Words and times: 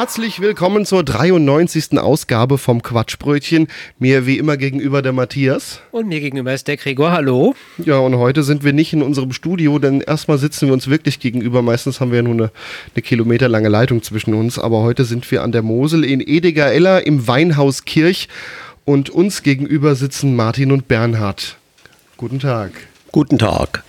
Herzlich 0.00 0.40
willkommen 0.40 0.86
zur 0.86 1.04
93. 1.04 1.98
Ausgabe 1.98 2.56
vom 2.56 2.82
Quatschbrötchen. 2.82 3.68
Mir 3.98 4.24
wie 4.24 4.38
immer 4.38 4.56
gegenüber 4.56 5.02
der 5.02 5.12
Matthias. 5.12 5.82
Und 5.90 6.08
mir 6.08 6.20
gegenüber 6.20 6.54
ist 6.54 6.68
der 6.68 6.78
Gregor. 6.78 7.12
Hallo. 7.12 7.54
Ja, 7.76 7.98
und 7.98 8.16
heute 8.16 8.42
sind 8.42 8.64
wir 8.64 8.72
nicht 8.72 8.94
in 8.94 9.02
unserem 9.02 9.34
Studio, 9.34 9.78
denn 9.78 10.00
erstmal 10.00 10.38
sitzen 10.38 10.68
wir 10.68 10.72
uns 10.72 10.88
wirklich 10.88 11.20
gegenüber. 11.20 11.60
Meistens 11.60 12.00
haben 12.00 12.12
wir 12.12 12.16
ja 12.16 12.22
nur 12.22 12.32
eine, 12.32 12.50
eine 12.94 13.02
kilometerlange 13.02 13.68
Leitung 13.68 14.02
zwischen 14.02 14.32
uns, 14.32 14.58
aber 14.58 14.80
heute 14.80 15.04
sind 15.04 15.30
wir 15.30 15.42
an 15.42 15.52
der 15.52 15.60
Mosel 15.60 16.02
in 16.02 16.26
Ediger-Eller 16.26 17.06
im 17.06 17.28
Weinhaus 17.28 17.84
Kirch 17.84 18.28
und 18.86 19.10
uns 19.10 19.42
gegenüber 19.42 19.96
sitzen 19.96 20.34
Martin 20.34 20.72
und 20.72 20.88
Bernhard. 20.88 21.58
Guten 22.16 22.38
Tag. 22.38 22.72
Guten 23.12 23.36
Tag. 23.36 23.84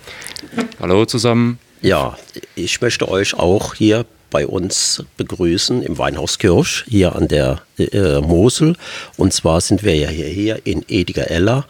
Hallo 0.78 1.06
zusammen. 1.06 1.58
Ja, 1.80 2.18
ich 2.54 2.82
möchte 2.82 3.08
euch 3.08 3.32
auch 3.32 3.72
hier 3.72 4.04
bei 4.32 4.46
uns 4.46 5.04
begrüßen 5.16 5.82
im 5.82 5.98
Weinhaus 5.98 6.38
Kirsch, 6.38 6.84
hier 6.88 7.14
an 7.14 7.28
der 7.28 7.62
äh, 7.78 8.20
Mosel. 8.20 8.74
Und 9.16 9.32
zwar 9.32 9.60
sind 9.60 9.84
wir 9.84 9.94
ja 9.94 10.08
hier, 10.08 10.60
in 10.64 10.84
Ediger-Eller 10.88 11.66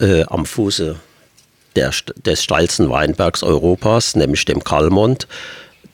äh, 0.00 0.24
am 0.24 0.44
Fuße 0.44 0.96
der, 1.76 1.92
des 2.26 2.42
steilsten 2.42 2.90
Weinbergs 2.90 3.42
Europas, 3.42 4.16
nämlich 4.16 4.44
dem 4.44 4.62
Kalmont, 4.62 5.26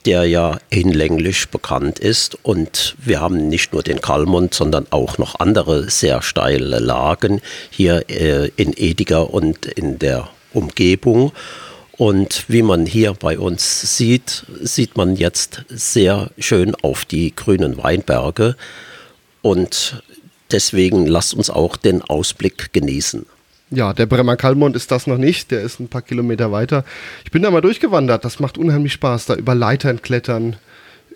der 0.06 0.24
ja 0.24 0.58
hinlänglich 0.70 1.50
bekannt 1.50 1.98
ist. 1.98 2.38
Und 2.42 2.96
wir 2.98 3.20
haben 3.20 3.48
nicht 3.48 3.72
nur 3.72 3.82
den 3.82 4.00
Kalmont, 4.00 4.54
sondern 4.54 4.86
auch 4.90 5.18
noch 5.18 5.38
andere 5.38 5.90
sehr 5.90 6.22
steile 6.22 6.78
Lagen 6.78 7.40
hier 7.70 8.08
äh, 8.08 8.50
in 8.56 8.72
Ediger 8.76 9.32
und 9.32 9.66
in 9.66 9.98
der 9.98 10.28
Umgebung. 10.54 11.32
Und 11.98 12.44
wie 12.46 12.62
man 12.62 12.86
hier 12.86 13.12
bei 13.12 13.40
uns 13.40 13.96
sieht, 13.96 14.46
sieht 14.60 14.96
man 14.96 15.16
jetzt 15.16 15.64
sehr 15.68 16.30
schön 16.38 16.76
auf 16.76 17.04
die 17.04 17.34
grünen 17.34 17.76
Weinberge. 17.76 18.56
Und 19.42 20.00
deswegen 20.52 21.06
lasst 21.06 21.34
uns 21.34 21.50
auch 21.50 21.76
den 21.76 22.00
Ausblick 22.00 22.72
genießen. 22.72 23.26
Ja, 23.70 23.92
der 23.92 24.06
Bremer 24.06 24.36
Kalmont 24.36 24.76
ist 24.76 24.92
das 24.92 25.08
noch 25.08 25.18
nicht, 25.18 25.50
der 25.50 25.60
ist 25.60 25.80
ein 25.80 25.88
paar 25.88 26.02
Kilometer 26.02 26.52
weiter. 26.52 26.84
Ich 27.24 27.32
bin 27.32 27.42
da 27.42 27.50
mal 27.50 27.60
durchgewandert, 27.60 28.24
das 28.24 28.38
macht 28.38 28.56
unheimlich 28.56 28.92
Spaß, 28.92 29.26
da 29.26 29.34
über 29.34 29.56
Leitern 29.56 30.00
klettern, 30.00 30.56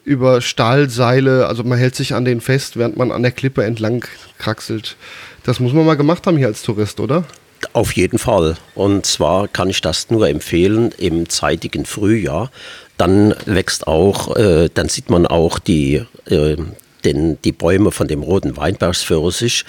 über 0.05 0.41
Stahlseile, 0.41 1.47
also 1.47 1.63
man 1.63 1.79
hält 1.79 1.95
sich 1.95 2.13
an 2.13 2.25
denen 2.25 2.41
fest, 2.41 2.77
während 2.77 2.97
man 2.97 3.13
an 3.13 3.23
der 3.23 3.31
Klippe 3.31 3.65
entlang 3.65 4.05
kraxelt. 4.37 4.97
Das 5.45 5.61
muss 5.61 5.73
man 5.73 5.87
mal 5.87 5.97
gemacht 5.97 6.27
haben 6.27 6.37
hier 6.37 6.49
als 6.49 6.63
Tourist, 6.63 7.01
oder? 7.01 7.25
Auf 7.73 7.93
jeden 7.93 8.19
Fall. 8.19 8.57
Und 8.75 9.07
zwar 9.07 9.49
kann 9.49 9.71
ich 9.71 9.81
das 9.81 10.11
nur 10.11 10.29
empfehlen 10.29 10.93
im 10.99 11.29
zeitigen 11.29 11.85
Frühjahr. 11.85 12.51
Dann 12.99 13.35
wächst 13.47 13.87
auch, 13.87 14.37
äh, 14.37 14.69
dann 14.73 14.89
sieht 14.89 15.11
man 15.11 15.27
auch 15.27 15.59
die, 15.59 16.05
äh, 16.27 16.57
den, 17.05 17.41
die 17.43 17.53
Bäume 17.53 17.91
von 17.91 18.09
dem 18.09 18.23
roten 18.23 18.57
Weinbergspfirsich. 18.57 19.65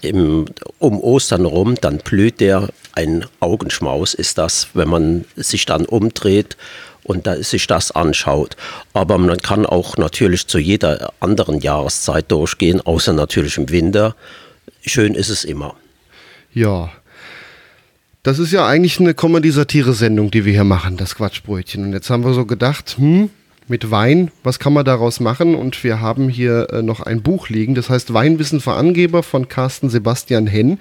Im, 0.00 0.46
um 0.78 1.00
Ostern 1.00 1.44
rum, 1.44 1.74
dann 1.80 1.98
blüht 1.98 2.40
der, 2.40 2.68
ein 2.92 3.26
Augenschmaus 3.40 4.14
ist 4.14 4.38
das, 4.38 4.68
wenn 4.74 4.88
man 4.88 5.24
sich 5.34 5.66
dann 5.66 5.86
umdreht 5.86 6.56
und 7.02 7.26
da 7.26 7.42
sich 7.42 7.66
das 7.66 7.90
anschaut. 7.90 8.56
Aber 8.92 9.18
man 9.18 9.38
kann 9.38 9.66
auch 9.66 9.96
natürlich 9.96 10.46
zu 10.46 10.58
jeder 10.58 11.12
anderen 11.18 11.60
Jahreszeit 11.60 12.30
durchgehen, 12.30 12.80
außer 12.80 13.12
natürlich 13.12 13.56
im 13.56 13.70
Winter. 13.70 14.14
Schön 14.82 15.14
ist 15.14 15.30
es 15.30 15.44
immer. 15.44 15.74
Ja. 16.52 16.90
Das 18.28 18.38
ist 18.38 18.52
ja 18.52 18.66
eigentlich 18.66 19.00
eine 19.00 19.14
Comedy-Satire-Sendung, 19.14 20.30
die 20.30 20.44
wir 20.44 20.52
hier 20.52 20.64
machen, 20.64 20.98
das 20.98 21.14
Quatschbrötchen. 21.14 21.82
Und 21.82 21.94
jetzt 21.94 22.10
haben 22.10 22.26
wir 22.26 22.34
so 22.34 22.44
gedacht, 22.44 22.96
hm, 22.98 23.30
mit 23.68 23.90
Wein, 23.90 24.30
was 24.44 24.58
kann 24.58 24.74
man 24.74 24.84
daraus 24.84 25.18
machen? 25.18 25.54
Und 25.54 25.82
wir 25.82 26.02
haben 26.02 26.28
hier 26.28 26.68
äh, 26.70 26.82
noch 26.82 27.00
ein 27.00 27.22
Buch 27.22 27.48
liegen, 27.48 27.74
das 27.74 27.88
heißt 27.88 28.12
Weinwissen 28.12 28.60
für 28.60 28.74
Angeber 28.74 29.22
von 29.22 29.48
Carsten 29.48 29.88
Sebastian 29.88 30.46
Henn. 30.46 30.78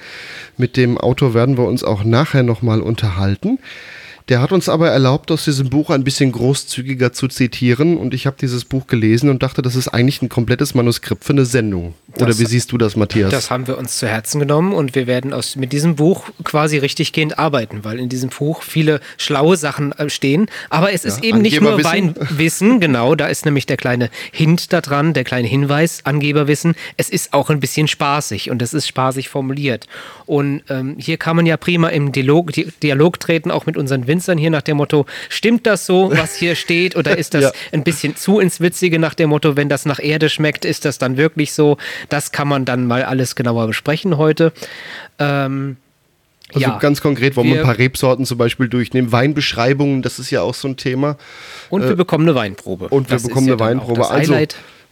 Mit 0.57 0.75
dem 0.75 0.97
Autor 0.97 1.34
werden 1.34 1.57
wir 1.57 1.63
uns 1.63 1.86
auch 1.86 2.03
nachher 2.03 2.44
nochmal 2.44 2.81
unterhalten. 2.81 3.59
Der 4.29 4.41
hat 4.41 4.51
uns 4.51 4.67
aber 4.67 4.89
erlaubt, 4.89 5.31
aus 5.31 5.45
diesem 5.45 5.69
Buch 5.69 5.89
ein 5.89 6.03
bisschen 6.03 6.33
großzügiger 6.33 7.13
zu 7.13 7.29
zitieren. 7.29 7.95
Und 7.95 8.13
ich 8.13 8.27
habe 8.27 8.35
dieses 8.39 8.65
Buch 8.65 8.88
gelesen 8.88 9.29
und 9.29 9.41
dachte, 9.41 9.61
das 9.61 9.75
ist 9.77 9.88
eigentlich 9.88 10.21
ein 10.21 10.27
komplettes 10.27 10.73
Manuskript 10.75 11.23
für 11.23 11.31
eine 11.31 11.45
Sendung. 11.45 11.93
Oder 12.17 12.25
Das- 12.27 12.39
wie 12.39 12.45
siehst 12.45 12.73
du 12.73 12.77
das, 12.77 12.97
Matthias? 12.97 13.31
Das 13.31 13.49
haben 13.51 13.67
wir 13.67 13.77
uns 13.77 13.97
zu 13.99 14.07
Herzen 14.07 14.39
genommen 14.39 14.73
und 14.73 14.95
wir 14.95 15.07
werden 15.07 15.31
aus, 15.31 15.55
mit 15.55 15.71
diesem 15.71 15.95
Buch 15.95 16.25
quasi 16.43 16.77
richtiggehend 16.77 17.39
arbeiten, 17.39 17.85
weil 17.85 17.99
in 17.99 18.09
diesem 18.09 18.29
Buch 18.29 18.63
viele 18.63 18.99
schlaue 19.17 19.55
Sachen 19.55 19.93
äh, 19.93 20.09
stehen. 20.09 20.47
Aber 20.69 20.91
es 20.91 21.05
ist 21.05 21.23
eben 21.23 21.41
nicht 21.41 21.61
nur. 21.61 21.81
Weinwissen, 21.83 22.79
genau, 22.81 23.15
da 23.15 23.27
ist 23.27 23.45
nämlich 23.45 23.65
der 23.65 23.77
kleine 23.77 24.09
Hint 24.33 24.73
da 24.73 24.81
dran, 24.81 25.13
der 25.13 25.23
kleine 25.23 25.47
Hinweis, 25.47 26.01
Angeberwissen. 26.03 26.75
Es 26.97 27.09
ist 27.09 27.33
auch 27.33 27.49
ein 27.49 27.59
bisschen 27.61 27.88
spaßig 27.88 28.49
und 28.49 28.61
es 28.61 28.73
ist 28.73 28.88
spaßig 28.88 29.29
formuliert. 29.29 29.88
Und 30.25 30.63
ähm, 30.69 30.95
hier 30.97 31.15
kann 31.17 31.35
man 31.38 31.45
ja 31.45 31.55
prima 31.55 31.88
im 31.89 32.11
Dialog, 32.11 32.51
Di 32.51 32.67
Dialog 32.83 33.19
treten, 33.21 33.51
auch 33.51 33.65
mit 33.65 33.77
unseren 33.77 34.07
Winzern 34.07 34.16
hier 34.38 34.50
nach 34.50 34.61
dem 34.61 34.78
Motto, 34.78 35.05
stimmt 35.29 35.66
das 35.67 35.85
so, 35.85 36.11
was 36.11 36.35
hier 36.35 36.55
steht, 36.63 36.95
oder 36.95 37.17
ist 37.17 37.33
das 37.33 37.44
Ja. 37.44 37.51
ein 37.72 37.83
bisschen 37.83 38.16
zu 38.16 38.39
ins 38.39 38.59
Witzige 38.61 39.00
nach 39.00 39.13
dem 39.13 39.29
Motto, 39.29 39.55
wenn 39.55 39.69
das 39.69 39.85
nach 39.85 40.00
Erde 40.00 40.29
schmeckt, 40.29 40.66
ist 40.66 40.85
das 40.85 40.97
dann 40.97 41.17
wirklich 41.17 41.53
so? 41.53 41.78
Das 42.09 42.31
kann 42.31 42.47
man 42.47 42.66
dann 42.66 42.88
mal 42.88 43.03
alles 43.03 43.35
genauer 43.35 43.67
besprechen 43.67 44.17
heute. 44.17 44.51
Ähm, 45.19 45.77
Also 46.53 46.61
ja. 46.61 46.77
ganz 46.79 47.01
konkret 47.01 47.35
wollen 47.35 47.47
wir 47.47 47.56
Wir- 47.56 47.61
ein 47.61 47.66
paar 47.66 47.77
Rebsorten 47.77 48.25
zum 48.25 48.38
Beispiel 48.38 48.69
durchnehmen. 48.69 49.11
Weinbeschreibungen, 49.11 50.01
das 50.01 50.17
ist 50.17 50.31
ja 50.31 50.41
auch 50.41 50.53
so 50.53 50.69
ein 50.69 50.77
Thema. 50.77 51.17
Und 51.69 51.83
wir 51.83 51.95
bekommen 51.97 52.23
eine 52.27 52.35
Weinprobe. 52.35 52.85
äh, 52.85 52.89
Und 52.89 53.09
wir 53.09 53.16
Das 53.17 53.23
bekommen 53.27 53.47
ja 53.47 53.53
eine 53.56 53.61
auch 53.63 53.67
Weinprobe. 53.67 54.09
Also 54.09 54.38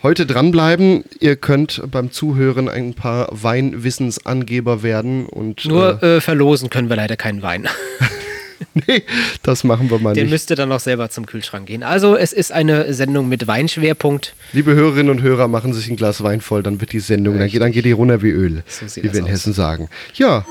heute 0.04 0.26
dranbleiben. 0.26 1.06
Ihr 1.22 1.38
könnt 1.38 1.82
beim 1.90 2.12
Zuhören 2.12 2.68
ein 2.68 2.94
paar 2.94 3.30
Weinwissensangeber 3.32 4.84
werden. 4.84 5.26
Und 5.28 5.64
Nur 5.66 6.04
äh, 6.04 6.20
verlosen 6.20 6.70
können 6.70 6.90
wir 6.90 6.98
leider 6.98 7.16
keinen 7.16 7.42
Wein. 7.42 7.68
nee, 8.88 9.04
das 9.44 9.64
machen 9.64 9.90
wir 9.90 10.00
mal 10.00 10.14
Der 10.14 10.24
nicht. 10.24 10.32
müsste 10.32 10.56
dann 10.56 10.70
noch 10.70 10.80
selber 10.80 11.10
zum 11.10 11.26
Kühlschrank 11.26 11.66
gehen. 11.68 11.84
Also 11.84 12.16
es 12.16 12.34
ist 12.34 12.52
eine 12.52 12.94
Sendung 12.94 13.28
mit 13.30 13.48
Weinschwerpunkt. 13.48 14.34
Liebe 14.54 14.74
Hörerinnen 14.74 15.10
und 15.10 15.22
Hörer, 15.22 15.48
machen 15.48 15.74
sich 15.74 15.90
ein 15.90 15.96
Glas 15.96 16.24
Wein 16.24 16.42
voll, 16.42 16.64
dann 16.64 16.80
wird 16.82 16.92
die 16.92 17.00
Sendung, 17.00 17.38
dann 17.40 17.48
geht, 17.50 17.62
dann 17.62 17.72
geht 17.72 17.86
die 17.86 17.92
runter 17.92 18.22
wie 18.22 18.30
Öl, 18.32 18.64
So 18.68 18.86
wie 19.02 19.04
wir 19.04 19.16
in 19.16 19.24
aus. 19.26 19.30
Hessen 19.30 19.54
sagen. 19.54 19.90
Ja. 20.14 20.46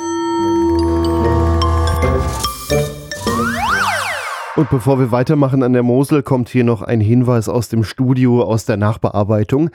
Und 4.56 4.70
bevor 4.70 5.00
wir 5.00 5.10
weitermachen 5.10 5.62
an 5.64 5.72
der 5.72 5.82
Mosel, 5.82 6.22
kommt 6.22 6.48
hier 6.48 6.62
noch 6.62 6.80
ein 6.82 7.00
Hinweis 7.00 7.48
aus 7.48 7.68
dem 7.68 7.82
Studio, 7.82 8.42
aus 8.42 8.64
der 8.64 8.76
Nachbearbeitung. 8.76 9.70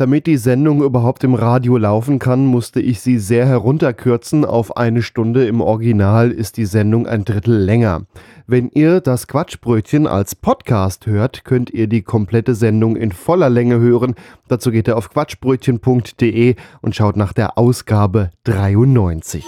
Damit 0.00 0.26
die 0.26 0.38
Sendung 0.38 0.82
überhaupt 0.82 1.24
im 1.24 1.34
Radio 1.34 1.76
laufen 1.76 2.18
kann, 2.18 2.46
musste 2.46 2.80
ich 2.80 3.02
sie 3.02 3.18
sehr 3.18 3.44
herunterkürzen. 3.44 4.46
Auf 4.46 4.78
eine 4.78 5.02
Stunde 5.02 5.46
im 5.46 5.60
Original 5.60 6.30
ist 6.30 6.56
die 6.56 6.64
Sendung 6.64 7.06
ein 7.06 7.26
Drittel 7.26 7.54
länger. 7.54 8.06
Wenn 8.46 8.70
ihr 8.70 9.02
das 9.02 9.26
Quatschbrötchen 9.26 10.06
als 10.06 10.34
Podcast 10.34 11.06
hört, 11.06 11.44
könnt 11.44 11.68
ihr 11.68 11.86
die 11.86 12.00
komplette 12.00 12.54
Sendung 12.54 12.96
in 12.96 13.12
voller 13.12 13.50
Länge 13.50 13.78
hören. 13.78 14.14
Dazu 14.48 14.70
geht 14.70 14.88
ihr 14.88 14.96
auf 14.96 15.10
quatschbrötchen.de 15.10 16.54
und 16.80 16.96
schaut 16.96 17.18
nach 17.18 17.34
der 17.34 17.58
Ausgabe 17.58 18.30
93. 18.44 19.44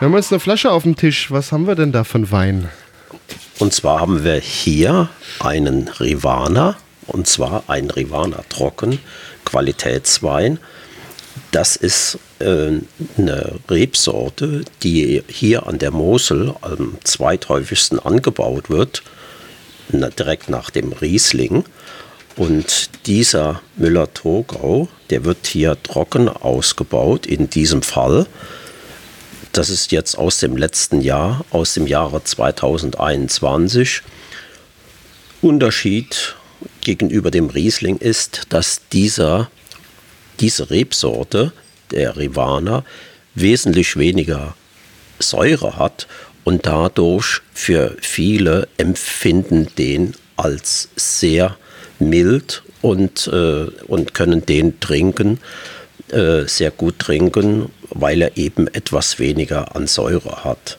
Wir 0.00 0.08
haben 0.08 0.16
jetzt 0.16 0.32
eine 0.32 0.40
Flasche 0.40 0.72
auf 0.72 0.82
dem 0.82 0.96
Tisch. 0.96 1.30
Was 1.30 1.52
haben 1.52 1.68
wir 1.68 1.76
denn 1.76 1.92
da 1.92 2.02
einen 2.12 2.32
Wein? 2.32 2.68
Und 3.60 3.74
zwar 3.74 4.00
haben 4.00 4.24
wir 4.24 4.36
hier 4.40 5.10
einen 5.38 5.88
Rivana, 5.88 6.76
und 7.06 7.26
zwar 7.26 7.64
ein 7.66 7.90
Rivana 7.90 8.42
Trocken, 8.48 8.98
Qualitätswein. 9.44 10.58
Das 11.52 11.76
ist 11.76 12.18
äh, 12.38 12.78
eine 13.18 13.52
Rebsorte, 13.68 14.64
die 14.82 15.22
hier 15.28 15.66
an 15.66 15.78
der 15.78 15.90
Mosel 15.90 16.54
am 16.62 16.96
zweithäufigsten 17.04 17.98
angebaut 17.98 18.70
wird, 18.70 19.02
na, 19.90 20.08
direkt 20.08 20.48
nach 20.48 20.70
dem 20.70 20.94
Riesling. 20.94 21.64
Und 22.36 22.88
dieser 23.06 23.60
Müller-Thurgau, 23.76 24.88
der 25.10 25.26
wird 25.26 25.46
hier 25.46 25.76
trocken 25.82 26.30
ausgebaut, 26.30 27.26
in 27.26 27.50
diesem 27.50 27.82
Fall. 27.82 28.26
Das 29.52 29.68
ist 29.68 29.90
jetzt 29.90 30.16
aus 30.16 30.38
dem 30.38 30.56
letzten 30.56 31.00
Jahr, 31.00 31.44
aus 31.50 31.74
dem 31.74 31.88
Jahre 31.88 32.22
2021. 32.22 34.02
Unterschied 35.42 36.36
gegenüber 36.82 37.30
dem 37.32 37.46
Riesling 37.46 37.96
ist, 37.96 38.42
dass 38.50 38.82
dieser, 38.92 39.50
diese 40.38 40.70
Rebsorte, 40.70 41.52
der 41.90 42.16
Rivana, 42.16 42.84
wesentlich 43.34 43.96
weniger 43.96 44.54
Säure 45.18 45.76
hat 45.76 46.06
und 46.44 46.66
dadurch 46.66 47.40
für 47.52 47.96
viele 48.00 48.68
empfinden 48.76 49.68
den 49.76 50.14
als 50.36 50.88
sehr 50.96 51.56
mild 51.98 52.62
und, 52.82 53.26
äh, 53.26 53.66
und 53.88 54.14
können 54.14 54.46
den 54.46 54.78
trinken, 54.80 55.40
äh, 56.12 56.46
sehr 56.46 56.70
gut 56.70 56.98
trinken, 56.98 57.70
weil 57.90 58.22
er 58.22 58.36
eben 58.36 58.68
etwas 58.68 59.18
weniger 59.18 59.74
an 59.76 59.86
Säure 59.86 60.44
hat. 60.44 60.78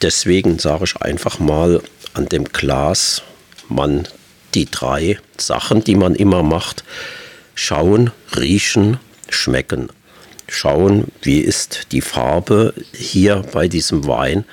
Deswegen 0.00 0.58
sage 0.58 0.84
ich 0.84 0.96
einfach 1.00 1.38
mal 1.38 1.82
an 2.14 2.26
dem 2.26 2.44
Glas, 2.44 3.22
man 3.68 4.08
die 4.54 4.66
drei 4.66 5.18
Sachen, 5.38 5.84
die 5.84 5.94
man 5.94 6.14
immer 6.14 6.42
macht, 6.42 6.84
schauen, 7.54 8.10
riechen, 8.36 8.98
schmecken. 9.28 9.88
Schauen, 10.48 11.06
wie 11.22 11.38
ist 11.38 11.92
die 11.92 12.02
Farbe 12.02 12.74
hier 12.92 13.44
bei 13.52 13.68
diesem 13.68 14.06
Wein. 14.06 14.44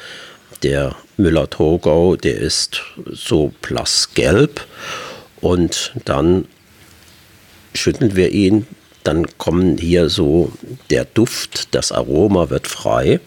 Der 0.63 0.95
Müller-Thurgau, 1.17 2.15
der 2.15 2.37
ist 2.37 2.81
so 3.05 3.51
blassgelb 3.61 4.65
und 5.41 5.93
dann 6.05 6.47
schütteln 7.73 8.15
wir 8.15 8.31
ihn, 8.31 8.67
dann 9.09 9.25
kommen 9.39 9.79
hier 9.79 10.07
so 10.07 10.51
der 10.91 11.03
Duft, 11.03 11.73
das 11.73 11.91
Aroma 11.91 12.51
wird 12.51 12.67
frei. 12.67 13.19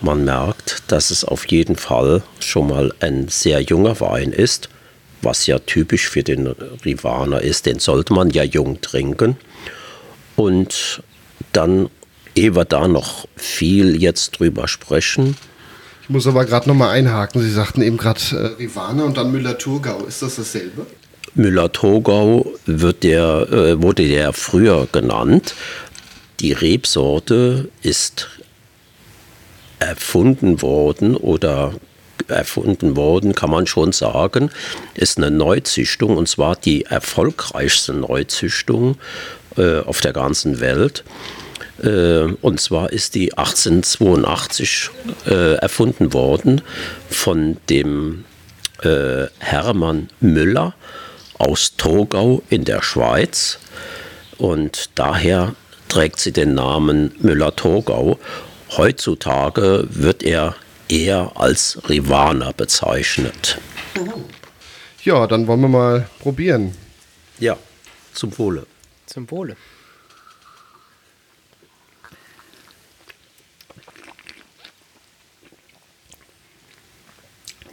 Man 0.00 0.24
merkt, 0.24 0.82
dass 0.88 1.10
es 1.10 1.26
auf 1.26 1.44
jeden 1.48 1.76
Fall 1.76 2.22
schon 2.40 2.68
mal 2.68 2.94
ein 3.00 3.28
sehr 3.28 3.60
junger 3.60 4.00
Wein 4.00 4.32
ist, 4.32 4.70
was 5.20 5.46
ja 5.46 5.58
typisch 5.58 6.08
für 6.08 6.22
den 6.22 6.46
Rivaner 6.46 7.42
ist. 7.42 7.66
Den 7.66 7.80
sollte 7.80 8.14
man 8.14 8.30
ja 8.30 8.44
jung 8.44 8.80
trinken. 8.80 9.36
Und 10.36 11.02
dann, 11.52 11.90
ehe 12.34 12.56
wir 12.56 12.64
da 12.64 12.88
noch 12.88 13.28
viel 13.36 14.00
jetzt 14.00 14.38
drüber 14.38 14.68
sprechen, 14.68 15.36
Ich 16.04 16.08
muss 16.08 16.26
aber 16.26 16.46
gerade 16.46 16.66
nochmal 16.66 16.96
einhaken. 16.96 17.42
Sie 17.42 17.52
sagten 17.52 17.82
eben 17.82 17.98
gerade 17.98 18.20
äh, 18.32 18.62
Rivana 18.62 19.04
und 19.04 19.18
dann 19.18 19.32
Müller-Thurgau. 19.32 20.06
Ist 20.06 20.22
das 20.22 20.36
dasselbe? 20.36 20.86
Müller-Thurgau 21.34 22.46
äh, 22.66 23.82
wurde 23.82 24.08
der 24.08 24.32
früher 24.32 24.86
genannt. 24.90 25.54
Die 26.40 26.52
Rebsorte 26.52 27.68
ist 27.82 28.28
erfunden 29.78 30.62
worden 30.62 31.16
oder 31.16 31.74
erfunden 32.28 32.96
worden, 32.96 33.34
kann 33.34 33.50
man 33.50 33.66
schon 33.66 33.92
sagen, 33.92 34.50
ist 34.94 35.18
eine 35.18 35.30
Neuzüchtung 35.30 36.16
und 36.16 36.28
zwar 36.28 36.56
die 36.56 36.84
erfolgreichste 36.84 37.92
Neuzüchtung 37.92 38.96
äh, 39.56 39.80
auf 39.80 40.00
der 40.00 40.12
ganzen 40.12 40.60
Welt. 40.60 41.04
Äh, 41.82 42.32
und 42.40 42.60
zwar 42.60 42.92
ist 42.92 43.14
die 43.14 43.36
1882 43.36 44.90
äh, 45.26 45.54
erfunden 45.56 46.12
worden 46.12 46.62
von 47.10 47.56
dem 47.68 48.24
äh, 48.82 49.26
Hermann 49.38 50.08
Müller 50.20 50.74
aus 51.38 51.76
Togau 51.76 52.42
in 52.50 52.64
der 52.64 52.82
Schweiz. 52.82 53.58
Und 54.38 54.90
daher 54.94 55.54
trägt 55.88 56.18
sie 56.18 56.32
den 56.32 56.54
Namen 56.54 57.14
Müller-Thurgau. 57.20 58.18
Heutzutage 58.76 59.86
wird 59.90 60.22
er 60.22 60.56
eher 60.88 61.32
als 61.36 61.80
Rivaner 61.88 62.52
bezeichnet. 62.52 63.58
Ja, 65.04 65.26
dann 65.26 65.46
wollen 65.46 65.60
wir 65.60 65.68
mal 65.68 66.08
probieren. 66.20 66.74
Ja, 67.38 67.56
zum 68.12 68.36
Wohle. 68.38 68.66
Zum 69.06 69.30
Wohle. 69.30 69.56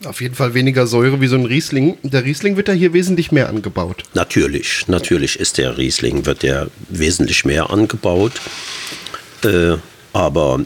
Auf 0.06 0.22
jeden 0.22 0.36
Fall 0.36 0.54
weniger 0.54 0.88
Säure 0.88 1.22
wie 1.22 1.28
so 1.28 1.36
ein 1.36 1.46
Riesling. 1.46 1.98
Der 2.02 2.24
Riesling 2.24 2.58
wird 2.58 2.68
ja 2.68 2.74
hier 2.74 2.94
wesentlich 2.94 3.32
mehr 3.32 3.50
angebaut. 3.50 4.04
Natürlich, 4.14 4.88
natürlich 4.88 5.40
ist 5.40 5.58
der 5.58 5.78
Riesling, 5.78 6.26
wird 6.26 6.42
der 6.44 6.70
wesentlich 6.90 7.46
mehr 7.46 7.70
angebaut. 7.70 8.34
Äh, 9.44 9.78
aber 10.14 10.62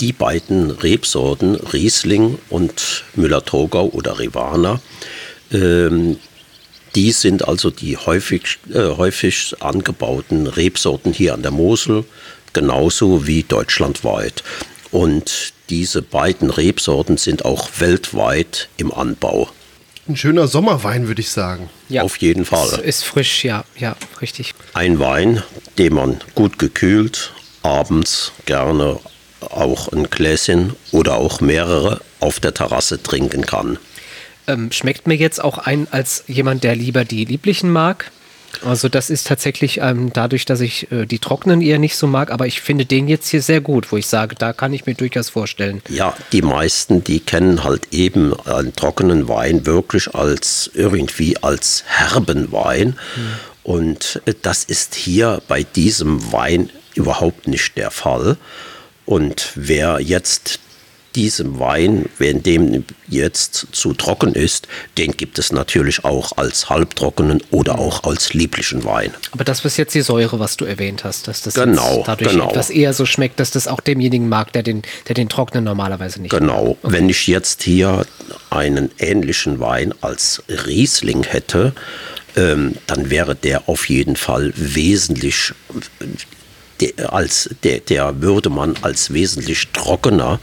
die 0.00 0.12
beiden 0.12 0.70
Rebsorten, 0.70 1.54
Riesling 1.54 2.38
und 2.50 3.04
Müller-Thurgau 3.14 3.86
oder 3.86 4.18
Rivana, 4.18 4.80
ähm, 5.52 6.16
die 6.96 7.12
sind 7.12 7.46
also 7.46 7.70
die 7.70 7.96
häufig, 7.96 8.58
äh, 8.72 8.96
häufig 8.96 9.54
angebauten 9.60 10.46
Rebsorten 10.48 11.12
hier 11.12 11.34
an 11.34 11.42
der 11.42 11.52
Mosel, 11.52 12.04
genauso 12.52 13.26
wie 13.26 13.44
deutschlandweit. 13.44 14.42
Und 14.90 15.52
diese 15.72 16.02
beiden 16.02 16.50
Rebsorten 16.50 17.16
sind 17.16 17.46
auch 17.46 17.66
weltweit 17.78 18.68
im 18.76 18.92
Anbau. 18.92 19.48
Ein 20.06 20.16
schöner 20.16 20.46
Sommerwein, 20.46 21.08
würde 21.08 21.22
ich 21.22 21.30
sagen. 21.30 21.70
Ja. 21.88 22.02
Auf 22.02 22.18
jeden 22.18 22.44
Fall. 22.44 22.68
Ist, 22.68 22.78
ist 22.80 23.04
frisch, 23.04 23.42
ja, 23.42 23.64
ja, 23.78 23.96
richtig. 24.20 24.54
Ein 24.74 24.98
Wein, 24.98 25.42
den 25.78 25.94
man 25.94 26.20
gut 26.34 26.58
gekühlt, 26.58 27.32
abends 27.62 28.32
gerne 28.44 29.00
auch 29.40 29.88
ein 29.88 30.10
Gläschen 30.10 30.74
oder 30.90 31.16
auch 31.16 31.40
mehrere 31.40 32.02
auf 32.20 32.38
der 32.38 32.52
Terrasse 32.52 33.02
trinken 33.02 33.46
kann. 33.46 33.78
Ähm, 34.46 34.72
schmeckt 34.72 35.06
mir 35.06 35.16
jetzt 35.16 35.42
auch 35.42 35.56
ein 35.56 35.88
als 35.90 36.24
jemand, 36.26 36.64
der 36.64 36.76
lieber 36.76 37.06
die 37.06 37.24
lieblichen 37.24 37.72
mag. 37.72 38.10
Also 38.64 38.88
das 38.88 39.10
ist 39.10 39.26
tatsächlich 39.26 39.78
ähm, 39.80 40.12
dadurch, 40.12 40.44
dass 40.44 40.60
ich 40.60 40.90
äh, 40.92 41.06
die 41.06 41.18
trockenen 41.18 41.62
eher 41.62 41.78
nicht 41.78 41.96
so 41.96 42.06
mag, 42.06 42.30
aber 42.30 42.46
ich 42.46 42.60
finde 42.60 42.84
den 42.84 43.08
jetzt 43.08 43.28
hier 43.28 43.42
sehr 43.42 43.60
gut, 43.60 43.90
wo 43.90 43.96
ich 43.96 44.06
sage, 44.06 44.34
da 44.36 44.52
kann 44.52 44.72
ich 44.72 44.86
mir 44.86 44.94
durchaus 44.94 45.30
vorstellen. 45.30 45.82
Ja, 45.88 46.14
die 46.32 46.42
meisten, 46.42 47.02
die 47.02 47.20
kennen 47.20 47.64
halt 47.64 47.92
eben 47.92 48.34
einen 48.46 48.74
trockenen 48.74 49.28
Wein 49.28 49.66
wirklich 49.66 50.14
als 50.14 50.70
irgendwie 50.74 51.36
als 51.42 51.84
herben 51.86 52.52
Wein. 52.52 52.96
Und 53.62 54.20
äh, 54.26 54.34
das 54.40 54.64
ist 54.64 54.94
hier 54.94 55.42
bei 55.48 55.62
diesem 55.62 56.32
Wein 56.32 56.70
überhaupt 56.94 57.48
nicht 57.48 57.76
der 57.76 57.90
Fall. 57.90 58.36
Und 59.04 59.52
wer 59.54 60.00
jetzt 60.00 60.60
diesem 61.14 61.58
Wein, 61.58 62.06
wenn 62.18 62.42
dem 62.42 62.84
jetzt 63.08 63.66
zu 63.72 63.92
trocken 63.92 64.34
ist, 64.34 64.66
den 64.98 65.12
gibt 65.12 65.38
es 65.38 65.52
natürlich 65.52 66.04
auch 66.04 66.32
als 66.36 66.70
halbtrockenen 66.70 67.42
oder 67.50 67.78
auch 67.78 68.04
als 68.04 68.32
lieblichen 68.32 68.84
Wein. 68.84 69.12
Aber 69.32 69.44
das 69.44 69.64
ist 69.64 69.76
jetzt 69.76 69.94
die 69.94 70.00
Säure, 70.00 70.40
was 70.40 70.56
du 70.56 70.64
erwähnt 70.64 71.04
hast, 71.04 71.28
dass 71.28 71.42
das 71.42 71.54
Genau, 71.54 72.02
dadurch 72.06 72.32
genau. 72.32 72.50
etwas 72.50 72.70
eher 72.70 72.94
so 72.94 73.06
schmeckt, 73.06 73.40
dass 73.40 73.50
das 73.50 73.68
auch 73.68 73.80
demjenigen 73.80 74.28
mag, 74.28 74.52
der 74.52 74.62
den, 74.62 74.82
der 75.08 75.14
den 75.14 75.28
trockenen 75.28 75.64
normalerweise 75.64 76.20
nicht 76.20 76.30
Genau, 76.30 76.76
wenn 76.82 77.08
ich 77.08 77.26
jetzt 77.26 77.62
hier 77.62 78.06
einen 78.50 78.90
ähnlichen 78.98 79.60
Wein 79.60 79.94
als 80.00 80.42
Riesling 80.66 81.24
hätte, 81.24 81.72
ähm, 82.36 82.76
dann 82.86 83.10
wäre 83.10 83.34
der 83.34 83.68
auf 83.68 83.88
jeden 83.88 84.16
Fall 84.16 84.52
wesentlich, 84.56 85.52
der, 86.80 87.12
als, 87.12 87.50
der, 87.62 87.80
der 87.80 88.22
würde 88.22 88.50
man 88.50 88.74
als 88.82 89.12
wesentlich 89.12 89.68
trockener 89.72 90.40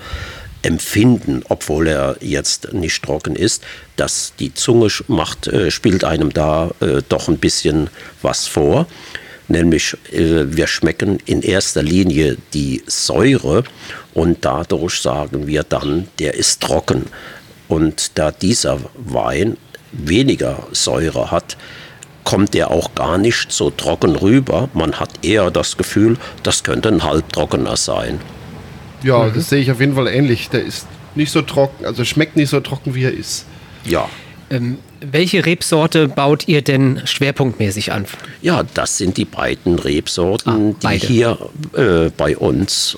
empfinden, 0.61 1.43
obwohl 1.49 1.87
er 1.87 2.17
jetzt 2.19 2.73
nicht 2.73 3.03
trocken 3.03 3.35
ist, 3.35 3.63
dass 3.95 4.33
die 4.39 4.53
Zunge 4.53 4.89
macht, 5.07 5.47
äh, 5.47 5.71
spielt 5.71 6.03
einem 6.03 6.33
da 6.33 6.71
äh, 6.81 7.01
doch 7.07 7.27
ein 7.27 7.37
bisschen 7.37 7.89
was 8.21 8.47
vor. 8.47 8.87
Nämlich 9.47 9.95
äh, 10.11 10.55
wir 10.55 10.67
schmecken 10.67 11.19
in 11.25 11.41
erster 11.41 11.81
Linie 11.81 12.37
die 12.53 12.83
Säure 12.87 13.63
und 14.13 14.45
dadurch 14.45 15.01
sagen 15.01 15.47
wir 15.47 15.63
dann, 15.63 16.07
der 16.19 16.35
ist 16.35 16.61
trocken. 16.61 17.05
Und 17.67 18.11
da 18.15 18.31
dieser 18.31 18.79
Wein 18.95 19.57
weniger 19.91 20.67
Säure 20.71 21.31
hat, 21.31 21.57
kommt 22.23 22.53
der 22.53 22.69
auch 22.69 22.93
gar 22.93 23.17
nicht 23.17 23.51
so 23.51 23.71
trocken 23.71 24.15
rüber. 24.15 24.69
Man 24.73 24.99
hat 24.99 25.25
eher 25.25 25.49
das 25.51 25.77
Gefühl, 25.77 26.17
das 26.43 26.63
könnte 26.63 26.89
ein 26.89 27.03
halbtrockener 27.03 27.75
sein. 27.75 28.19
Ja, 29.03 29.29
das 29.29 29.49
sehe 29.49 29.59
ich 29.61 29.71
auf 29.71 29.79
jeden 29.79 29.95
Fall 29.95 30.07
ähnlich. 30.07 30.49
Der 30.49 30.63
ist 30.63 30.87
nicht 31.15 31.31
so 31.31 31.41
trocken, 31.41 31.85
also 31.85 32.03
schmeckt 32.05 32.35
nicht 32.35 32.49
so 32.49 32.59
trocken, 32.59 32.95
wie 32.95 33.03
er 33.03 33.13
ist. 33.13 33.45
Ja, 33.85 34.09
Ähm, 34.51 34.77
welche 35.01 35.45
Rebsorte 35.45 36.07
baut 36.07 36.47
ihr 36.47 36.61
denn 36.61 37.01
schwerpunktmäßig 37.05 37.91
an? 37.93 38.05
Ja, 38.41 38.63
das 38.73 38.97
sind 38.97 39.15
die 39.17 39.25
beiden 39.25 39.77
Rebsorten, 39.79 40.51
Ah, 40.51 40.57
die 40.57 40.75
beide. 40.81 41.07
hier 41.07 41.37
äh, 41.77 42.09
bei 42.09 42.35
uns 42.35 42.97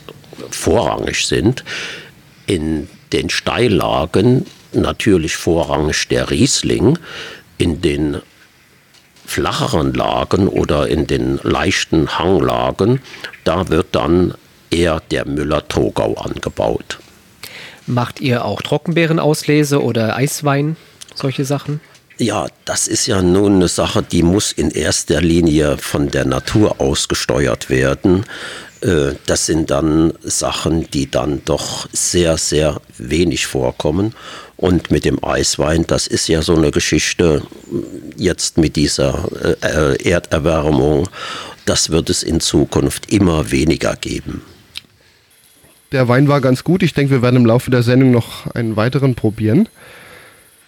vorrangig 0.50 1.26
sind. 1.28 1.64
In 2.48 2.88
den 3.14 3.30
Steillagen 3.30 4.46
natürlich 4.74 5.36
vorrangig 5.36 6.08
der 6.08 6.32
Riesling, 6.32 6.98
in 7.58 7.82
den 7.82 8.22
flacheren 9.26 9.94
Lagen 9.94 10.48
oder 10.48 10.88
in 10.88 11.06
den 11.08 11.40
leichten 11.44 12.18
Hanglagen, 12.18 13.02
da 13.44 13.70
wird 13.70 13.88
dann 13.92 14.34
eher 14.72 15.02
der 15.12 15.28
Müller-Thurgau 15.28 16.16
angebaut. 16.16 17.00
Macht 17.88 18.22
ihr 18.22 18.46
auch 18.46 18.62
Trockenbeerenauslese 18.62 19.82
oder 19.82 20.16
Eiswein, 20.16 20.78
solche 21.16 21.46
Sachen? 21.46 21.82
Ja, 22.18 22.48
das 22.66 22.88
ist 22.88 23.08
ja 23.08 23.22
nun 23.22 23.56
eine 23.56 23.68
Sache, 23.68 24.04
die 24.04 24.22
muss 24.22 24.52
in 24.52 24.70
erster 24.70 25.22
Linie 25.22 25.78
von 25.78 26.10
der 26.12 26.26
Natur 26.26 26.80
aus 26.80 27.08
gesteuert 27.08 27.70
werden. 27.70 28.26
Äh, 28.82 29.14
Das 29.26 29.48
sind 29.48 29.72
dann 29.72 30.14
Sachen, 30.22 30.90
die 30.92 31.10
dann 31.10 31.42
doch 31.46 31.88
sehr, 31.92 32.38
sehr 32.38 32.80
wenig 32.98 33.48
vorkommen. 33.48 34.14
Und 34.58 34.92
mit 34.92 35.06
dem 35.06 35.24
Eiswein, 35.24 35.88
das 35.88 36.06
ist 36.06 36.28
ja 36.28 36.44
so 36.44 36.56
eine 36.56 36.70
Geschichte 36.70 37.42
jetzt 38.16 38.60
mit 38.60 38.76
dieser 38.76 39.28
äh, 39.64 40.08
Erderwärmung. 40.08 41.10
Das 41.66 41.90
wird 41.90 42.12
es 42.12 42.22
in 42.22 42.40
Zukunft 42.40 43.12
immer 43.12 43.50
weniger 43.50 43.96
geben. 43.96 44.44
Der 45.92 46.08
Wein 46.08 46.30
war 46.30 46.40
ganz 46.40 46.64
gut. 46.64 46.84
Ich 46.84 46.94
denke, 46.94 47.12
wir 47.12 47.22
werden 47.22 47.36
im 47.36 47.46
Laufe 47.46 47.70
der 47.70 47.84
Sendung 47.84 48.12
noch 48.12 48.48
einen 48.56 48.78
weiteren 48.78 49.16
probieren. 49.16 49.68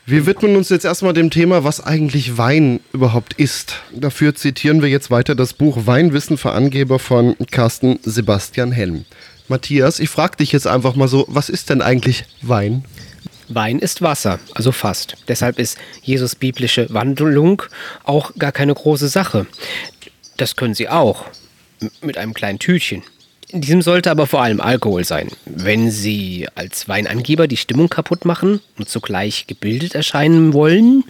Wir 0.06 0.26
widmen 0.26 0.58
uns 0.58 0.68
jetzt 0.68 0.84
erstmal 0.84 1.14
dem 1.14 1.30
Thema, 1.30 1.64
was 1.64 1.80
eigentlich 1.80 2.38
Wein 2.38 2.82
überhaupt 2.92 3.34
ist. 3.36 3.76
Dafür 3.96 4.36
zitieren 4.36 4.82
wir 4.82 4.90
jetzt 4.90 5.12
weiter 5.12 5.34
das 5.34 5.54
Buch 5.54 5.86
Weinwissen 5.86 6.38
für 6.38 6.52
Angeber 6.52 7.00
von 7.00 7.38
Carsten 7.52 8.00
Sebastian 8.04 8.74
Helm. 8.74 9.06
Matthias, 9.48 10.02
ich 10.02 10.10
frage 10.10 10.38
dich 10.38 10.52
jetzt 10.52 10.68
einfach 10.68 10.96
mal 10.96 11.08
so, 11.08 11.26
was 11.30 11.48
ist 11.48 11.70
denn 11.70 11.82
eigentlich 11.82 12.26
Wein? 12.42 12.84
Wein 13.48 13.80
ist 13.80 14.02
Wasser, 14.02 14.40
also 14.56 14.74
fast. 14.74 15.16
Deshalb 15.30 15.58
ist 15.58 15.78
Jesus 16.02 16.36
biblische 16.36 16.88
Wandlung 16.94 17.64
auch 18.04 18.36
gar 18.38 18.52
keine 18.52 18.74
große 18.74 19.08
Sache. 19.08 19.46
Das 20.36 20.58
können 20.58 20.74
Sie 20.74 20.90
auch. 20.90 21.26
Mit 22.02 22.18
einem 22.18 22.34
kleinen 22.34 22.60
Tütchen. 22.60 23.04
In 23.54 23.62
diesem 23.62 23.84
sollte 23.84 24.10
aber 24.10 24.26
vor 24.26 24.42
allem 24.42 24.60
Alkohol 24.60 25.04
sein. 25.04 25.30
Wenn 25.46 25.92
Sie 25.92 26.48
als 26.56 26.90
Weinangeber 26.90 27.48
die 27.48 27.56
Stimmung 27.56 27.88
kaputt 27.88 28.26
machen 28.26 28.62
und 28.80 28.90
zugleich 28.90 29.46
gebildet 29.46 29.94
erscheinen 29.94 30.54
wollen, 30.54 31.04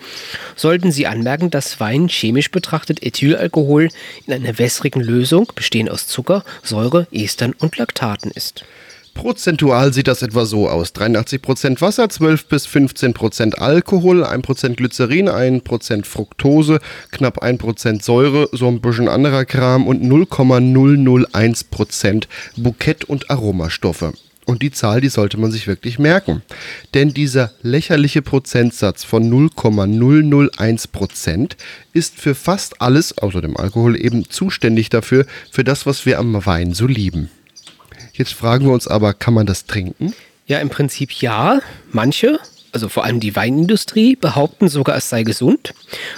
sollten 0.57 0.91
Sie 0.91 1.07
anmerken, 1.07 1.51
dass 1.51 1.79
Wein 1.79 2.09
chemisch 2.09 2.51
betrachtet 2.51 3.01
Ethylalkohol 3.01 3.87
in 4.27 4.33
einer 4.33 4.59
wässrigen 4.59 5.01
Lösung, 5.01 5.53
bestehend 5.55 5.89
aus 5.89 6.07
Zucker, 6.07 6.43
Säure, 6.63 7.07
Estern 7.13 7.53
und 7.53 7.77
Laktaten 7.77 8.29
ist. 8.29 8.65
Prozentual 9.13 9.93
sieht 9.93 10.07
das 10.07 10.21
etwa 10.21 10.45
so 10.45 10.69
aus. 10.69 10.95
83% 10.95 11.81
Wasser, 11.81 12.07
12 12.09 12.47
bis 12.47 12.65
15% 12.67 13.55
Alkohol, 13.55 14.23
1% 14.23 14.75
Glycerin, 14.75 15.27
1% 15.29 16.05
Fructose, 16.05 16.79
knapp 17.11 17.43
1% 17.43 18.03
Säure, 18.03 18.49
so 18.51 18.67
ein 18.67 18.81
bisschen 18.81 19.07
anderer 19.07 19.45
Kram 19.45 19.87
und 19.87 20.03
0,001% 20.03 22.27
Bukett- 22.57 23.05
und 23.05 23.29
Aromastoffe. 23.29 24.11
Und 24.45 24.61
die 24.61 24.71
Zahl, 24.71 24.99
die 24.99 25.09
sollte 25.09 25.37
man 25.37 25.51
sich 25.51 25.67
wirklich 25.67 25.99
merken. 25.99 26.41
Denn 26.93 27.13
dieser 27.13 27.51
lächerliche 27.61 28.21
Prozentsatz 28.21 29.05
von 29.05 29.31
0,001% 29.31 31.55
ist 31.93 32.19
für 32.19 32.35
fast 32.35 32.81
alles, 32.81 33.17
außer 33.17 33.39
dem 33.41 33.55
Alkohol, 33.55 33.95
eben 33.95 34.29
zuständig 34.29 34.89
dafür, 34.89 35.25
für 35.49 35.63
das, 35.63 35.85
was 35.85 36.05
wir 36.05 36.19
am 36.19 36.45
Wein 36.45 36.73
so 36.73 36.87
lieben. 36.87 37.29
Jetzt 38.13 38.33
fragen 38.33 38.65
wir 38.65 38.73
uns 38.73 38.87
aber, 38.87 39.13
kann 39.13 39.33
man 39.33 39.47
das 39.47 39.65
trinken? 39.65 40.13
Ja, 40.45 40.59
im 40.59 40.69
Prinzip 40.69 41.11
ja. 41.13 41.61
Manche, 41.91 42.39
also 42.71 42.87
vor 42.87 43.05
allem 43.05 43.19
die 43.19 43.35
Weinindustrie, 43.35 44.15
behaupten 44.15 44.67
sogar, 44.67 44.95
es 44.97 45.09
sei 45.09 45.23
gesund. 45.23 45.73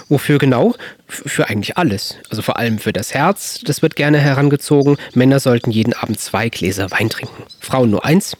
Wofür 0.09 0.37
genau? 0.37 0.75
Für 1.07 1.47
eigentlich 1.47 1.77
alles. 1.77 2.15
Also 2.29 2.41
vor 2.41 2.57
allem 2.57 2.79
für 2.79 2.91
das 2.91 3.13
Herz, 3.13 3.61
das 3.63 3.81
wird 3.81 3.95
gerne 3.95 4.19
herangezogen. 4.19 4.97
Männer 5.13 5.39
sollten 5.39 5.71
jeden 5.71 5.93
Abend 5.93 6.19
zwei 6.19 6.49
Gläser 6.49 6.91
Wein 6.91 7.09
trinken. 7.09 7.43
Frauen 7.61 7.91
nur 7.91 8.03
eins. 8.03 8.35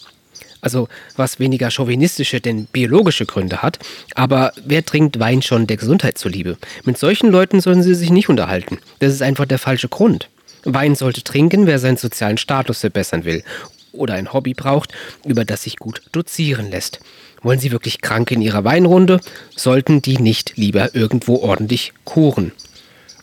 Also 0.60 0.90
was 1.16 1.40
weniger 1.40 1.70
chauvinistische, 1.70 2.42
denn 2.42 2.66
biologische 2.66 3.26
Gründe 3.26 3.62
hat. 3.62 3.80
Aber 4.16 4.52
wer 4.66 4.84
trinkt 4.84 5.20
Wein 5.20 5.42
schon 5.42 5.68
der 5.68 5.78
Gesundheit 5.78 6.18
zuliebe? 6.18 6.58
Mit 6.84 6.98
solchen 6.98 7.30
Leuten 7.30 7.62
sollen 7.62 7.84
Sie 7.84 7.96
sich 7.96 8.10
nicht 8.10 8.28
unterhalten. 8.28 8.80
Das 9.00 9.14
ist 9.14 9.22
einfach 9.22 9.46
der 9.46 9.60
falsche 9.60 9.88
Grund. 9.88 10.28
Wein 10.66 10.96
sollte 10.96 11.24
trinken, 11.24 11.68
wer 11.68 11.80
seinen 11.80 11.98
sozialen 11.98 12.38
Status 12.38 12.80
verbessern 12.80 13.24
will 13.24 13.44
oder 13.92 14.16
ein 14.16 14.34
Hobby 14.34 14.54
braucht, 14.54 14.94
über 15.26 15.46
das 15.46 15.64
sich 15.64 15.78
gut 15.78 16.02
dozieren 16.12 16.70
lässt. 16.70 17.00
Wollen 17.42 17.60
Sie 17.60 17.72
wirklich 17.72 18.02
krank 18.02 18.32
in 18.32 18.42
Ihrer 18.42 18.64
Weinrunde? 18.64 19.20
Sollten 19.56 20.02
die 20.02 20.18
nicht 20.18 20.58
lieber 20.58 20.96
irgendwo 20.96 21.38
ordentlich 21.38 21.94
kuren? 22.04 22.52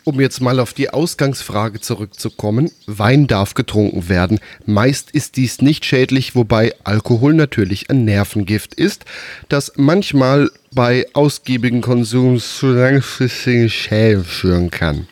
Um 0.04 0.20
jetzt 0.20 0.40
mal 0.40 0.58
auf 0.58 0.72
die 0.72 0.90
Ausgangsfrage 0.90 1.80
zurückzukommen, 1.80 2.72
Wein 2.86 3.28
darf 3.28 3.54
getrunken 3.54 4.08
werden. 4.08 4.40
Meist 4.66 5.12
ist 5.12 5.36
dies 5.36 5.62
nicht 5.62 5.84
schädlich, 5.84 6.34
wobei 6.34 6.74
Alkohol 6.82 7.34
natürlich 7.34 7.88
ein 7.88 8.04
Nervengift 8.04 8.74
ist, 8.74 9.04
das 9.48 9.72
manchmal 9.76 10.50
bei 10.74 11.06
ausgiebigem 11.12 11.82
Konsum 11.82 12.40
zu 12.40 12.72
langfristigen 12.72 13.70
Schäden 13.70 14.24
führen 14.24 14.70
kann. 14.72 15.06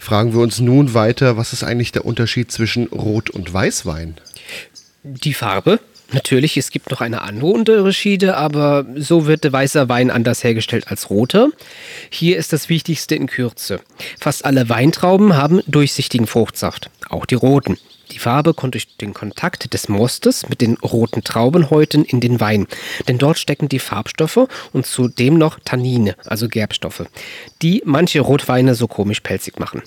Fragen 0.00 0.32
wir 0.32 0.40
uns 0.40 0.58
nun 0.60 0.94
weiter, 0.94 1.36
was 1.36 1.52
ist 1.52 1.62
eigentlich 1.62 1.92
der 1.92 2.06
Unterschied 2.06 2.50
zwischen 2.50 2.86
Rot- 2.86 3.28
und 3.28 3.52
Weißwein? 3.52 4.16
Die 5.04 5.34
Farbe? 5.34 5.78
Natürlich, 6.10 6.56
es 6.56 6.70
gibt 6.70 6.90
noch 6.90 7.02
eine 7.02 7.20
andere 7.20 7.48
Unterschiede, 7.48 8.36
aber 8.36 8.86
so 8.96 9.26
wird 9.26 9.52
weißer 9.52 9.90
Wein 9.90 10.10
anders 10.10 10.42
hergestellt 10.42 10.88
als 10.88 11.10
roter. 11.10 11.50
Hier 12.08 12.38
ist 12.38 12.54
das 12.54 12.70
Wichtigste 12.70 13.14
in 13.14 13.26
Kürze. 13.26 13.80
Fast 14.18 14.46
alle 14.46 14.70
Weintrauben 14.70 15.36
haben 15.36 15.60
durchsichtigen 15.66 16.26
Fruchtsaft, 16.26 16.90
auch 17.10 17.26
die 17.26 17.36
roten. 17.36 17.76
Die 18.12 18.18
Farbe 18.18 18.54
kommt 18.54 18.74
durch 18.74 18.96
den 18.96 19.14
Kontakt 19.14 19.72
des 19.72 19.88
Mostes 19.88 20.48
mit 20.48 20.60
den 20.60 20.74
roten 20.76 21.22
Traubenhäuten 21.22 22.04
in 22.04 22.20
den 22.20 22.40
Wein, 22.40 22.66
denn 23.08 23.18
dort 23.18 23.38
stecken 23.38 23.68
die 23.68 23.78
Farbstoffe 23.78 24.48
und 24.72 24.86
zudem 24.86 25.38
noch 25.38 25.58
Tannine, 25.64 26.16
also 26.26 26.48
Gerbstoffe, 26.48 27.04
die 27.62 27.82
manche 27.84 28.20
Rotweine 28.20 28.74
so 28.74 28.88
komisch 28.88 29.20
pelzig 29.20 29.58
machen. 29.58 29.82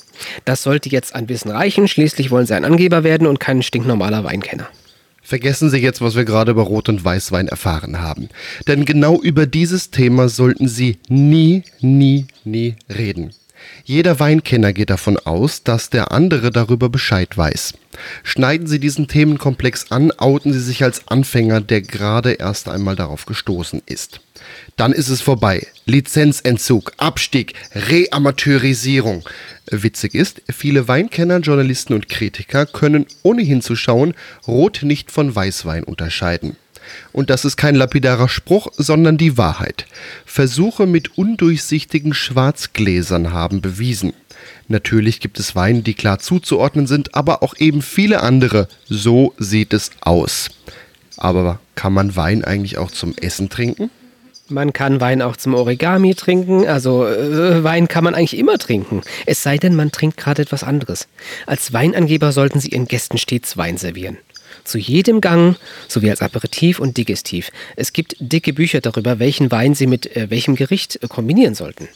Das 0.46 0.64
sollte 0.64 0.90
jetzt 0.90 1.16
ein 1.16 1.30
Wissen 1.30 1.52
reichen, 1.52 1.88
schließlich 1.88 2.32
wollen 2.32 2.46
sie 2.46 2.56
ein 2.56 2.66
Angeber 2.66 3.04
werden 3.04 3.28
und 3.28 3.40
kein 3.40 3.62
stinknormaler 3.62 4.24
Weinkenner. 4.24 4.68
Vergessen 5.26 5.70
Sie 5.70 5.78
jetzt, 5.78 6.02
was 6.02 6.16
wir 6.16 6.26
gerade 6.26 6.52
über 6.52 6.64
Rot- 6.64 6.90
und 6.90 7.04
Weißwein 7.04 7.48
erfahren 7.48 8.02
haben. 8.02 8.28
Denn 8.68 8.84
genau 8.84 9.22
über 9.22 9.46
dieses 9.46 9.90
Thema 9.90 10.28
sollten 10.28 10.68
Sie 10.68 10.98
nie, 11.08 11.64
nie, 11.80 12.28
nie 12.44 12.76
reden. 12.90 13.34
Jeder 13.84 14.20
Weinkenner 14.20 14.74
geht 14.74 14.90
davon 14.90 15.18
aus, 15.18 15.64
dass 15.64 15.90
der 15.90 16.12
andere 16.12 16.52
darüber 16.52 16.90
Bescheid 16.90 17.38
weiß. 17.38 17.74
Schneiden 18.24 18.68
Sie 18.68 18.80
diesen 18.80 19.08
Themenkomplex 19.08 19.92
an, 19.92 20.12
outen 20.12 20.54
Sie 20.54 20.60
sich 20.60 20.84
als 20.84 21.08
Anfänger, 21.08 21.62
der 21.62 21.82
gerade 21.82 22.34
erst 22.34 22.70
einmal 22.70 22.96
darauf 22.96 23.26
gestoßen 23.26 23.82
ist. 23.86 24.22
Dann 24.76 24.94
ist 24.94 25.10
es 25.10 25.22
vorbei. 25.22 25.68
Lizenzentzug, 25.86 26.94
Abstieg, 26.98 27.54
Reamateurisierung. 27.76 29.24
Witzig 29.70 30.16
ist, 30.16 30.42
viele 30.52 30.88
Weinkenner, 30.88 31.40
Journalisten 31.40 31.94
und 31.94 32.10
Kritiker 32.10 32.66
können 32.66 33.06
ohne 33.22 33.44
hinzuschauen 33.44 34.14
Rot 34.48 34.82
nicht 34.84 35.12
von 35.12 35.34
Weißwein 35.34 35.84
unterscheiden. 35.84 36.58
Und 37.12 37.30
das 37.30 37.46
ist 37.46 37.58
kein 37.58 37.76
lapidarer 37.76 38.30
Spruch, 38.30 38.68
sondern 38.78 39.18
die 39.18 39.38
Wahrheit. 39.38 39.86
Versuche 40.26 40.86
mit 40.86 41.18
undurchsichtigen 41.18 42.14
Schwarzgläsern 42.14 43.32
haben 43.32 43.62
bewiesen. 43.62 44.14
Natürlich 44.68 45.20
gibt 45.20 45.40
es 45.40 45.56
Weine, 45.56 45.82
die 45.82 45.94
klar 45.94 46.20
zuzuordnen 46.20 46.88
sind, 46.88 47.16
aber 47.16 47.44
auch 47.44 47.56
eben 47.58 47.82
viele 47.82 48.22
andere. 48.22 48.68
So 48.88 49.34
sieht 49.38 49.74
es 49.74 49.92
aus. 50.02 50.50
Aber 51.18 51.60
kann 51.76 51.94
man 51.94 52.16
Wein 52.16 52.44
eigentlich 52.44 52.78
auch 52.78 52.92
zum 52.92 53.16
Essen 53.18 53.50
trinken? 53.50 53.90
Man 54.50 54.74
kann 54.74 55.00
Wein 55.00 55.22
auch 55.22 55.38
zum 55.38 55.54
Origami 55.54 56.16
trinken, 56.16 56.68
also 56.68 57.08
äh, 57.08 57.64
Wein 57.64 57.88
kann 57.88 58.04
man 58.04 58.14
eigentlich 58.14 58.38
immer 58.38 58.58
trinken. 58.58 59.02
Es 59.26 59.42
sei 59.42 59.58
denn, 59.58 59.74
man 59.74 59.92
trinkt 59.92 60.18
gerade 60.18 60.42
etwas 60.42 60.64
anderes. 60.64 61.08
Als 61.46 61.72
Weinangeber 61.72 62.34
sollten 62.34 62.60
Sie 62.60 62.70
Ihren 62.70 62.88
Gästen 62.88 63.18
stets 63.18 63.56
Wein 63.56 63.78
servieren. 63.78 64.18
Zu 64.64 64.78
jedem 64.78 65.22
Gang, 65.22 65.58
sowie 65.88 66.10
als 66.10 66.22
Aperitif 66.22 66.80
und 66.80 66.98
Digestiv. 66.98 67.52
Es 67.76 67.94
gibt 67.94 68.16
dicke 68.20 68.54
Bücher 68.54 68.82
darüber, 68.82 69.20
welchen 69.20 69.52
Wein 69.52 69.76
Sie 69.76 69.88
mit 69.88 70.16
äh, 70.16 70.30
welchem 70.30 70.56
Gericht 70.56 71.04
äh, 71.04 71.08
kombinieren 71.08 71.56
sollten. 71.56 71.90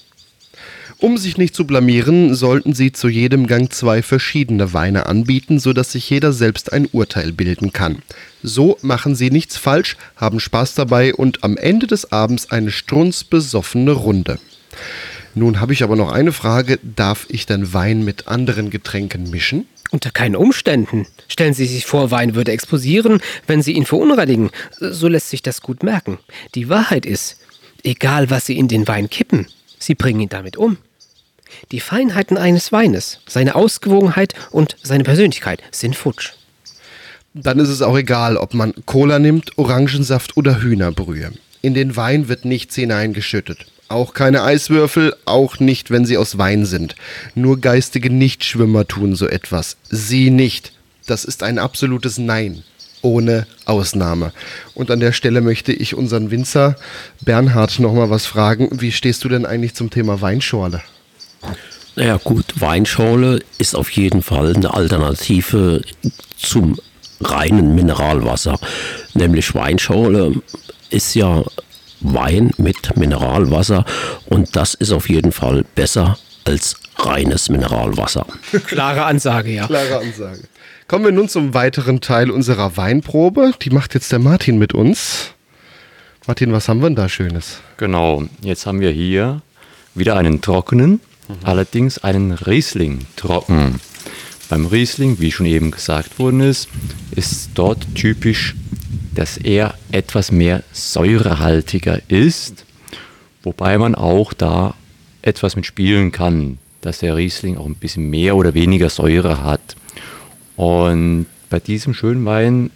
Um 1.00 1.18
sich 1.18 1.38
nicht 1.38 1.54
zu 1.54 1.68
blamieren, 1.68 2.34
sollten 2.34 2.74
Sie 2.74 2.92
zu 2.92 3.08
jedem 3.08 3.46
Gang 3.46 3.72
zwei 3.72 4.02
verschiedene 4.02 4.74
Weine 4.74 5.06
anbieten, 5.06 5.60
sodass 5.60 5.92
sich 5.92 6.10
jeder 6.10 6.34
selbst 6.34 6.74
ein 6.74 6.88
Urteil 6.92 7.34
bilden 7.34 7.72
kann. 7.72 8.02
So 8.42 8.80
machen 8.82 9.16
Sie 9.16 9.30
nichts 9.30 9.58
falsch, 9.58 9.96
haben 10.16 10.40
Spaß 10.40 10.74
dabei 10.74 11.14
und 11.14 11.44
am 11.44 11.56
Ende 11.56 11.86
des 11.86 12.12
Abends 12.12 12.50
eine 12.50 12.72
strunzbesoffene 12.72 13.92
Runde. 13.92 14.40
Nun 15.36 15.60
habe 15.60 15.74
ich 15.74 15.84
aber 15.84 15.96
noch 15.96 16.12
eine 16.12 16.32
Frage. 16.32 16.80
Darf 16.82 17.28
ich 17.30 17.46
denn 17.46 17.74
Wein 17.74 18.04
mit 18.04 18.28
anderen 18.28 18.72
Getränken 18.72 19.30
mischen? 19.30 19.68
Unter 19.92 20.12
keinen 20.12 20.36
Umständen. 20.36 21.08
Stellen 21.28 21.54
Sie 21.54 21.66
sich 21.66 21.86
vor, 21.86 22.12
Wein 22.12 22.36
würde 22.36 22.52
explosieren, 22.52 23.22
wenn 23.46 23.62
Sie 23.62 23.72
ihn 23.74 23.86
verunreinigen. 23.86 24.50
So 24.80 25.08
lässt 25.08 25.30
sich 25.30 25.42
das 25.42 25.62
gut 25.62 25.84
merken. 25.84 26.20
Die 26.56 26.70
Wahrheit 26.70 27.06
ist, 27.06 27.38
egal 27.84 28.30
was 28.30 28.46
Sie 28.46 28.58
in 28.58 28.68
den 28.68 28.88
Wein 28.88 29.10
kippen, 29.10 29.48
Sie 29.80 29.96
bringen 29.96 30.20
ihn 30.20 30.30
damit 30.30 30.58
um. 30.58 30.78
Die 31.72 31.80
Feinheiten 31.80 32.38
eines 32.38 32.72
Weines, 32.72 33.20
seine 33.28 33.56
Ausgewogenheit 33.56 34.34
und 34.52 34.76
seine 34.84 35.04
Persönlichkeit 35.04 35.62
sind 35.72 35.96
futsch. 35.96 36.34
Dann 37.34 37.60
ist 37.60 37.70
es 37.70 37.82
auch 37.82 37.98
egal, 37.98 38.36
ob 38.36 38.54
man 38.54 38.74
Cola 38.86 39.20
nimmt, 39.20 39.58
Orangensaft 39.58 40.38
oder 40.38 40.62
Hühnerbrühe. 40.62 41.32
In 41.62 41.74
den 41.74 41.96
Wein 41.96 42.28
wird 42.28 42.46
nichts 42.46 42.76
hineingeschüttet. 42.76 43.68
Auch 43.90 44.14
keine 44.14 44.44
Eiswürfel, 44.44 45.16
auch 45.26 45.60
nicht, 45.60 45.92
wenn 45.92 46.06
sie 46.06 46.18
aus 46.18 46.38
Wein 46.38 46.66
sind. 46.66 46.96
Nur 47.36 47.62
geistige 47.62 48.10
Nichtschwimmer 48.10 48.86
tun 48.86 49.16
so 49.16 49.28
etwas. 49.28 49.78
Sie 49.90 50.30
nicht. 50.30 50.74
Das 51.06 51.24
ist 51.24 51.42
ein 51.42 51.58
absolutes 51.58 52.18
Nein. 52.18 52.64
Ohne 53.02 53.48
Ausnahme. 53.66 54.34
Und 54.74 54.92
an 54.92 55.00
der 55.00 55.14
Stelle 55.14 55.40
möchte 55.40 55.72
ich 55.72 55.96
unseren 55.96 56.32
Winzer 56.32 56.76
Bernhard 57.22 57.80
nochmal 57.80 58.10
was 58.10 58.26
fragen. 58.26 58.70
Wie 58.82 58.92
stehst 58.92 59.24
du 59.24 59.30
denn 59.30 59.46
eigentlich 59.46 59.76
zum 59.76 59.90
Thema 59.90 60.20
Weinschorle? 60.20 60.82
Naja 61.96 62.18
gut, 62.18 62.46
Weinschorle 62.60 63.40
ist 63.58 63.76
auf 63.76 63.90
jeden 63.92 64.22
Fall 64.22 64.56
eine 64.56 64.74
Alternative 64.74 65.82
zum 66.38 66.78
reinen 67.22 67.76
Mineralwasser. 67.76 68.60
Nämlich 69.14 69.56
Weinschorle 69.56 70.34
ist 70.90 71.16
ja 71.16 71.44
Wein 72.00 72.52
mit 72.58 72.96
Mineralwasser 72.96 73.86
und 74.26 74.56
das 74.56 74.74
ist 74.74 74.92
auf 74.92 75.10
jeden 75.10 75.32
Fall 75.32 75.66
besser 75.76 76.18
als 76.46 76.76
reines 76.98 77.50
Mineralwasser. 77.50 78.26
Klare 78.66 79.06
Ansage, 79.06 79.52
ja. 79.52 79.68
Klare 79.68 80.00
Ansage. 80.00 80.42
Kommen 80.88 81.06
wir 81.06 81.12
nun 81.12 81.28
zum 81.28 81.54
weiteren 81.54 82.00
Teil 82.00 82.32
unserer 82.32 82.78
Weinprobe. 82.78 83.52
Die 83.62 83.70
macht 83.72 83.94
jetzt 83.94 84.12
der 84.12 84.20
Martin 84.20 84.58
mit 84.58 84.74
uns. 84.74 85.32
Martin, 86.28 86.52
was 86.54 86.68
haben 86.70 86.82
wir 86.82 86.88
denn 86.88 86.96
da 86.96 87.10
Schönes? 87.10 87.60
Genau, 87.78 88.24
jetzt 88.42 88.66
haben 88.66 88.80
wir 88.80 88.92
hier 88.92 89.42
wieder 89.96 90.16
einen 90.18 90.42
trockenen, 90.42 91.00
allerdings 91.44 91.98
einen 92.00 92.32
Riesling 92.32 93.06
trocken. 93.16 93.80
Beim 94.50 94.66
Riesling, 94.66 95.20
wie 95.20 95.32
schon 95.32 95.46
eben 95.46 95.72
gesagt 95.72 96.20
worden 96.20 96.42
ist, 96.42 96.70
ist 97.12 97.50
dort 97.56 97.86
typisch, 97.96 98.56
dass 99.18 99.38
er 99.38 99.74
etwas 99.92 100.32
mehr 100.32 100.64
säurehaltiger 100.72 102.00
ist, 102.08 102.66
wobei 103.42 103.80
man 103.80 103.96
auch 103.96 104.32
da 104.32 104.76
etwas 105.24 105.56
mit 105.56 105.66
spielen 105.66 106.12
kann, 106.12 106.60
dass 106.82 107.00
der 107.00 107.16
Riesling 107.16 107.58
auch 107.58 107.66
ein 107.66 107.74
bisschen 107.74 108.12
mehr 108.12 108.36
oder 108.36 108.54
weniger 108.54 108.90
Säure 108.90 109.44
hat. 109.44 109.76
Und 110.56 111.26
bei 111.50 111.60
diesem 111.60 111.96
schönen 111.96 112.26
Wein 112.26 112.70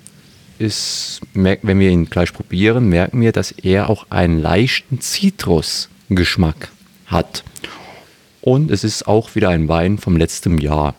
ist, 0.57 1.21
wenn 1.33 1.79
wir 1.79 1.89
ihn 1.91 2.09
gleich 2.09 2.33
probieren, 2.33 2.89
merken 2.89 3.21
wir, 3.21 3.33
dass 3.33 3.51
er 3.51 3.87
auch 3.89 4.07
einen 4.09 4.41
leichten 4.41 4.99
Zitrusgeschmack 4.99 6.69
hat. 7.05 7.43
Und 8.41 8.71
es 8.71 8.83
ist 8.83 9.07
auch 9.07 9.35
wieder 9.35 9.49
ein 9.49 9.67
Wein 9.67 9.99
vom 9.99 10.17
letzten 10.17 10.57
Jahr. 10.57 10.95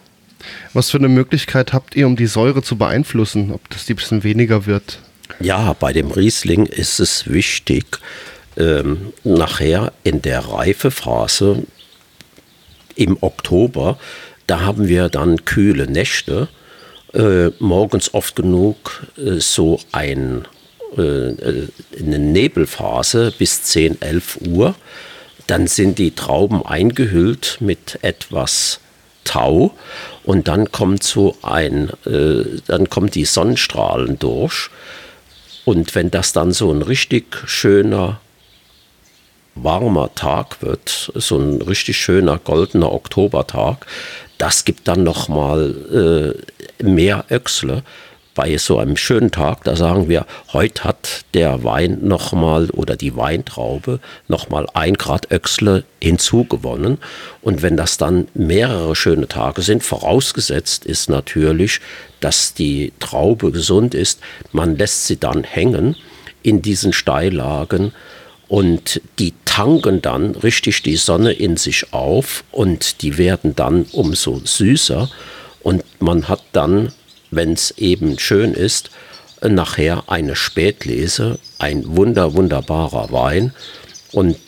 Was 0.72 0.90
für 0.90 0.98
eine 0.98 1.08
Möglichkeit 1.08 1.72
habt 1.72 1.96
ihr, 1.96 2.06
um 2.06 2.14
die 2.14 2.26
Säure 2.26 2.62
zu 2.62 2.76
beeinflussen, 2.76 3.50
ob 3.50 3.68
das 3.70 3.86
die 3.86 3.94
bisschen 3.94 4.22
weniger 4.22 4.66
wird? 4.66 5.00
Ja, 5.40 5.74
bei 5.78 5.92
dem 5.92 6.10
Riesling 6.10 6.66
ist 6.66 7.00
es 7.00 7.30
wichtig, 7.30 7.98
ähm, 8.56 9.12
nachher 9.24 9.92
in 10.04 10.22
der 10.22 10.40
Reifephase 10.40 11.64
im 12.94 13.16
Oktober, 13.20 13.98
da 14.46 14.60
haben 14.60 14.88
wir 14.88 15.08
dann 15.08 15.44
kühle 15.44 15.86
Nächte, 15.86 16.48
äh, 17.14 17.48
morgens 17.58 18.14
oft 18.14 18.36
genug 18.36 19.06
äh, 19.16 19.38
so 19.38 19.80
ein, 19.92 20.46
äh, 20.96 21.02
äh, 21.02 21.68
eine 21.98 22.18
Nebelphase 22.18 23.32
bis 23.38 23.62
10, 23.64 24.00
11 24.00 24.38
Uhr. 24.46 24.74
Dann 25.46 25.66
sind 25.66 25.98
die 25.98 26.12
Trauben 26.14 26.64
eingehüllt 26.64 27.58
mit 27.60 27.98
etwas 28.02 28.80
Tau 29.24 29.72
und 30.24 30.48
dann 30.48 30.72
kommt 30.72 31.02
so 31.02 31.36
ein, 31.42 31.90
äh, 32.06 32.44
dann 32.66 32.90
kommen 32.90 33.10
die 33.10 33.24
Sonnenstrahlen 33.24 34.18
durch. 34.18 34.70
Und 35.64 35.94
wenn 35.94 36.10
das 36.10 36.32
dann 36.32 36.52
so 36.52 36.72
ein 36.72 36.82
richtig 36.82 37.36
schöner, 37.46 38.20
warmer 39.54 40.14
Tag 40.14 40.62
wird, 40.62 41.12
so 41.14 41.38
ein 41.38 41.62
richtig 41.62 41.98
schöner 41.98 42.38
goldener 42.38 42.92
Oktobertag, 42.92 43.86
das 44.38 44.64
gibt 44.64 44.88
dann 44.88 45.04
nochmal 45.04 46.34
äh, 46.80 46.82
mehr 46.82 47.26
Öchsle. 47.30 47.82
Bei 48.34 48.56
so 48.56 48.78
einem 48.78 48.96
schönen 48.96 49.30
Tag, 49.30 49.64
da 49.64 49.76
sagen 49.76 50.08
wir, 50.08 50.24
heute 50.54 50.84
hat 50.84 51.26
der 51.34 51.64
Wein 51.64 51.98
nochmal 52.00 52.70
oder 52.70 52.96
die 52.96 53.14
Weintraube 53.14 54.00
nochmal 54.26 54.66
ein 54.72 54.94
Grad 54.94 55.30
Öchsle 55.30 55.84
hinzugewonnen. 56.00 56.96
Und 57.42 57.60
wenn 57.60 57.76
das 57.76 57.98
dann 57.98 58.28
mehrere 58.32 58.96
schöne 58.96 59.28
Tage 59.28 59.60
sind, 59.60 59.82
vorausgesetzt 59.82 60.86
ist 60.86 61.10
natürlich, 61.10 61.80
dass 62.20 62.54
die 62.54 62.94
Traube 63.00 63.52
gesund 63.52 63.94
ist, 63.94 64.20
man 64.52 64.78
lässt 64.78 65.06
sie 65.06 65.18
dann 65.18 65.44
hängen 65.44 65.96
in 66.42 66.62
diesen 66.62 66.94
Steillagen 66.94 67.92
und 68.48 69.02
die 69.18 69.34
tanken 69.44 70.00
dann 70.00 70.34
richtig 70.36 70.82
die 70.82 70.96
Sonne 70.96 71.32
in 71.32 71.58
sich 71.58 71.92
auf 71.92 72.44
und 72.50 73.02
die 73.02 73.18
werden 73.18 73.54
dann 73.54 73.84
umso 73.92 74.40
süßer 74.42 75.10
und 75.62 75.84
man 76.00 76.28
hat 76.28 76.42
dann, 76.52 76.92
wenn 77.32 77.54
es 77.54 77.72
eben 77.72 78.18
schön 78.20 78.54
ist, 78.54 78.90
nachher 79.40 80.04
eine 80.06 80.36
Spätlese, 80.36 81.40
ein 81.58 81.96
wunder, 81.96 82.34
wunderbarer 82.34 83.10
Wein 83.10 83.52
und 84.12 84.38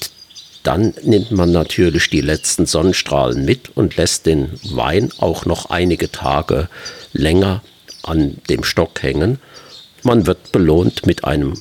dann 0.62 0.94
nimmt 1.02 1.32
man 1.32 1.52
natürlich 1.52 2.08
die 2.08 2.20
letzten 2.20 2.64
Sonnenstrahlen 2.64 3.44
mit 3.44 3.76
und 3.76 3.96
lässt 3.96 4.26
den 4.26 4.50
Wein 4.62 5.10
auch 5.18 5.44
noch 5.44 5.70
einige 5.70 6.10
Tage 6.10 6.68
länger 7.12 7.62
an 8.02 8.38
dem 8.48 8.64
Stock 8.64 9.02
hängen. 9.02 9.40
Man 10.02 10.26
wird 10.26 10.52
belohnt 10.52 11.06
mit 11.06 11.24
einem 11.24 11.54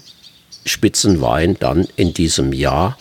Spitzenwein 0.66 1.58
dann 1.60 1.88
in 1.96 2.14
diesem 2.14 2.54
Jahr, 2.54 2.98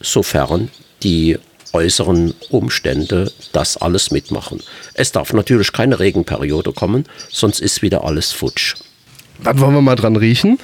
sofern 0.00 0.70
die 1.02 1.38
äußeren 1.72 2.34
Umstände 2.50 3.32
das 3.52 3.76
alles 3.76 4.10
mitmachen. 4.10 4.62
Es 4.94 5.12
darf 5.12 5.32
natürlich 5.32 5.72
keine 5.72 5.98
Regenperiode 5.98 6.72
kommen, 6.72 7.04
sonst 7.28 7.60
ist 7.60 7.82
wieder 7.82 8.04
alles 8.04 8.32
futsch. 8.32 8.76
Dann 9.42 9.58
wollen 9.60 9.74
wir 9.74 9.82
mal 9.82 9.96
dran 9.96 10.16
riechen. 10.16 10.58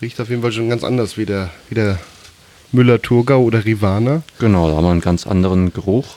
Riecht 0.00 0.20
auf 0.20 0.28
jeden 0.30 0.42
Fall 0.42 0.52
schon 0.52 0.68
ganz 0.68 0.82
anders 0.82 1.16
wie 1.16 1.26
der, 1.26 1.50
wie 1.68 1.76
der 1.76 1.98
Müller-Thurgau 2.72 3.42
oder 3.42 3.64
Rivana. 3.64 4.22
Genau, 4.38 4.68
da 4.68 4.76
haben 4.76 4.84
wir 4.84 4.90
einen 4.90 5.00
ganz 5.00 5.26
anderen 5.26 5.72
Geruch. 5.72 6.16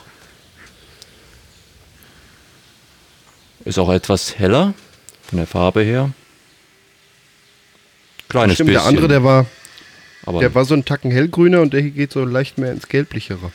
Ist 3.64 3.78
auch 3.78 3.90
etwas 3.90 4.38
heller 4.38 4.74
von 5.22 5.38
der 5.38 5.46
Farbe 5.46 5.82
her. 5.82 6.12
Kleines 8.28 8.54
Stimmt, 8.54 8.68
bisschen. 8.68 8.82
der 8.82 8.88
andere, 8.88 9.08
der 9.08 9.24
war, 9.24 9.46
aber 10.24 10.40
der 10.40 10.54
war 10.54 10.64
so 10.64 10.74
ein 10.74 10.84
Tacken 10.84 11.10
hellgrüner 11.10 11.60
und 11.60 11.72
der 11.72 11.80
hier 11.80 11.90
geht 11.90 12.12
so 12.12 12.24
leicht 12.24 12.58
mehr 12.58 12.72
ins 12.72 12.88
Gelblichere. 12.88 13.52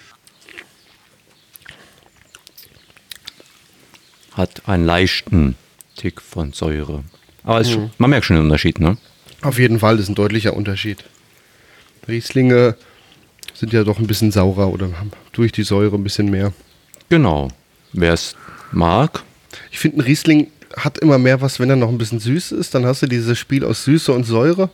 Hat 4.34 4.68
einen 4.68 4.86
leichten 4.86 5.56
Tick 5.96 6.22
von 6.22 6.54
Säure. 6.54 7.04
Aber 7.44 7.60
es, 7.62 7.78
man 7.98 8.10
merkt 8.10 8.26
schon 8.26 8.36
den 8.38 8.46
Unterschied, 8.46 8.80
ne? 8.80 8.98
Auf 9.42 9.58
jeden 9.58 9.80
Fall 9.80 10.00
ist 10.00 10.10
ein 10.10 10.16
deutlicher 10.16 10.54
Unterschied. 10.54 11.04
Rieslinge 12.08 12.76
sind 13.54 13.74
ja 13.74 13.84
doch 13.84 14.00
ein 14.00 14.08
bisschen 14.08 14.32
saurer 14.32 14.70
oder 14.72 14.86
haben 15.00 15.12
durch 15.34 15.52
die 15.52 15.64
Säure 15.64 15.96
ein 15.96 16.04
bisschen 16.04 16.30
mehr. 16.30 16.54
Genau. 17.10 17.50
Wer 17.94 18.14
es 18.14 18.36
mag, 18.72 19.24
Ich 19.72 19.80
finde, 19.80 19.98
ein 19.98 20.02
Riesling 20.02 20.48
hat 20.78 20.98
immer 21.00 21.18
mehr 21.18 21.42
was, 21.42 21.60
wenn 21.60 21.70
er 21.70 21.76
noch 21.76 21.90
ein 21.90 21.98
bisschen 21.98 22.20
süß 22.20 22.54
ist. 22.54 22.74
Dann 22.74 22.86
hast 22.86 23.02
du 23.02 23.08
dieses 23.08 23.38
Spiel 23.38 23.66
aus 23.66 23.84
Süße 23.84 24.14
und 24.14 24.24
Säure. 24.24 24.70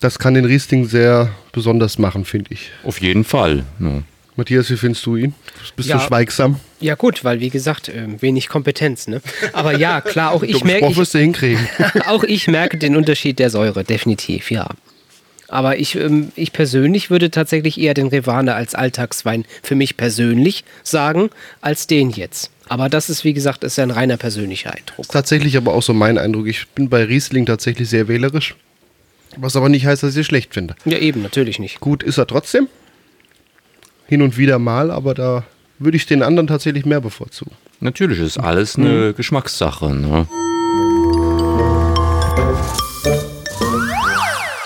Das 0.00 0.18
kann 0.18 0.34
den 0.34 0.44
Riesling 0.44 0.86
sehr 0.86 1.30
besonders 1.52 1.98
machen, 1.98 2.24
finde 2.24 2.52
ich. 2.52 2.70
auf 2.84 3.00
jeden 3.00 3.24
Fall. 3.24 3.64
Ne? 3.78 4.04
Matthias, 4.36 4.68
wie 4.70 4.76
findest 4.76 5.06
du 5.06 5.16
ihn? 5.16 5.34
Bist 5.76 5.88
Ja. 5.88 5.98
du 5.98 6.02
schweigsam? 6.04 6.58
Ja 6.80 6.96
gut, 6.96 7.22
weil 7.24 7.40
wie 7.40 7.50
gesagt, 7.50 7.88
ähm, 7.88 8.20
wenig 8.20 8.48
Kompetenz, 8.48 9.06
ne? 9.06 9.22
Aber 9.52 9.76
ja, 9.76 10.00
klar, 10.00 10.32
auch 10.32 10.42
ich 10.42 10.64
merke, 10.64 10.88
ich, 10.90 10.96
wirst 10.96 11.14
du 11.14 11.18
hinkriegen. 11.18 11.66
auch 12.06 12.24
ich 12.24 12.48
merke 12.48 12.76
den 12.78 12.96
Unterschied 12.96 13.38
der 13.38 13.50
Säure, 13.50 13.84
definitiv, 13.84 14.50
ja. 14.50 14.68
Aber 15.48 15.78
ich, 15.78 15.94
ähm, 15.94 16.32
ich 16.34 16.52
persönlich 16.52 17.10
würde 17.10 17.30
tatsächlich 17.30 17.78
eher 17.80 17.94
den 17.94 18.08
Rivane 18.08 18.54
als 18.54 18.74
Alltagswein 18.74 19.44
für 19.62 19.76
mich 19.76 19.96
persönlich 19.96 20.64
sagen, 20.82 21.30
als 21.60 21.86
den 21.86 22.10
jetzt. 22.10 22.50
Aber 22.68 22.88
das 22.88 23.10
ist, 23.10 23.24
wie 23.24 23.34
gesagt, 23.34 23.62
ist 23.62 23.76
ja 23.76 23.84
ein 23.84 23.90
reiner 23.90 24.16
persönlicher 24.16 24.72
Eindruck. 24.74 25.06
tatsächlich 25.08 25.56
aber 25.56 25.74
auch 25.74 25.82
so 25.82 25.92
mein 25.92 26.18
Eindruck. 26.18 26.46
Ich 26.48 26.66
bin 26.68 26.88
bei 26.88 27.04
Riesling 27.04 27.46
tatsächlich 27.46 27.88
sehr 27.88 28.08
wählerisch. 28.08 28.56
Was 29.36 29.54
aber 29.54 29.68
nicht 29.68 29.84
heißt, 29.86 30.02
dass 30.02 30.14
ich 30.14 30.20
es 30.20 30.26
schlecht 30.26 30.54
finde. 30.54 30.74
Ja, 30.86 30.98
eben, 30.98 31.22
natürlich 31.22 31.58
nicht. 31.58 31.80
Gut 31.80 32.02
ist 32.02 32.18
er 32.18 32.26
trotzdem. 32.26 32.68
Hin 34.06 34.22
und 34.22 34.36
wieder 34.36 34.58
mal, 34.58 34.90
aber 34.90 35.14
da 35.14 35.44
würde 35.78 35.96
ich 35.96 36.06
den 36.06 36.22
anderen 36.22 36.46
tatsächlich 36.46 36.84
mehr 36.84 37.00
bevorzugen. 37.00 37.52
Natürlich 37.80 38.20
ist 38.20 38.38
alles 38.38 38.76
eine 38.76 39.14
Geschmackssache. 39.14 39.94
Ne? 39.94 40.26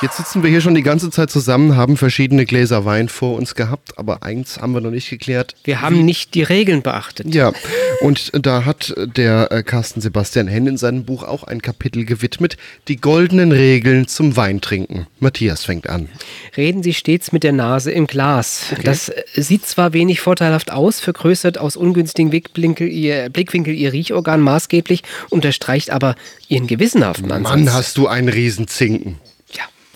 Jetzt 0.01 0.17
sitzen 0.17 0.45
wir 0.45 0.51
hier 0.51 0.61
schon 0.61 0.77
die 0.77 0.83
ganze 0.83 1.11
Zeit 1.11 1.29
zusammen, 1.29 1.77
haben 1.77 1.97
verschiedene 1.97 2.47
Gläser 2.47 2.85
Wein 2.85 3.09
vor 3.09 3.37
uns 3.37 3.57
gehabt, 3.57 3.99
aber 3.99 4.23
eins 4.23 4.59
haben 4.59 4.73
wir 4.73 4.81
noch 4.81 4.93
nicht 4.93 5.11
geklärt. 5.11 5.57
Wir 5.65 5.81
haben 5.81 6.05
nicht 6.05 6.35
die 6.35 6.45
Regeln 6.45 6.83
beachtet. 6.83 7.35
Ja, 7.35 7.53
Und 8.01 8.31
da 8.47 8.65
hat 8.65 8.95
der 8.97 9.51
äh, 9.51 9.65
Carsten 9.65 10.01
Sebastian 10.01 10.47
Henn 10.47 10.69
in 10.69 10.77
seinem 10.77 11.05
Buch 11.05 11.25
auch 11.25 11.43
ein 11.43 11.61
Kapitel 11.63 12.05
gewidmet, 12.05 12.57
die 12.87 12.97
goldenen 12.97 13.51
Regeln 13.51 14.07
zum 14.07 14.37
Weintrinken. 14.37 15.09
Matthias 15.19 15.65
fängt 15.65 15.89
an. 15.89 16.09
Reden 16.57 16.85
Sie 16.85 16.95
stets 16.95 17.33
mit 17.33 17.43
der 17.43 17.53
Nase 17.53 17.91
im 17.91 18.07
Glas. 18.07 18.67
Das 18.85 19.09
äh, 19.09 19.25
sieht 19.35 19.67
zwar 19.67 19.95
wenig 19.95 20.21
vorteilhaft 20.21 20.71
aus, 20.71 21.01
vergrößert 21.01 21.59
aus 21.59 21.75
ungünstigen 21.75 22.31
Blickwinkel 22.31 22.89
ihr, 22.89 23.31
Blickwinkel 23.31 23.75
Ihr 23.75 23.93
Riechorgan 23.93 24.41
maßgeblich, 24.41 25.03
unterstreicht 25.29 25.91
aber 25.91 26.15
Ihren 26.47 26.69
gewissenhaften 26.69 27.33
Ansatz. 27.33 27.53
Mann, 27.53 27.73
hast 27.73 27.97
du 27.97 28.07
einen 28.07 28.29
Riesenzinken. 28.29 29.17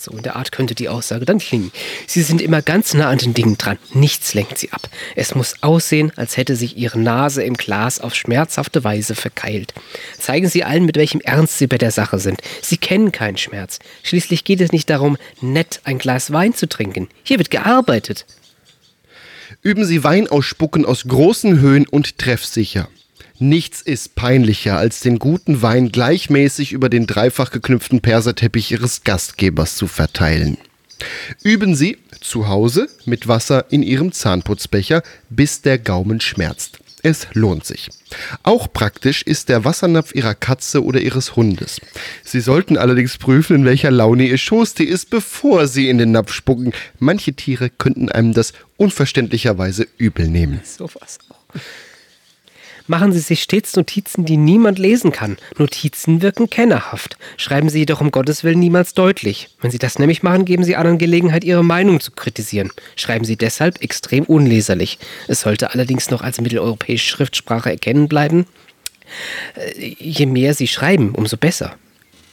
So 0.02 0.10
in 0.10 0.24
der 0.24 0.34
Art 0.34 0.50
könnte 0.50 0.74
die 0.74 0.88
Aussage 0.88 1.26
dann 1.26 1.38
klingen. 1.38 1.70
Sie 2.08 2.22
sind 2.22 2.42
immer 2.42 2.60
ganz 2.60 2.92
nah 2.92 3.08
an 3.08 3.18
den 3.18 3.34
Dingen 3.34 3.56
dran. 3.56 3.78
Nichts 3.92 4.34
lenkt 4.34 4.58
sie 4.58 4.72
ab. 4.72 4.88
Es 5.14 5.36
muss 5.36 5.62
aussehen, 5.62 6.10
als 6.16 6.36
hätte 6.36 6.56
sich 6.56 6.76
ihre 6.76 6.98
Nase 6.98 7.44
im 7.44 7.54
Glas 7.54 8.00
auf 8.00 8.16
schmerzhafte 8.16 8.82
Weise 8.82 9.14
verkeilt. 9.14 9.74
Zeigen 10.18 10.48
Sie 10.48 10.64
allen, 10.64 10.86
mit 10.86 10.96
welchem 10.96 11.20
Ernst 11.20 11.58
Sie 11.58 11.68
bei 11.68 11.78
der 11.78 11.92
Sache 11.92 12.18
sind. 12.18 12.40
Sie 12.62 12.78
kennen 12.78 13.12
keinen 13.12 13.36
Schmerz. 13.36 13.78
Schließlich 14.02 14.42
geht 14.42 14.60
es 14.60 14.72
nicht 14.72 14.90
darum, 14.90 15.16
nett 15.40 15.80
ein 15.84 15.98
Glas 15.98 16.32
Wein 16.32 16.52
zu 16.52 16.68
trinken. 16.68 17.08
Hier 17.22 17.38
wird 17.38 17.52
gearbeitet. 17.52 18.26
Üben 19.62 19.84
Sie 19.84 20.02
Wein 20.02 20.26
ausspucken 20.26 20.84
aus 20.84 21.04
großen 21.04 21.60
Höhen 21.60 21.86
und 21.86 22.18
treffsicher. 22.18 22.88
Nichts 23.42 23.82
ist 23.82 24.14
peinlicher, 24.14 24.76
als 24.76 25.00
den 25.00 25.18
guten 25.18 25.62
Wein 25.62 25.90
gleichmäßig 25.90 26.70
über 26.70 26.88
den 26.88 27.08
dreifach 27.08 27.50
geknüpften 27.50 28.00
Perserteppich 28.00 28.70
Ihres 28.70 29.02
Gastgebers 29.02 29.74
zu 29.74 29.88
verteilen. 29.88 30.58
Üben 31.42 31.74
Sie 31.74 31.98
zu 32.20 32.46
Hause 32.46 32.88
mit 33.04 33.26
Wasser 33.26 33.64
in 33.70 33.82
Ihrem 33.82 34.12
Zahnputzbecher, 34.12 35.02
bis 35.28 35.60
der 35.60 35.78
Gaumen 35.78 36.20
schmerzt. 36.20 36.78
Es 37.02 37.26
lohnt 37.32 37.66
sich. 37.66 37.88
Auch 38.44 38.72
praktisch 38.72 39.22
ist 39.22 39.48
der 39.48 39.64
Wassernapf 39.64 40.14
Ihrer 40.14 40.36
Katze 40.36 40.84
oder 40.84 41.00
Ihres 41.00 41.34
Hundes. 41.34 41.80
Sie 42.22 42.40
sollten 42.40 42.76
allerdings 42.76 43.18
prüfen, 43.18 43.56
in 43.56 43.64
welcher 43.64 43.90
Laune 43.90 44.28
Ihr 44.28 44.38
Schoßtier 44.38 44.86
ist, 44.86 45.10
bevor 45.10 45.66
Sie 45.66 45.88
in 45.88 45.98
den 45.98 46.12
Napf 46.12 46.32
spucken. 46.32 46.72
Manche 47.00 47.32
Tiere 47.32 47.70
könnten 47.70 48.08
einem 48.08 48.34
das 48.34 48.52
unverständlicherweise 48.76 49.88
übel 49.98 50.28
nehmen. 50.28 50.60
Sowas 50.62 51.18
auch. 51.28 51.60
Machen 52.92 53.10
Sie 53.10 53.20
sich 53.20 53.42
stets 53.42 53.74
Notizen, 53.74 54.26
die 54.26 54.36
niemand 54.36 54.78
lesen 54.78 55.12
kann. 55.12 55.38
Notizen 55.56 56.20
wirken 56.20 56.50
kennerhaft. 56.50 57.16
Schreiben 57.38 57.70
Sie 57.70 57.78
jedoch 57.78 58.02
um 58.02 58.10
Gottes 58.10 58.44
Willen 58.44 58.58
niemals 58.58 58.92
deutlich. 58.92 59.48
Wenn 59.62 59.70
Sie 59.70 59.78
das 59.78 59.98
nämlich 59.98 60.22
machen, 60.22 60.44
geben 60.44 60.62
Sie 60.62 60.76
anderen 60.76 60.98
Gelegenheit, 60.98 61.42
Ihre 61.42 61.64
Meinung 61.64 62.00
zu 62.00 62.10
kritisieren. 62.10 62.70
Schreiben 62.96 63.24
Sie 63.24 63.38
deshalb 63.38 63.80
extrem 63.80 64.24
unleserlich. 64.24 64.98
Es 65.26 65.40
sollte 65.40 65.72
allerdings 65.72 66.10
noch 66.10 66.20
als 66.20 66.38
mitteleuropäische 66.42 67.08
Schriftsprache 67.08 67.70
erkennen 67.70 68.08
bleiben. 68.08 68.44
Äh, 69.54 69.94
Je 69.98 70.26
mehr 70.26 70.52
Sie 70.52 70.68
schreiben, 70.68 71.14
umso 71.14 71.38
besser. 71.38 71.76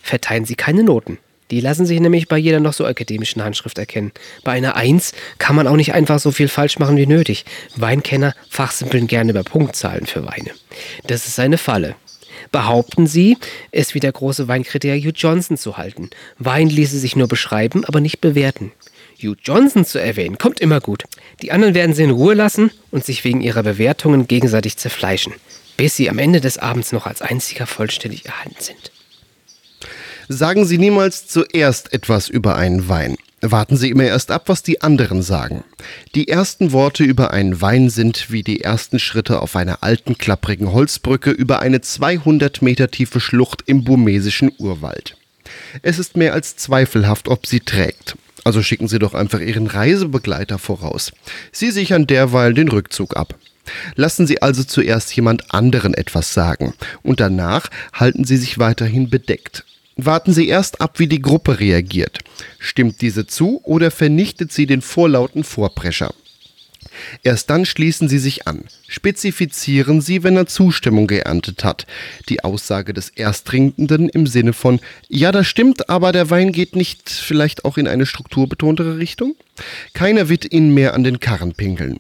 Verteilen 0.03 0.43
Sie 0.43 0.55
keine 0.55 0.83
Noten. 0.83 1.19
Die 1.51 1.61
lassen 1.61 1.85
sich 1.85 1.99
nämlich 1.99 2.27
bei 2.27 2.37
jeder 2.37 2.59
noch 2.59 2.73
so 2.73 2.85
akademischen 2.85 3.43
Handschrift 3.43 3.77
erkennen. 3.77 4.11
Bei 4.43 4.51
einer 4.51 4.75
Eins 4.75 5.13
kann 5.39 5.55
man 5.55 5.67
auch 5.67 5.75
nicht 5.75 5.93
einfach 5.93 6.19
so 6.19 6.31
viel 6.31 6.47
falsch 6.47 6.77
machen 6.77 6.97
wie 6.97 7.07
nötig. 7.07 7.45
Weinkenner 7.75 8.35
fachsimpeln 8.49 9.07
gerne 9.07 9.31
über 9.31 9.43
Punktzahlen 9.43 10.05
für 10.05 10.25
Weine. 10.25 10.51
Das 11.07 11.27
ist 11.27 11.39
eine 11.39 11.57
Falle. 11.57 11.95
Behaupten 12.51 13.07
Sie, 13.07 13.37
es 13.71 13.93
wie 13.95 13.99
der 13.99 14.11
große 14.11 14.47
Weinkritiker 14.47 14.95
Hugh 14.95 15.13
Johnson 15.15 15.57
zu 15.57 15.77
halten. 15.77 16.09
Wein 16.37 16.69
ließe 16.69 16.97
sich 16.97 17.15
nur 17.15 17.27
beschreiben, 17.27 17.83
aber 17.85 17.99
nicht 17.99 18.21
bewerten. 18.21 18.71
Hugh 19.21 19.37
Johnson 19.43 19.85
zu 19.85 19.99
erwähnen, 19.99 20.37
kommt 20.37 20.59
immer 20.59 20.79
gut. 20.79 21.03
Die 21.41 21.51
anderen 21.51 21.73
werden 21.73 21.93
Sie 21.93 22.03
in 22.03 22.11
Ruhe 22.11 22.33
lassen 22.35 22.71
und 22.91 23.05
sich 23.05 23.23
wegen 23.23 23.41
ihrer 23.41 23.63
Bewertungen 23.63 24.27
gegenseitig 24.27 24.77
zerfleischen, 24.77 25.33
bis 25.77 25.95
sie 25.95 26.09
am 26.09 26.19
Ende 26.19 26.41
des 26.41 26.57
Abends 26.57 26.91
noch 26.91 27.05
als 27.05 27.21
einziger 27.21 27.67
vollständig 27.67 28.25
erhalten 28.25 28.55
sind. 28.59 28.91
Sagen 30.31 30.63
Sie 30.63 30.77
niemals 30.77 31.25
zuerst 31.25 31.91
etwas 31.91 32.29
über 32.29 32.55
einen 32.55 32.87
Wein. 32.87 33.15
Warten 33.41 33.77
Sie 33.77 33.89
immer 33.89 34.03
erst 34.03 34.29
ab, 34.29 34.43
was 34.45 34.61
die 34.61 34.79
anderen 34.79 35.23
sagen. 35.23 35.63
Die 36.13 36.27
ersten 36.27 36.71
Worte 36.71 37.03
über 37.03 37.31
einen 37.31 37.61
Wein 37.61 37.89
sind 37.89 38.29
wie 38.29 38.43
die 38.43 38.61
ersten 38.61 38.99
Schritte 38.99 39.41
auf 39.41 39.55
einer 39.55 39.81
alten, 39.81 40.19
klapprigen 40.19 40.71
Holzbrücke 40.71 41.31
über 41.31 41.61
eine 41.61 41.81
200 41.81 42.61
Meter 42.61 42.91
tiefe 42.91 43.19
Schlucht 43.19 43.63
im 43.65 43.83
burmesischen 43.83 44.51
Urwald. 44.59 45.17
Es 45.81 45.97
ist 45.97 46.15
mehr 46.15 46.33
als 46.33 46.55
zweifelhaft, 46.57 47.27
ob 47.27 47.47
sie 47.47 47.61
trägt. 47.61 48.15
Also 48.43 48.61
schicken 48.61 48.87
Sie 48.87 48.99
doch 48.99 49.15
einfach 49.15 49.39
Ihren 49.39 49.65
Reisebegleiter 49.65 50.59
voraus. 50.59 51.11
Sie 51.51 51.71
sichern 51.71 52.05
derweil 52.05 52.53
den 52.53 52.67
Rückzug 52.67 53.17
ab. 53.17 53.33
Lassen 53.95 54.27
Sie 54.27 54.43
also 54.43 54.63
zuerst 54.63 55.15
jemand 55.15 55.55
anderen 55.55 55.95
etwas 55.95 56.35
sagen 56.35 56.75
und 57.01 57.19
danach 57.19 57.69
halten 57.93 58.25
Sie 58.25 58.37
sich 58.37 58.59
weiterhin 58.59 59.09
bedeckt. 59.09 59.65
Warten 60.05 60.33
Sie 60.33 60.47
erst 60.47 60.81
ab, 60.81 60.99
wie 60.99 61.07
die 61.07 61.21
Gruppe 61.21 61.59
reagiert. 61.59 62.19
Stimmt 62.57 63.01
diese 63.01 63.25
zu 63.25 63.61
oder 63.63 63.91
vernichtet 63.91 64.51
sie 64.51 64.65
den 64.65 64.81
vorlauten 64.81 65.43
Vorprescher? 65.43 66.13
Erst 67.23 67.49
dann 67.49 67.65
schließen 67.65 68.07
Sie 68.09 68.19
sich 68.19 68.47
an. 68.47 68.63
Spezifizieren 68.87 70.01
Sie, 70.01 70.23
wenn 70.23 70.35
er 70.35 70.47
Zustimmung 70.47 71.07
geerntet 71.07 71.63
hat. 71.63 71.85
Die 72.29 72.43
Aussage 72.43 72.93
des 72.93 73.09
Ersttrinkenden 73.09 74.09
im 74.09 74.27
Sinne 74.27 74.53
von 74.53 74.79
Ja, 75.07 75.31
das 75.31 75.47
stimmt, 75.47 75.89
aber 75.89 76.11
der 76.11 76.29
Wein 76.29 76.51
geht 76.51 76.75
nicht 76.75 77.09
vielleicht 77.09 77.65
auch 77.65 77.77
in 77.77 77.87
eine 77.87 78.05
strukturbetontere 78.05 78.97
Richtung? 78.97 79.35
Keiner 79.93 80.29
wird 80.29 80.51
Ihnen 80.51 80.73
mehr 80.73 80.93
an 80.93 81.03
den 81.03 81.19
Karren 81.19 81.53
pinkeln. 81.53 81.99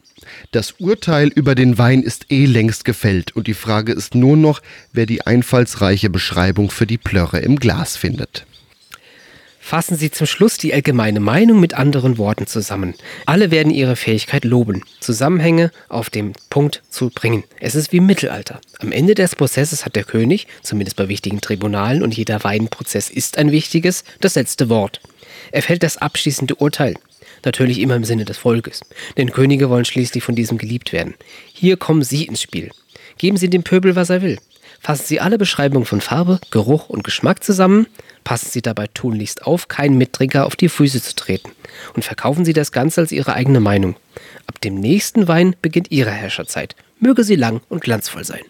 Das 0.51 0.75
Urteil 0.79 1.29
über 1.29 1.55
den 1.55 1.77
Wein 1.77 2.03
ist 2.03 2.31
eh 2.31 2.45
längst 2.45 2.85
gefällt 2.85 3.35
und 3.35 3.47
die 3.47 3.53
Frage 3.53 3.91
ist 3.91 4.15
nur 4.15 4.37
noch, 4.37 4.61
wer 4.93 5.05
die 5.05 5.25
einfallsreiche 5.25 6.09
Beschreibung 6.09 6.71
für 6.71 6.87
die 6.87 6.97
Plörre 6.97 7.39
im 7.39 7.57
Glas 7.57 7.97
findet. 7.97 8.45
Fassen 9.69 9.97
Sie 9.97 10.09
zum 10.09 10.25
Schluss 10.25 10.57
die 10.57 10.73
allgemeine 10.73 11.19
Meinung 11.19 11.59
mit 11.59 11.75
anderen 11.75 12.17
Worten 12.17 12.47
zusammen. 12.47 12.95
Alle 13.27 13.51
werden 13.51 13.71
Ihre 13.71 13.95
Fähigkeit 13.95 14.43
loben, 14.43 14.83
Zusammenhänge 14.99 15.69
auf 15.89 16.09
den 16.09 16.33
Punkt 16.49 16.81
zu 16.89 17.11
bringen. 17.11 17.43
Es 17.59 17.75
ist 17.75 17.91
wie 17.91 17.97
im 17.97 18.07
Mittelalter. 18.07 18.61
Am 18.79 18.91
Ende 18.91 19.13
des 19.13 19.35
Prozesses 19.35 19.85
hat 19.85 19.95
der 19.95 20.05
König, 20.05 20.47
zumindest 20.63 20.97
bei 20.97 21.07
wichtigen 21.07 21.39
Tribunalen 21.39 22.01
und 22.01 22.17
jeder 22.17 22.43
Weinprozess 22.43 23.11
ist 23.11 23.37
ein 23.37 23.51
wichtiges, 23.51 24.05
das 24.21 24.33
letzte 24.33 24.69
Wort. 24.69 25.01
Er 25.51 25.61
fällt 25.61 25.83
das 25.83 25.97
abschließende 25.97 26.55
Urteil. 26.55 26.95
Natürlich 27.45 27.79
immer 27.79 27.95
im 27.95 28.05
Sinne 28.05 28.25
des 28.25 28.39
Volkes. 28.39 28.81
Denn 29.17 29.31
Könige 29.31 29.69
wollen 29.69 29.85
schließlich 29.85 30.23
von 30.23 30.33
diesem 30.33 30.57
geliebt 30.57 30.93
werden. 30.93 31.13
Hier 31.53 31.77
kommen 31.77 32.01
Sie 32.01 32.23
ins 32.23 32.41
Spiel. 32.41 32.71
Geben 33.19 33.37
Sie 33.37 33.51
dem 33.51 33.61
Pöbel, 33.61 33.95
was 33.95 34.09
er 34.09 34.23
will. 34.23 34.39
Fassen 34.81 35.05
Sie 35.05 35.19
alle 35.19 35.37
Beschreibungen 35.37 35.85
von 35.85 36.01
Farbe, 36.01 36.39
Geruch 36.49 36.89
und 36.89 37.03
Geschmack 37.03 37.43
zusammen. 37.43 37.85
Passen 38.29 38.49
Sie 38.51 38.61
dabei 38.61 38.85
tunlichst 38.85 39.47
auf, 39.47 39.69
keinen 39.69 39.97
Mittrinker 39.97 40.45
auf 40.45 40.55
die 40.55 40.69
Füße 40.69 41.01
zu 41.01 41.15
treten. 41.15 41.49
Und 41.95 42.05
verkaufen 42.05 42.45
Sie 42.45 42.53
das 42.53 42.71
Ganze 42.71 43.01
als 43.01 43.11
Ihre 43.11 43.33
eigene 43.33 43.59
Meinung. 43.59 43.95
Ab 44.45 44.61
dem 44.61 44.75
nächsten 44.75 45.27
Wein 45.27 45.55
beginnt 45.63 45.89
Ihre 45.89 46.11
Herrscherzeit. 46.11 46.75
Möge 46.99 47.23
sie 47.23 47.33
lang 47.33 47.61
und 47.69 47.81
glanzvoll 47.81 48.23
sein. 48.23 48.43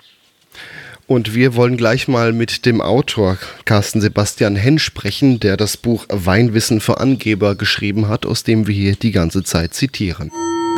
Und 1.07 1.33
wir 1.33 1.55
wollen 1.55 1.77
gleich 1.77 2.09
mal 2.09 2.33
mit 2.33 2.65
dem 2.65 2.81
Autor 2.81 3.37
Carsten 3.63 4.01
Sebastian 4.01 4.57
Henn 4.57 4.79
sprechen, 4.79 5.39
der 5.39 5.55
das 5.55 5.77
Buch 5.77 6.05
Weinwissen 6.09 6.81
für 6.81 6.99
Angeber 6.99 7.55
geschrieben 7.55 8.09
hat, 8.09 8.25
aus 8.25 8.43
dem 8.43 8.67
wir 8.67 8.75
hier 8.75 8.97
die 8.97 9.11
ganze 9.11 9.45
Zeit 9.45 9.73
zitieren. 9.73 10.29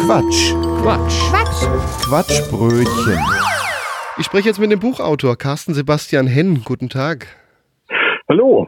Quatsch. 0.05 0.53
Quatsch. 0.83 1.19
Quatsch. 1.31 2.05
Quatschbrötchen. 2.05 3.19
Ich 4.19 4.27
spreche 4.27 4.49
jetzt 4.49 4.59
mit 4.59 4.69
dem 4.69 4.79
Buchautor 4.79 5.39
Carsten 5.39 5.73
Sebastian 5.73 6.27
Henn. 6.27 6.61
Guten 6.63 6.89
Tag. 6.89 7.40
Hallo. 8.29 8.67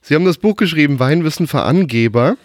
Sie 0.00 0.14
haben 0.14 0.24
das 0.24 0.38
Buch 0.38 0.56
geschrieben, 0.56 1.00
Weinwissen 1.00 1.46
für 1.46 1.62
Angeber. 1.62 2.36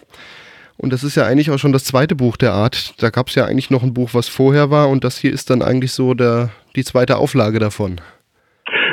Und 0.76 0.92
das 0.92 1.02
ist 1.02 1.16
ja 1.16 1.26
eigentlich 1.26 1.50
auch 1.50 1.58
schon 1.58 1.72
das 1.72 1.84
zweite 1.84 2.14
Buch 2.14 2.36
der 2.36 2.52
Art. 2.52 2.94
Da 3.02 3.10
gab 3.10 3.28
es 3.28 3.34
ja 3.34 3.46
eigentlich 3.46 3.70
noch 3.70 3.82
ein 3.82 3.94
Buch, 3.94 4.10
was 4.12 4.28
vorher 4.28 4.70
war. 4.70 4.88
Und 4.88 5.02
das 5.02 5.18
hier 5.18 5.32
ist 5.32 5.50
dann 5.50 5.60
eigentlich 5.60 5.92
so 5.92 6.14
der, 6.14 6.50
die 6.76 6.84
zweite 6.84 7.16
Auflage 7.16 7.58
davon. 7.58 8.00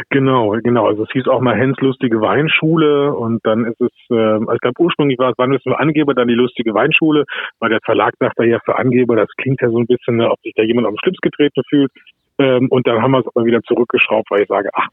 Genau, 0.09 0.55
genau. 0.63 0.87
Also 0.87 1.03
es 1.03 1.11
hieß 1.11 1.27
auch 1.27 1.41
mal 1.41 1.57
Hens 1.57 1.77
lustige 1.81 2.21
Weinschule 2.21 3.13
und 3.13 3.45
dann 3.45 3.65
ist 3.65 3.81
es, 3.81 3.91
äh, 4.09 4.37
ich 4.37 4.61
glaube 4.61 4.79
ursprünglich 4.79 5.19
war 5.19 5.31
es 5.31 5.37
Weinwissen 5.37 5.73
für 5.73 5.79
Angeber, 5.79 6.13
dann 6.13 6.27
die 6.27 6.35
lustige 6.35 6.73
Weinschule, 6.73 7.25
weil 7.59 7.69
der 7.69 7.81
Verlag 7.83 8.13
sagte 8.19 8.45
ja 8.45 8.59
für 8.63 8.77
Angeber, 8.77 9.15
das 9.15 9.29
klingt 9.37 9.61
ja 9.61 9.69
so 9.69 9.77
ein 9.77 9.87
bisschen, 9.87 10.17
ne, 10.17 10.31
ob 10.31 10.39
sich 10.41 10.53
da 10.55 10.63
jemand 10.63 10.87
auf 10.87 10.93
den 10.93 10.99
Schlips 10.99 11.19
getreten 11.19 11.61
fühlt. 11.69 11.91
Ähm, 12.39 12.67
und 12.69 12.87
dann 12.87 13.01
haben 13.01 13.11
wir 13.11 13.19
es 13.19 13.27
aber 13.35 13.45
wieder 13.45 13.61
zurückgeschraubt, 13.63 14.29
weil 14.31 14.43
ich 14.43 14.47
sage, 14.47 14.69
ach, 14.73 14.87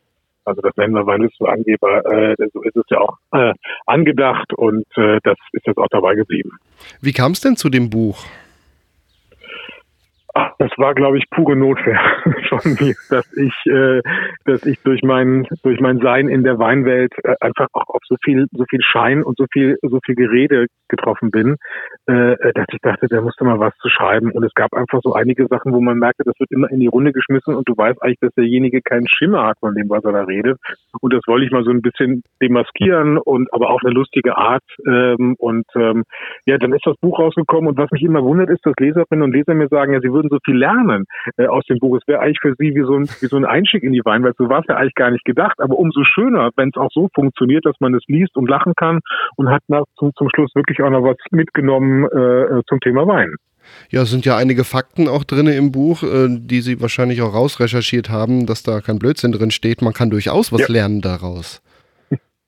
also 0.45 0.61
das 0.61 0.77
nennen 0.77 0.95
wir 0.95 1.07
Angeber, 1.49 2.05
äh, 2.07 2.35
so 2.53 2.63
ist 2.63 2.77
es 2.77 2.85
ja 2.91 2.99
auch 2.99 3.17
äh, 3.33 3.53
angedacht 3.87 4.53
und 4.55 4.87
äh, 4.97 5.19
das 5.23 5.37
ist 5.53 5.67
jetzt 5.67 5.79
auch 5.79 5.89
dabei 5.91 6.15
geblieben. 6.15 6.51
Wie 7.01 7.13
kam 7.13 7.33
es 7.33 7.41
denn 7.41 7.57
zu 7.57 7.69
dem 7.69 7.91
Buch? 7.91 8.25
Das 10.63 10.71
war, 10.77 10.95
glaube 10.95 11.19
ich, 11.19 11.29
pure 11.29 11.57
Notwehr 11.57 11.99
von 12.49 12.77
mir, 12.79 12.95
dass 13.11 13.37
ich, 13.37 13.53
äh, 13.67 14.01
dass 14.45 14.65
ich 14.65 14.81
durch 14.85 15.03
mein 15.03 15.45
durch 15.65 15.81
mein 15.81 15.99
Sein 15.99 16.29
in 16.29 16.45
der 16.45 16.61
Weinwelt 16.61 17.13
äh, 17.25 17.35
einfach 17.41 17.67
auch 17.73 17.89
auf 17.89 18.03
so 18.05 18.15
viel 18.23 18.47
so 18.53 18.65
viel 18.71 18.81
Schein 18.81 19.25
und 19.25 19.37
so 19.37 19.47
viel 19.53 19.77
so 19.83 19.99
viel 20.07 20.15
Gerede 20.15 20.67
getroffen 20.89 21.33
bin, 21.33 21.57
äh, 22.07 22.37
dass 22.55 22.67
ich 22.71 22.79
dachte, 22.81 23.09
da 23.09 23.21
musste 23.23 23.43
mal 23.43 23.59
was 23.59 23.75
zu 23.79 23.89
schreiben. 23.89 24.31
Und 24.31 24.45
es 24.45 24.55
gab 24.55 24.73
einfach 24.73 25.01
so 25.03 25.15
einige 25.15 25.49
Sachen, 25.49 25.73
wo 25.73 25.81
man 25.81 25.99
merkte, 25.99 26.23
das 26.25 26.39
wird 26.39 26.53
immer 26.53 26.71
in 26.71 26.79
die 26.79 26.87
Runde 26.87 27.13
geschmissen 27.13 27.57
und 27.57 27.69
du 27.69 27.77
weißt 27.77 28.01
eigentlich, 28.01 28.21
dass 28.21 28.35
derjenige 28.35 28.83
keinen 28.83 29.09
Schimmer 29.09 29.49
hat 29.49 29.59
von 29.59 29.75
dem, 29.75 29.91
was 29.91 30.05
er 30.05 30.13
da 30.13 30.23
redet. 30.23 30.61
Und 31.01 31.13
das 31.13 31.23
wollte 31.27 31.45
ich 31.45 31.51
mal 31.51 31.65
so 31.65 31.71
ein 31.71 31.83
bisschen 31.83 32.23
demaskieren 32.41 33.19
und 33.19 33.53
aber 33.53 33.71
auf 33.71 33.81
eine 33.85 33.93
lustige 33.93 34.37
Art. 34.37 34.63
Ähm, 34.87 35.35
und 35.39 35.67
ähm, 35.75 36.05
ja, 36.47 36.57
dann 36.59 36.73
ist 36.73 36.87
das 36.87 36.97
Buch 36.99 37.19
rausgekommen 37.19 37.69
und 37.69 37.79
was 37.79 37.91
mich 37.91 38.03
immer 38.05 38.23
wundert, 38.23 38.51
ist, 38.51 38.65
dass 38.65 38.75
Leserinnen 38.79 39.23
und 39.25 39.33
Leser 39.33 39.55
mir 39.55 39.69
sagen, 39.69 39.95
ja, 39.95 40.01
sie 40.01 40.13
würden 40.13 40.29
so 40.31 40.39
viel 40.45 40.52
lernen 40.53 41.05
äh, 41.37 41.47
aus 41.47 41.65
dem 41.67 41.79
Buch. 41.79 41.99
Es 42.01 42.07
wäre 42.07 42.21
eigentlich 42.21 42.41
für 42.41 42.55
sie 42.59 42.75
wie 42.75 42.83
so, 42.83 42.95
ein, 42.95 43.09
wie 43.21 43.27
so 43.27 43.37
ein 43.37 43.45
Einstieg 43.45 43.83
in 43.83 43.93
die 43.93 44.05
Weinwelt. 44.05 44.37
So 44.39 44.49
war 44.49 44.61
es 44.61 44.67
ja 44.69 44.77
eigentlich 44.77 44.95
gar 44.95 45.11
nicht 45.11 45.25
gedacht. 45.25 45.59
Aber 45.59 45.79
umso 45.79 46.05
schöner, 46.05 46.51
wenn 46.57 46.69
es 46.69 46.77
auch 46.77 46.91
so 46.93 47.09
funktioniert, 47.15 47.65
dass 47.65 47.77
man 47.81 47.95
es 47.95 48.03
liest 48.07 48.37
und 48.37 48.49
lachen 48.49 48.75
kann 48.77 49.01
und 49.37 49.49
hat 49.49 49.63
nach, 49.69 49.85
zum, 49.99 50.13
zum 50.17 50.29
Schluss 50.35 50.55
wirklich 50.55 50.83
auch 50.83 50.91
noch 50.91 51.03
was 51.03 51.17
mitgenommen 51.31 52.05
äh, 52.05 52.63
zum 52.69 52.81
Thema 52.81 53.07
Wein. 53.07 53.35
Ja, 53.91 54.03
es 54.03 54.11
sind 54.11 54.25
ja 54.25 54.37
einige 54.37 54.65
Fakten 54.65 55.09
auch 55.09 55.25
drin 55.25 55.47
im 55.47 55.73
Buch, 55.73 56.03
äh, 56.03 56.29
die 56.29 56.61
Sie 56.61 56.81
wahrscheinlich 56.81 57.23
auch 57.23 57.35
rausrecherchiert 57.35 58.11
haben, 58.11 58.47
dass 58.47 58.63
da 58.63 58.81
kein 58.81 58.99
Blödsinn 58.99 59.33
drin 59.33 59.51
steht. 59.51 59.83
Man 59.83 59.93
kann 59.93 60.11
durchaus 60.11 60.53
was 60.53 60.63
ja. 60.63 60.67
lernen 60.69 61.01
daraus. 61.01 61.63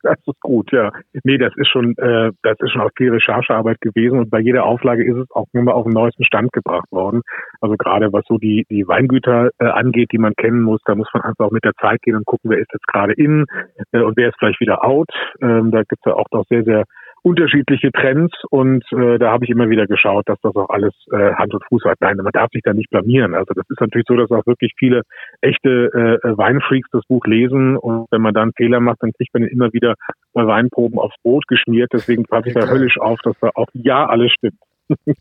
Das 0.04 0.18
ist 0.26 0.40
gut, 0.42 0.70
ja. 0.70 0.92
Nee, 1.22 1.38
das 1.38 1.54
ist 1.56 1.68
schon, 1.68 1.96
äh, 1.96 2.30
das 2.42 2.58
ist 2.60 2.72
schon 2.72 2.82
auch 2.82 2.90
viel 2.94 3.10
Recherchearbeit 3.10 3.80
gewesen 3.80 4.18
und 4.18 4.30
bei 4.30 4.38
jeder 4.38 4.64
Auflage 4.64 5.02
ist 5.02 5.16
es 5.16 5.30
auch 5.30 5.46
immer 5.54 5.74
auf 5.74 5.84
den 5.84 5.94
neuesten 5.94 6.24
Stand 6.24 6.52
gebracht 6.52 6.92
worden. 6.92 7.22
Also 7.62 7.76
gerade 7.78 8.12
was 8.12 8.22
so 8.28 8.36
die, 8.36 8.66
die 8.68 8.86
Weingüter 8.86 9.48
äh, 9.58 9.64
angeht, 9.64 10.12
die 10.12 10.18
man 10.18 10.34
kennen 10.36 10.60
muss, 10.60 10.82
da 10.84 10.94
muss 10.94 11.08
man 11.14 11.22
einfach 11.22 11.46
auch 11.46 11.52
mit 11.52 11.64
der 11.64 11.72
Zeit 11.80 12.02
gehen 12.02 12.16
und 12.16 12.26
gucken, 12.26 12.50
wer 12.50 12.58
ist 12.58 12.70
jetzt 12.74 12.86
gerade 12.86 13.14
in 13.14 13.46
äh, 13.92 14.00
und 14.00 14.18
wer 14.18 14.28
ist 14.28 14.38
vielleicht 14.38 14.60
wieder 14.60 14.84
out. 14.84 15.08
Ähm, 15.40 15.70
da 15.70 15.84
gibt's 15.84 16.04
ja 16.04 16.12
auch 16.12 16.30
noch 16.32 16.44
sehr, 16.48 16.64
sehr 16.64 16.84
unterschiedliche 17.24 17.90
Trends 17.90 18.34
und 18.50 18.84
äh, 18.92 19.18
da 19.18 19.32
habe 19.32 19.44
ich 19.44 19.50
immer 19.50 19.70
wieder 19.70 19.86
geschaut, 19.86 20.28
dass 20.28 20.38
das 20.42 20.54
auch 20.56 20.68
alles 20.68 20.92
äh, 21.10 21.32
Hand 21.32 21.54
und 21.54 21.64
Fuß 21.64 21.84
hat. 21.84 21.96
Nein, 22.00 22.18
man 22.18 22.32
darf 22.32 22.50
sich 22.52 22.60
da 22.62 22.74
nicht 22.74 22.90
blamieren. 22.90 23.34
Also 23.34 23.54
das 23.54 23.64
ist 23.70 23.80
natürlich 23.80 24.06
so, 24.06 24.14
dass 24.14 24.30
auch 24.30 24.46
wirklich 24.46 24.74
viele 24.78 25.02
echte 25.40 26.20
äh, 26.22 26.36
Weinfreaks 26.36 26.90
das 26.92 27.02
Buch 27.08 27.24
lesen 27.24 27.78
und 27.78 28.08
wenn 28.10 28.20
man 28.20 28.34
dann 28.34 28.52
Fehler 28.54 28.80
macht, 28.80 28.98
dann 29.00 29.12
kriegt 29.12 29.32
man 29.32 29.44
immer 29.44 29.72
wieder 29.72 29.94
bei 30.34 30.46
Weinproben 30.46 30.98
aufs 30.98 31.16
Brot 31.22 31.48
geschmiert. 31.48 31.90
Deswegen 31.94 32.24
passe 32.24 32.48
ich 32.48 32.54
da 32.54 32.68
höllisch 32.68 32.98
auf, 32.98 33.18
dass 33.22 33.38
da 33.40 33.50
auch 33.54 33.68
ja 33.72 34.06
alles 34.06 34.30
stimmt. 34.32 34.58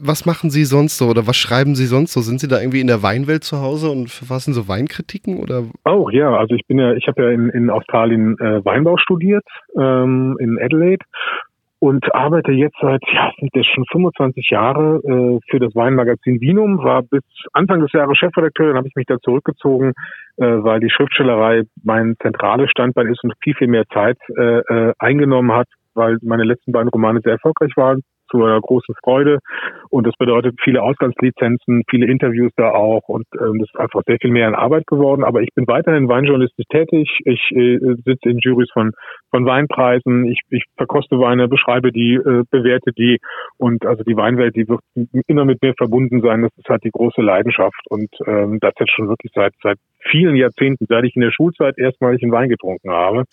was 0.00 0.24
machen 0.24 0.50
Sie 0.50 0.64
sonst 0.64 0.96
so 0.96 1.06
oder 1.06 1.26
was 1.26 1.36
schreiben 1.36 1.74
Sie 1.74 1.84
sonst 1.84 2.12
so? 2.12 2.20
Sind 2.20 2.40
Sie 2.40 2.48
da 2.48 2.58
irgendwie 2.58 2.80
in 2.80 2.86
der 2.86 3.02
Weinwelt 3.02 3.44
zu 3.44 3.60
Hause 3.60 3.90
und 3.90 4.10
verfassen 4.10 4.54
so 4.54 4.66
Weinkritiken 4.66 5.38
oder? 5.38 5.64
Auch 5.84 6.10
ja, 6.10 6.34
also 6.34 6.54
ich 6.54 6.66
bin 6.66 6.78
ja, 6.78 6.94
ich 6.94 7.06
habe 7.06 7.22
ja 7.22 7.30
in, 7.30 7.50
in 7.50 7.70
Australien 7.70 8.38
äh, 8.38 8.64
Weinbau 8.64 8.96
studiert 8.96 9.44
ähm, 9.78 10.36
in 10.40 10.58
Adelaide 10.58 11.04
und 11.80 12.14
arbeite 12.14 12.52
jetzt 12.52 12.76
seit 12.80 13.02
ja 13.12 13.30
sind 13.38 13.50
das 13.54 13.66
schon 13.66 13.84
25 13.92 14.48
Jahre 14.50 15.00
äh, 15.04 15.38
für 15.50 15.58
das 15.58 15.74
Weinmagazin 15.74 16.40
Vinum. 16.40 16.78
War 16.78 17.02
bis 17.02 17.22
Anfang 17.52 17.80
des 17.80 17.92
Jahres 17.92 18.16
Chefredakteur, 18.16 18.68
dann 18.68 18.78
habe 18.78 18.88
ich 18.88 18.96
mich 18.96 19.06
da 19.06 19.18
zurückgezogen, 19.18 19.92
äh, 20.38 20.44
weil 20.44 20.80
die 20.80 20.90
Schriftstellerei 20.90 21.64
mein 21.84 22.16
zentrales 22.22 22.70
Standbein 22.70 23.08
ist 23.08 23.22
und 23.22 23.34
viel 23.42 23.54
viel 23.54 23.68
mehr 23.68 23.84
Zeit 23.92 24.18
äh, 24.38 24.60
äh, 24.60 24.92
eingenommen 24.98 25.52
hat, 25.52 25.68
weil 25.94 26.16
meine 26.22 26.44
letzten 26.44 26.72
beiden 26.72 26.88
Romane 26.88 27.20
sehr 27.22 27.32
erfolgreich 27.32 27.72
waren 27.76 28.02
zu 28.30 28.44
einer 28.44 28.60
großen 28.60 28.94
Freude. 29.02 29.38
Und 29.90 30.06
das 30.06 30.14
bedeutet 30.18 30.58
viele 30.62 30.82
Auslandslizenzen, 30.82 31.82
viele 31.88 32.06
Interviews 32.06 32.52
da 32.56 32.70
auch. 32.70 33.08
Und 33.08 33.26
ähm, 33.40 33.58
das 33.58 33.68
ist 33.68 33.78
einfach 33.78 34.02
sehr 34.06 34.18
viel 34.20 34.30
mehr 34.30 34.46
an 34.46 34.54
Arbeit 34.54 34.86
geworden. 34.86 35.24
Aber 35.24 35.42
ich 35.42 35.50
bin 35.54 35.66
weiterhin 35.66 36.08
weinjournalistisch 36.08 36.66
tätig. 36.70 37.10
Ich 37.24 37.50
äh, 37.52 37.78
sitze 38.04 38.28
in 38.28 38.38
Jurys 38.38 38.70
von, 38.72 38.92
von 39.30 39.44
Weinpreisen. 39.46 40.26
Ich, 40.26 40.40
ich 40.50 40.64
verkoste 40.76 41.18
Weine, 41.18 41.48
beschreibe 41.48 41.92
die, 41.92 42.14
äh, 42.14 42.44
bewerte 42.50 42.92
die. 42.92 43.18
Und 43.58 43.84
also 43.86 44.04
die 44.04 44.16
Weinwelt, 44.16 44.56
die 44.56 44.68
wird 44.68 44.80
immer 45.26 45.44
mit 45.44 45.62
mir 45.62 45.74
verbunden 45.74 46.20
sein. 46.20 46.42
Das 46.42 46.52
ist 46.56 46.68
halt 46.68 46.84
die 46.84 46.90
große 46.90 47.20
Leidenschaft. 47.20 47.80
Und 47.88 48.10
ähm, 48.26 48.58
das 48.60 48.74
jetzt 48.78 48.92
schon 48.94 49.08
wirklich 49.08 49.32
seit, 49.34 49.52
seit 49.62 49.78
vielen 50.08 50.36
Jahrzehnten, 50.36 50.86
seit 50.88 51.04
ich 51.04 51.16
in 51.16 51.22
der 51.22 51.32
Schulzeit 51.32 51.78
erstmalig 51.78 52.22
einen 52.22 52.32
Wein 52.32 52.48
getrunken 52.48 52.90
habe. 52.90 53.24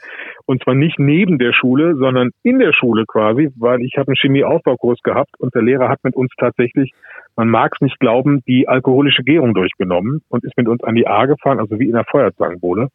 Und 0.45 0.63
zwar 0.63 0.75
nicht 0.75 0.99
neben 0.99 1.39
der 1.39 1.53
Schule, 1.53 1.95
sondern 1.95 2.31
in 2.43 2.59
der 2.59 2.73
Schule 2.73 3.05
quasi, 3.07 3.49
weil 3.57 3.81
ich 3.81 3.95
habe 3.97 4.09
einen 4.09 4.15
Chemieaufbaukurs 4.15 5.01
gehabt 5.03 5.31
und 5.39 5.53
der 5.55 5.61
Lehrer 5.61 5.89
hat 5.89 6.03
mit 6.03 6.15
uns 6.15 6.31
tatsächlich, 6.37 6.93
man 7.35 7.49
mag 7.49 7.73
es 7.75 7.81
nicht 7.81 7.99
glauben, 7.99 8.43
die 8.47 8.67
alkoholische 8.67 9.23
Gärung 9.23 9.53
durchgenommen 9.53 10.21
und 10.29 10.43
ist 10.43 10.57
mit 10.57 10.67
uns 10.67 10.83
an 10.83 10.95
die 10.95 11.07
A 11.07 11.25
gefahren, 11.25 11.59
also 11.59 11.79
wie 11.79 11.87
in 11.87 11.93
der 11.93 12.05
Feuerzangenbowle. 12.05 12.89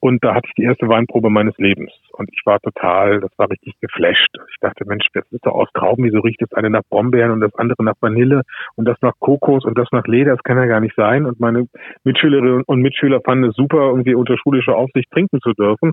Und 0.00 0.22
da 0.22 0.34
hatte 0.34 0.46
ich 0.46 0.54
die 0.54 0.62
erste 0.62 0.88
Weinprobe 0.88 1.28
meines 1.28 1.56
Lebens. 1.58 1.90
Und 2.12 2.28
ich 2.32 2.42
war 2.44 2.60
total, 2.60 3.20
das 3.20 3.30
war 3.36 3.50
richtig 3.50 3.74
geflasht. 3.80 4.30
Ich 4.50 4.56
dachte, 4.60 4.84
Mensch, 4.86 5.06
das 5.12 5.24
ist 5.32 5.44
doch 5.44 5.54
aus 5.54 5.68
Trauben, 5.74 6.04
wieso 6.04 6.20
riecht 6.20 6.40
das 6.40 6.52
eine 6.52 6.70
nach 6.70 6.82
Brombeeren 6.88 7.32
und 7.32 7.40
das 7.40 7.54
andere 7.56 7.82
nach 7.82 7.96
Vanille 8.00 8.42
und 8.76 8.84
das 8.84 8.96
nach 9.02 9.14
Kokos 9.18 9.64
und 9.64 9.76
das 9.76 9.88
nach 9.90 10.06
Leder, 10.06 10.32
das 10.32 10.42
kann 10.44 10.56
ja 10.56 10.66
gar 10.66 10.80
nicht 10.80 10.94
sein. 10.94 11.26
Und 11.26 11.40
meine 11.40 11.66
Mitschülerinnen 12.04 12.62
und 12.64 12.80
Mitschüler 12.80 13.20
fanden 13.24 13.50
es 13.50 13.56
super, 13.56 13.88
irgendwie 13.88 14.14
unter 14.14 14.36
schulischer 14.38 14.76
Aufsicht 14.76 15.10
trinken 15.10 15.40
zu 15.40 15.52
dürfen. 15.52 15.92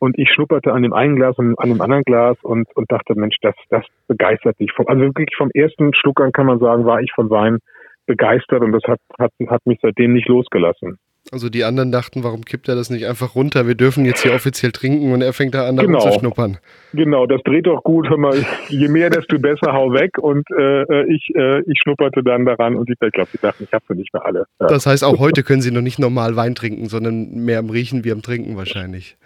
Und 0.00 0.18
ich 0.18 0.30
schnupperte 0.30 0.72
an 0.72 0.82
dem 0.82 0.92
einen 0.92 1.14
Glas 1.14 1.38
und 1.38 1.56
an 1.58 1.68
dem 1.68 1.80
anderen 1.80 2.02
Glas 2.02 2.36
und, 2.42 2.66
und 2.74 2.90
dachte, 2.90 3.14
Mensch, 3.14 3.36
das, 3.40 3.54
das 3.70 3.84
begeistert 4.08 4.58
dich. 4.58 4.72
Also 4.86 5.00
wirklich 5.00 5.36
vom 5.36 5.50
ersten 5.54 5.94
Schluck 5.94 6.20
an 6.20 6.32
kann 6.32 6.46
man 6.46 6.58
sagen, 6.58 6.84
war 6.84 7.00
ich 7.00 7.12
von 7.12 7.30
Wein 7.30 7.58
begeistert 8.06 8.62
und 8.62 8.72
das 8.72 8.82
hat, 8.84 9.00
hat, 9.18 9.30
hat 9.46 9.64
mich 9.64 9.78
seitdem 9.80 10.12
nicht 10.12 10.28
losgelassen. 10.28 10.98
Also 11.34 11.48
die 11.48 11.64
anderen 11.64 11.90
dachten, 11.90 12.22
warum 12.22 12.44
kippt 12.44 12.68
er 12.68 12.76
das 12.76 12.90
nicht 12.90 13.06
einfach 13.06 13.34
runter? 13.34 13.66
Wir 13.66 13.74
dürfen 13.74 14.04
jetzt 14.04 14.22
hier 14.22 14.32
offiziell 14.34 14.70
trinken 14.70 15.12
und 15.12 15.20
er 15.20 15.32
fängt 15.32 15.52
da 15.52 15.66
an, 15.66 15.76
genau. 15.76 15.98
zu 15.98 16.12
schnuppern. 16.12 16.58
Genau, 16.92 17.26
das 17.26 17.42
dreht 17.42 17.66
doch 17.66 17.82
gut. 17.82 18.08
Hör 18.08 18.18
mal, 18.18 18.36
je 18.68 18.86
mehr, 18.86 19.10
desto 19.10 19.40
besser, 19.40 19.72
hau 19.72 19.92
weg. 19.92 20.16
Und 20.16 20.46
äh, 20.56 21.12
ich, 21.12 21.28
äh, 21.34 21.58
ich 21.62 21.80
schnupperte 21.82 22.22
dann 22.22 22.44
daran 22.44 22.76
und 22.76 22.88
ich 22.88 22.96
glaube, 23.00 23.30
die 23.34 23.38
dachten, 23.38 23.64
ich 23.64 23.72
habe 23.72 23.84
sie 23.88 23.96
nicht 23.96 24.14
mehr 24.14 24.24
alle. 24.24 24.46
Ja. 24.60 24.68
Das 24.68 24.86
heißt, 24.86 25.02
auch 25.02 25.18
heute 25.18 25.42
können 25.42 25.60
sie 25.60 25.72
noch 25.72 25.80
nicht 25.80 25.98
normal 25.98 26.36
Wein 26.36 26.54
trinken, 26.54 26.88
sondern 26.88 27.34
mehr 27.44 27.58
am 27.58 27.68
Riechen 27.68 28.04
wie 28.04 28.12
am 28.12 28.22
Trinken 28.22 28.56
wahrscheinlich. 28.56 29.16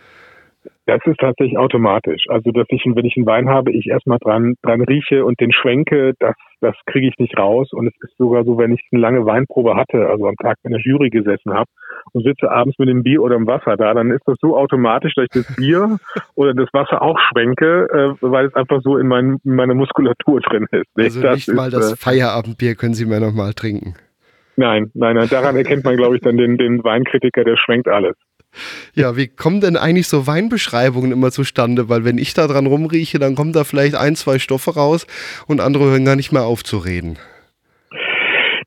Das 0.86 1.00
ist 1.04 1.18
tatsächlich 1.18 1.58
automatisch. 1.58 2.24
Also, 2.28 2.50
dass 2.50 2.66
ich, 2.70 2.82
wenn 2.86 3.04
ich 3.04 3.14
einen 3.16 3.26
Wein 3.26 3.48
habe, 3.48 3.70
ich 3.72 3.88
erstmal 3.88 4.18
dran, 4.18 4.54
dran 4.62 4.80
rieche 4.80 5.24
und 5.24 5.38
den 5.38 5.52
schwenke, 5.52 6.14
das, 6.18 6.34
das 6.60 6.74
kriege 6.86 7.08
ich 7.08 7.18
nicht 7.18 7.36
raus. 7.38 7.68
Und 7.72 7.88
es 7.88 7.94
ist 8.00 8.16
sogar 8.16 8.44
so, 8.44 8.56
wenn 8.56 8.72
ich 8.72 8.80
eine 8.90 9.00
lange 9.00 9.26
Weinprobe 9.26 9.76
hatte, 9.76 10.08
also 10.08 10.26
am 10.26 10.36
Tag 10.36 10.56
in 10.64 10.70
der 10.70 10.80
Jury 10.80 11.10
gesessen 11.10 11.52
habe 11.52 11.68
und 12.12 12.24
sitze 12.24 12.50
abends 12.50 12.78
mit 12.78 12.88
dem 12.88 13.02
Bier 13.02 13.22
oder 13.22 13.36
dem 13.36 13.46
Wasser 13.46 13.76
da, 13.76 13.92
dann 13.92 14.10
ist 14.10 14.22
das 14.26 14.36
so 14.40 14.56
automatisch, 14.56 15.12
dass 15.14 15.26
ich 15.26 15.44
das 15.44 15.56
Bier 15.56 15.98
oder 16.34 16.54
das 16.54 16.68
Wasser 16.72 17.02
auch 17.02 17.18
schwenke, 17.18 17.86
äh, 17.92 18.14
weil 18.22 18.46
es 18.46 18.54
einfach 18.54 18.80
so 18.82 18.96
in, 18.96 19.08
mein, 19.08 19.36
in 19.44 19.56
meiner 19.56 19.74
Muskulatur 19.74 20.40
drin 20.40 20.66
ist. 20.70 20.86
Also 20.96 21.20
das 21.20 21.34
nicht 21.34 21.48
ist, 21.48 21.54
mal 21.54 21.70
das 21.70 21.92
äh, 21.92 21.96
Feierabendbier 21.96 22.76
können 22.76 22.94
Sie 22.94 23.04
mir 23.04 23.20
nochmal 23.20 23.52
trinken. 23.52 23.94
Nein, 24.56 24.90
nein, 24.94 25.14
nein. 25.16 25.28
Daran 25.28 25.54
erkennt 25.54 25.84
man, 25.84 25.96
glaube 25.96 26.16
ich, 26.16 26.22
dann 26.22 26.36
den, 26.36 26.56
den 26.56 26.82
Weinkritiker, 26.82 27.44
der 27.44 27.56
schwenkt 27.56 27.88
alles. 27.88 28.16
Ja, 28.94 29.16
wie 29.16 29.28
kommen 29.28 29.60
denn 29.60 29.76
eigentlich 29.76 30.08
so 30.08 30.26
Weinbeschreibungen 30.26 31.12
immer 31.12 31.30
zustande? 31.30 31.88
Weil 31.88 32.04
wenn 32.04 32.18
ich 32.18 32.34
da 32.34 32.46
dran 32.46 32.66
rumrieche, 32.66 33.18
dann 33.18 33.34
kommen 33.34 33.52
da 33.52 33.64
vielleicht 33.64 33.94
ein, 33.94 34.16
zwei 34.16 34.38
Stoffe 34.38 34.74
raus 34.74 35.06
und 35.46 35.60
andere 35.60 35.84
hören 35.84 36.04
gar 36.04 36.16
nicht 36.16 36.32
mehr 36.32 36.44
auf 36.44 36.64
zu 36.64 36.78
reden. 36.78 37.18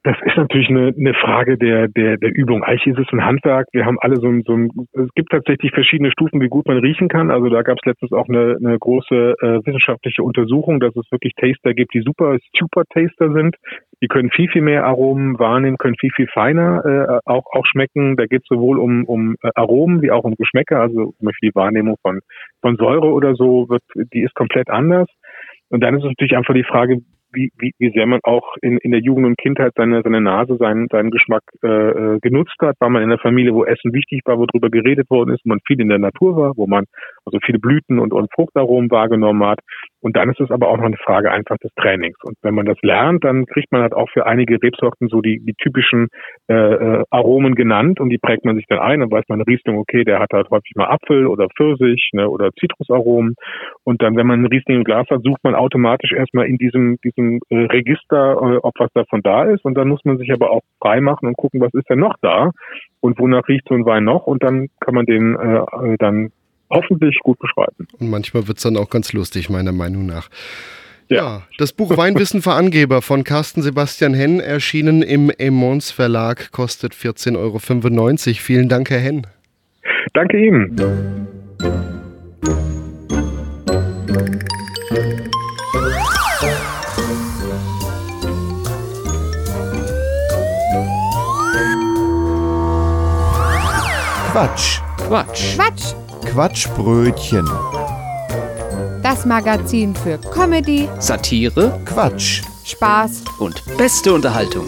Das 0.04 0.18
ist 0.26 0.36
natürlich 0.36 0.68
eine, 0.70 0.94
eine 0.98 1.14
Frage 1.14 1.60
der, 1.60 1.88
der, 1.88 2.18
der 2.18 2.34
Übung. 2.34 2.64
Eigentlich 2.64 2.98
ist 2.98 3.06
es 3.06 3.14
ein 3.14 3.24
Handwerk. 3.24 3.68
Wir 3.72 3.86
haben 3.86 4.00
alle 4.00 4.16
so 4.16 4.28
ein, 4.28 4.42
so 4.42 4.54
ein, 4.54 4.70
es 4.94 5.14
gibt 5.14 5.32
tatsächlich 5.32 5.72
verschiedene 5.72 6.10
Stufen, 6.10 6.42
wie 6.42 6.48
gut 6.48 6.68
man 6.68 6.80
riechen 6.80 7.08
kann. 7.08 7.30
Also 7.30 7.50
da 7.50 7.62
gab 7.62 7.78
es 7.78 7.86
letztens 7.86 8.12
auch 8.12 8.28
eine, 8.28 8.58
eine 8.60 8.80
große 8.80 9.36
äh, 9.40 9.60
wissenschaftliche 9.64 10.24
Untersuchung, 10.24 10.80
dass 10.80 10.96
es 10.96 11.06
wirklich 11.12 11.34
Taster 11.36 11.76
gibt, 11.76 11.94
die 11.94 12.02
super 12.02 12.38
Super 12.58 12.84
Taster 12.90 13.32
sind. 13.32 13.58
Die 14.02 14.08
können 14.08 14.32
viel, 14.32 14.50
viel 14.50 14.64
mehr 14.64 14.86
Aromen 14.86 15.38
wahrnehmen, 15.38 15.78
können 15.78 15.96
viel, 16.00 16.12
viel 16.16 16.28
feiner 16.34 16.84
äh, 16.84 17.30
auch, 17.30 17.46
auch 17.52 17.68
schmecken. 17.68 18.18
Da 18.18 18.26
geht 18.26 18.42
es 18.42 18.48
sowohl 18.48 18.80
um, 18.80 19.06
um 19.06 19.36
äh, 19.44 19.52
Aromen 19.54 20.02
wie 20.02 20.10
auch 20.10 20.24
um 20.24 20.34
Geschmäcker. 20.34 20.82
Also 20.82 21.12
zum 21.12 21.26
Beispiel 21.26 21.52
die 21.52 21.56
Wahrnehmung 21.56 21.98
von, 22.02 22.22
von 22.62 22.76
Säure 22.78 23.12
oder 23.12 23.36
so, 23.36 23.70
wird, 23.70 23.84
die 24.14 24.24
ist 24.24 24.34
komplett 24.34 24.72
anders. 24.72 25.08
Und 25.70 25.82
dann 25.82 25.94
ist 25.96 26.04
es 26.04 26.10
natürlich 26.10 26.36
einfach 26.36 26.56
die 26.56 26.64
Frage, 26.64 26.98
wie, 27.34 27.52
wie, 27.58 27.74
wie 27.78 27.92
sehr 27.92 28.06
man 28.06 28.20
auch 28.24 28.56
in, 28.62 28.78
in 28.78 28.92
der 28.92 29.02
Jugend 29.02 29.26
und 29.26 29.38
Kindheit 29.38 29.74
seine, 29.76 30.02
seine 30.04 30.22
Nase, 30.22 30.58
seinen, 30.58 30.88
seinen 30.90 31.12
Geschmack 31.12 31.44
äh, 31.64 31.68
äh 31.68 32.20
genutzt 32.20 32.56
hat. 32.60 32.76
War 32.80 32.90
man 32.90 33.04
in 33.04 33.10
einer 33.10 33.20
Familie, 33.20 33.54
wo 33.54 33.64
Essen 33.64 33.94
wichtig 33.94 34.22
war, 34.26 34.38
wo 34.38 34.46
drüber 34.46 34.70
geredet 34.70 35.10
worden 35.10 35.34
ist, 35.34 35.42
wo 35.46 35.50
man 35.50 35.60
viel 35.66 35.80
in 35.80 35.90
der 35.90 36.00
Natur 36.00 36.36
war, 36.36 36.54
wo 36.58 36.68
man 36.68 36.86
also 37.26 37.38
viele 37.44 37.60
Blüten 37.60 38.00
und, 38.00 38.14
und 38.14 38.32
Fruchtaromen 38.34 38.90
wahrgenommen 38.92 39.44
hat. 39.46 39.60
Und 40.02 40.16
dann 40.16 40.30
ist 40.30 40.40
es 40.40 40.50
aber 40.50 40.70
auch 40.70 40.78
noch 40.78 40.86
eine 40.86 40.98
Frage 40.98 41.32
einfach 41.32 41.58
des 41.58 41.72
Trainings. 41.76 42.18
Und 42.24 42.36
wenn 42.42 42.56
man 42.56 42.66
das 42.66 42.78
lernt, 42.82 43.24
dann 43.24 43.46
kriegt 43.46 43.72
man 43.72 43.82
halt 43.82 43.94
auch 43.94 44.10
für 44.10 44.26
einige 44.26 44.62
Rebsorten 44.62 45.10
so 45.10 45.22
die, 45.22 45.40
die 45.40 45.54
typischen 45.54 46.08
äh, 46.50 46.54
äh, 46.54 47.04
Aromen 47.12 47.54
genannt 47.54 48.00
und 48.00 48.10
die 48.10 48.18
prägt 48.18 48.44
man 48.44 48.56
sich 48.56 48.66
dann 48.68 48.80
ein. 48.80 49.00
Dann 49.02 49.12
weiß 49.12 49.26
man 49.28 49.42
Riesling, 49.42 49.78
okay, 49.78 50.04
der 50.04 50.20
hat 50.20 50.32
halt 50.34 50.50
häufig 50.50 50.72
mal 50.76 50.88
Apfel 50.88 51.28
oder 51.28 51.48
Pfirsich 51.56 52.10
ne, 52.14 52.28
oder 52.28 52.52
Zitrusaromen. 52.60 53.36
Und 53.84 54.02
dann, 54.02 54.16
wenn 54.16 54.26
man 54.26 54.40
einen 54.40 54.48
Riesling 54.48 54.78
im 54.78 54.84
Glas 54.84 55.08
hat, 55.12 55.22
sucht 55.24 55.44
man 55.44 55.54
automatisch 55.54 56.14
erstmal 56.14 56.48
in 56.48 56.58
diesem, 56.58 56.98
diesem 57.04 57.40
äh, 57.50 57.66
Register, 57.66 58.34
äh, 58.42 58.58
ob 58.58 58.74
was 58.80 58.92
davon 58.94 59.22
da 59.22 59.44
ist. 59.44 59.64
Und 59.66 59.76
dann 59.76 59.88
muss 59.88 60.04
man 60.04 60.18
sich 60.18 60.34
aber 60.34 60.50
auch 60.50 60.62
frei 60.82 61.00
machen 61.00 61.28
und 61.28 61.38
gucken, 61.38 61.62
was 61.62 61.74
ist 61.76 61.90
denn 61.90 62.00
noch 62.00 62.16
da 62.22 62.52
und 63.02 63.20
wonach 63.20 63.48
riecht 63.48 63.68
so 63.68 63.76
ein 63.76 63.86
Wein 63.86 64.04
noch. 64.04 64.26
Und 64.26 64.42
dann 64.44 64.70
kann 64.80 64.96
man 64.96 65.06
den 65.06 65.36
äh, 65.36 65.58
äh 65.58 65.98
dann 66.00 66.32
hoffentlich 66.72 67.18
gut 67.20 67.40
beschreiben. 67.40 67.88
Und 68.00 68.10
manchmal 68.10 68.48
wird 68.48 68.58
es 68.58 68.64
dann 68.64 68.78
auch 68.78 68.90
ganz 68.90 69.14
lustig, 69.14 69.50
meiner 69.50 69.72
Meinung 69.72 70.06
nach. 70.06 70.30
Ja. 71.10 71.18
ja. 71.18 71.42
das 71.58 71.74
Buch 71.74 71.98
Weinwissen 71.98 72.42
für 72.42 72.54
Angeber 72.54 73.02
von 73.02 73.24
Carsten 73.24 73.62
Sebastian 73.62 74.14
Henn, 74.14 74.40
erschienen 74.40 75.02
im 75.02 75.30
Emons 75.30 75.92
Verlag, 75.92 76.52
kostet 76.52 76.94
14,95 76.94 77.38
Euro. 77.38 78.40
Vielen 78.40 78.70
Dank, 78.70 78.90
Herr 78.90 79.00
Henn. 79.00 79.28
Danke 80.14 80.38
Ihnen. 80.38 80.76
Quatsch. 94.32 94.80
Quatsch. 94.98 95.56
Quatsch. 95.56 96.01
Quatschbrötchen. 96.32 97.46
Das 99.04 99.26
Magazin 99.26 99.94
für 99.94 100.18
Comedy, 100.18 100.88
Satire 101.00 101.78
Quatsch. 101.84 102.42
Spaß 102.64 103.24
und 103.40 103.62
beste 103.78 104.14
Unterhaltung. 104.14 104.66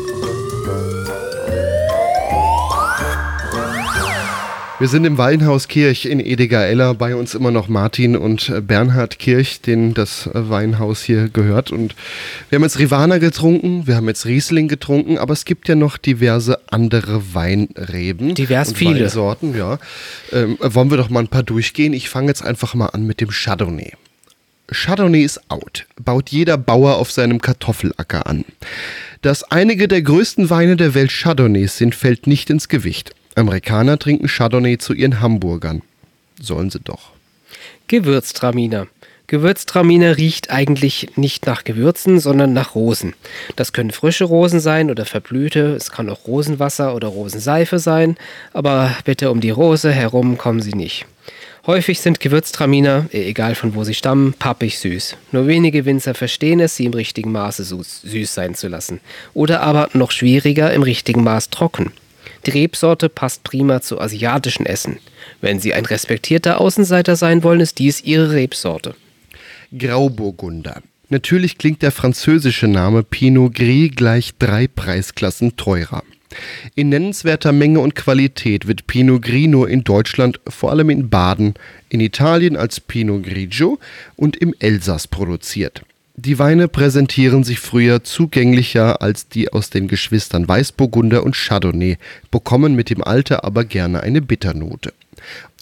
Wir 4.84 4.90
sind 4.90 5.06
im 5.06 5.18
Weinhaus 5.18 5.70
Kirch 5.70 6.06
in 6.08 6.20
Ediger-Eller. 6.20 6.94
Bei 6.94 7.16
uns 7.16 7.36
immer 7.36 7.52
noch 7.52 7.70
Martin 7.70 8.18
und 8.18 8.52
Bernhard 8.68 9.18
Kirch, 9.18 9.62
denen 9.62 9.94
das 9.94 10.30
Weinhaus 10.34 11.02
hier 11.02 11.30
gehört. 11.30 11.72
Und 11.72 11.96
wir 12.50 12.58
haben 12.58 12.64
jetzt 12.64 12.80
Rivana 12.80 13.18
getrunken, 13.18 13.88
wir 13.88 13.96
haben 13.96 14.10
jetzt 14.10 14.26
Riesling 14.26 14.68
getrunken, 14.68 15.18
aber 15.18 15.32
es 15.32 15.46
gibt 15.46 15.70
ja 15.70 15.76
noch 15.76 15.96
diverse 15.96 16.60
andere 16.70 17.34
Weinreben. 17.34 18.36
Divers 18.36 18.72
und 18.72 18.78
viele. 18.78 19.04
Weinsorten, 19.04 19.58
ja. 19.58 19.80
Ähm, 20.34 20.58
wollen 20.60 20.90
wir 20.90 20.98
doch 20.98 21.10
mal 21.10 21.22
ein 21.22 21.30
paar 21.30 21.44
durchgehen? 21.44 21.94
Ich 21.94 22.10
fange 22.10 22.28
jetzt 22.28 22.44
einfach 22.44 22.74
mal 22.74 22.88
an 22.88 23.08
mit 23.08 23.22
dem 23.22 23.30
Chardonnay. 23.30 23.94
Chardonnay 24.70 25.24
ist 25.24 25.50
out, 25.50 25.86
baut 26.04 26.28
jeder 26.28 26.58
Bauer 26.58 26.98
auf 26.98 27.10
seinem 27.10 27.40
Kartoffelacker 27.40 28.28
an. 28.28 28.44
Dass 29.22 29.46
einige 29.46 29.88
der 29.88 30.02
größten 30.02 30.50
Weine 30.50 30.76
der 30.76 30.94
Welt 30.94 31.12
Chardonnays 31.12 31.78
sind, 31.78 31.96
fällt 31.96 32.28
nicht 32.28 32.50
ins 32.50 32.68
Gewicht. 32.68 33.16
Amerikaner 33.36 33.98
trinken 33.98 34.28
Chardonnay 34.28 34.78
zu 34.78 34.94
ihren 34.94 35.20
Hamburgern. 35.22 35.82
Sollen 36.42 36.70
sie 36.70 36.80
doch. 36.80 37.12
Gewürztraminer. 37.88 38.88
Gewürztraminer 39.28 40.18
riecht 40.18 40.52
eigentlich 40.52 41.12
nicht 41.16 41.46
nach 41.46 41.64
Gewürzen, 41.64 42.20
sondern 42.20 42.54
nach 42.54 42.76
Rosen. 42.76 43.14
Das 43.56 43.74
können 43.74 43.92
frische 43.92 44.26
Rosen 44.26 44.60
sein 44.60 44.92
oder 44.92 45.06
verblühte, 45.06 45.76
es 45.76 45.92
kann 45.92 46.10
auch 46.10 46.28
Rosenwasser 46.28 46.94
oder 46.94 47.08
Rosenseife 47.08 47.80
sein, 47.80 48.18
aber 48.52 48.96
bitte 49.06 49.32
um 49.32 49.40
die 49.40 49.50
Rose 49.50 49.92
herum 49.92 50.38
kommen 50.38 50.62
sie 50.62 50.74
nicht. 50.74 51.06
Häufig 51.66 52.02
sind 52.02 52.20
Gewürztraminer, 52.20 53.06
egal 53.14 53.56
von 53.56 53.74
wo 53.74 53.86
sie 53.86 53.94
stammen, 53.94 54.34
pappig 54.34 54.78
süß. 54.80 55.16
Nur 55.32 55.48
wenige 55.48 55.86
Winzer 55.86 56.14
verstehen 56.14 56.60
es, 56.60 56.76
sie 56.76 56.86
im 56.86 56.94
richtigen 56.94 57.32
Maße 57.32 57.64
süß 57.64 58.34
sein 58.34 58.54
zu 58.54 58.68
lassen. 58.68 59.00
Oder 59.34 59.62
aber 59.62 59.90
noch 59.94 60.12
schwieriger, 60.12 60.74
im 60.74 60.84
richtigen 60.84 61.24
Maß 61.24 61.50
trocken. 61.50 61.94
Die 62.46 62.52
Rebsorte 62.52 63.10
passt 63.10 63.44
prima 63.44 63.82
zu 63.82 64.00
asiatischen 64.00 64.66
Essen. 64.66 65.00
Wenn 65.42 65.60
Sie 65.60 65.74
ein 65.74 65.86
respektierter 65.86 66.60
Außenseiter 66.60 67.16
sein 67.16 67.44
wollen, 67.44 67.62
ist 67.62 67.80
dies 67.80 68.02
Ihre 68.02 68.32
Rebsorte. 68.32 68.96
Grauburgunder. 69.78 70.82
Natürlich 71.10 71.58
klingt 71.58 71.82
der 71.82 71.92
französische 71.92 72.68
Name 72.68 73.04
Pinot 73.04 73.56
Gris 73.56 73.92
gleich 73.96 74.34
drei 74.40 74.68
Preisklassen 74.68 75.56
teurer. 75.56 76.04
In 76.76 76.90
nennenswerter 76.90 77.52
Menge 77.52 77.80
und 77.80 77.96
Qualität 77.96 78.68
wird 78.68 78.88
Pinot 78.88 79.22
Gris 79.22 79.48
nur 79.48 79.70
in 79.70 79.84
Deutschland, 79.84 80.40
vor 80.48 80.72
allem 80.72 80.90
in 80.90 81.10
Baden, 81.10 81.54
in 81.90 82.00
Italien 82.00 82.58
als 82.58 82.80
Pinot 82.80 83.24
Grigio 83.24 83.80
und 84.16 84.36
im 84.38 84.56
Elsass 84.60 85.08
produziert. 85.08 85.84
Die 86.16 86.38
Weine 86.38 86.68
präsentieren 86.68 87.44
sich 87.44 87.60
früher 87.60 88.04
zugänglicher 88.04 89.02
als 89.02 89.30
die 89.30 89.52
aus 89.52 89.72
den 89.72 89.88
Geschwistern 89.88 90.48
Weißburgunder 90.48 91.24
und 91.24 91.36
Chardonnay, 91.36 91.98
bekommen 92.30 92.76
mit 92.76 92.92
dem 92.92 93.04
Alter 93.04 93.44
aber 93.44 93.66
gerne 93.66 94.02
eine 94.02 94.22
Bitternote. 94.22 94.94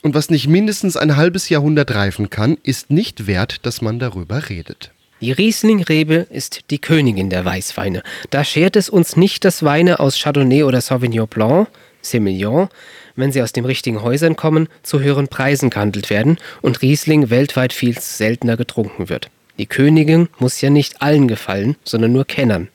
Und 0.02 0.14
was 0.14 0.30
nicht 0.30 0.50
mindestens 0.50 0.98
ein 0.98 1.16
halbes 1.16 1.48
Jahrhundert 1.48 1.96
reifen 1.96 2.30
kann, 2.30 2.58
ist 2.64 2.92
nicht 2.92 3.28
wert, 3.28 3.66
dass 3.66 3.82
man 3.82 3.98
darüber 3.98 4.50
redet. 4.50 4.92
Die 5.22 5.32
Riesling-Rebe 5.32 6.28
ist 6.30 6.70
die 6.70 6.80
Königin 6.80 7.30
der 7.30 7.46
Weißweine. 7.46 8.04
Da 8.30 8.44
schert 8.44 8.76
es 8.76 8.90
uns 8.90 9.16
nicht, 9.16 9.46
dass 9.46 9.64
Weine 9.64 10.02
aus 10.02 10.20
Chardonnay 10.20 10.64
oder 10.64 10.82
Sauvignon 10.82 11.30
Blanc, 11.30 11.70
Semillon, 12.02 12.68
wenn 13.16 13.32
sie 13.32 13.42
aus 13.42 13.54
den 13.54 13.64
richtigen 13.64 14.02
Häusern 14.02 14.36
kommen, 14.36 14.68
zu 14.84 15.00
höheren 15.00 15.30
Preisen 15.30 15.70
gehandelt 15.70 16.10
werden 16.10 16.40
und 16.62 16.82
Riesling 16.82 17.30
weltweit 17.30 17.72
viel 17.72 17.98
seltener 17.98 18.58
getrunken 18.58 19.08
wird. 19.08 19.30
Die 19.62 19.68
Königin 19.68 20.28
muss 20.40 20.60
ja 20.60 20.72
nicht 20.72 21.04
allen 21.04 21.28
gefallen, 21.28 21.76
sondern 21.84 22.12
nur 22.12 22.26
Kennern. 22.26 22.70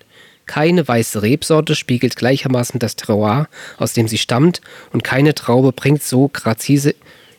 Keine 0.46 0.86
weiße 0.86 1.20
Rebsorte 1.20 1.74
spiegelt 1.74 2.14
gleichermaßen 2.14 2.78
das 2.78 2.94
Terroir, 2.94 3.48
aus 3.76 3.92
dem 3.92 4.06
sie 4.06 4.18
stammt, 4.18 4.60
und 4.92 5.02
keine 5.02 5.34
Traube 5.34 5.72
bringt 5.72 6.04
so 6.04 6.28
grazise, 6.32 6.94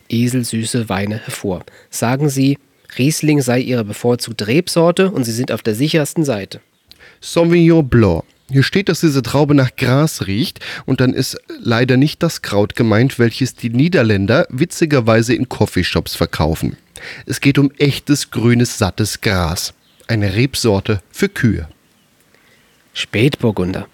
eselsüße 0.09 0.89
Weine 0.89 1.19
hervor. 1.23 1.63
Sagen 1.89 2.27
Sie, 2.27 2.57
Riesling 2.97 3.41
sei 3.41 3.61
Ihre 3.61 3.85
bevorzugte 3.85 4.47
Rebsorte 4.47 5.11
und 5.11 5.23
Sie 5.23 5.31
sind 5.31 5.53
auf 5.53 5.61
der 5.61 5.75
sichersten 5.75 6.25
Seite. 6.25 6.59
Sauvignon 7.21 7.87
Blanc. 7.87 8.25
Hier 8.51 8.63
steht, 8.63 8.89
dass 8.89 8.99
diese 8.99 9.21
Traube 9.21 9.55
nach 9.55 9.77
Gras 9.77 10.27
riecht 10.27 10.59
und 10.85 10.99
dann 10.99 11.13
ist 11.13 11.37
leider 11.61 11.95
nicht 11.95 12.21
das 12.21 12.41
Kraut 12.41 12.75
gemeint, 12.75 13.17
welches 13.17 13.55
die 13.55 13.69
Niederländer 13.69 14.45
witzigerweise 14.49 15.33
in 15.33 15.47
Coffeeshops 15.47 16.15
verkaufen. 16.15 16.75
Es 17.25 17.41
geht 17.41 17.57
um 17.57 17.71
echtes 17.77 18.31
grünes, 18.31 18.77
sattes 18.77 19.21
Gras. 19.21 19.73
Eine 20.07 20.35
Rebsorte 20.35 21.01
für 21.11 21.29
Kühe. 21.29 21.67
Spätburgunder. 22.93 23.87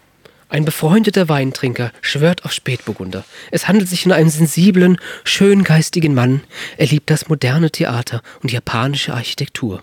Ein 0.50 0.66
befreundeter 0.66 1.30
Weintrinker 1.30 1.92
schwört 2.02 2.46
auf 2.46 2.54
Spätburgunder. 2.54 3.26
Es 3.50 3.68
handelt 3.68 3.90
sich 3.90 4.06
um 4.06 4.12
einen 4.12 4.30
sensiblen, 4.30 5.00
schöngeistigen 5.24 6.14
Mann. 6.14 6.42
Er 6.78 6.86
liebt 6.86 7.10
das 7.10 7.28
moderne 7.28 7.72
Theater 7.72 8.22
und 8.44 8.52
japanische 8.52 9.16
Architektur. 9.16 9.82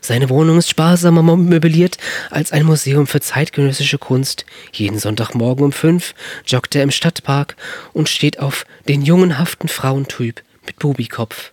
Seine 0.00 0.30
Wohnung 0.30 0.58
ist 0.58 0.68
sparsamer 0.68 1.22
möbliert 1.36 1.98
als 2.30 2.52
ein 2.52 2.64
Museum 2.64 3.06
für 3.06 3.20
zeitgenössische 3.20 3.98
Kunst. 3.98 4.46
Jeden 4.72 4.98
Sonntagmorgen 4.98 5.64
um 5.64 5.72
fünf 5.72 6.14
joggt 6.46 6.74
er 6.76 6.82
im 6.82 6.90
Stadtpark 6.90 7.56
und 7.92 8.08
steht 8.08 8.38
auf 8.38 8.64
den 8.88 9.02
jungenhaften 9.02 9.68
Frauentyp 9.68 10.42
mit 10.66 10.78
Bubikopf. 10.78 11.52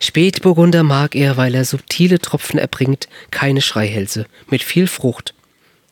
Spätburgunder 0.00 0.82
mag 0.82 1.14
er, 1.14 1.36
weil 1.36 1.54
er 1.54 1.64
subtile 1.64 2.18
Tropfen 2.18 2.58
erbringt, 2.58 3.08
keine 3.30 3.60
Schreihälse, 3.60 4.26
mit 4.48 4.62
viel 4.62 4.86
Frucht. 4.86 5.34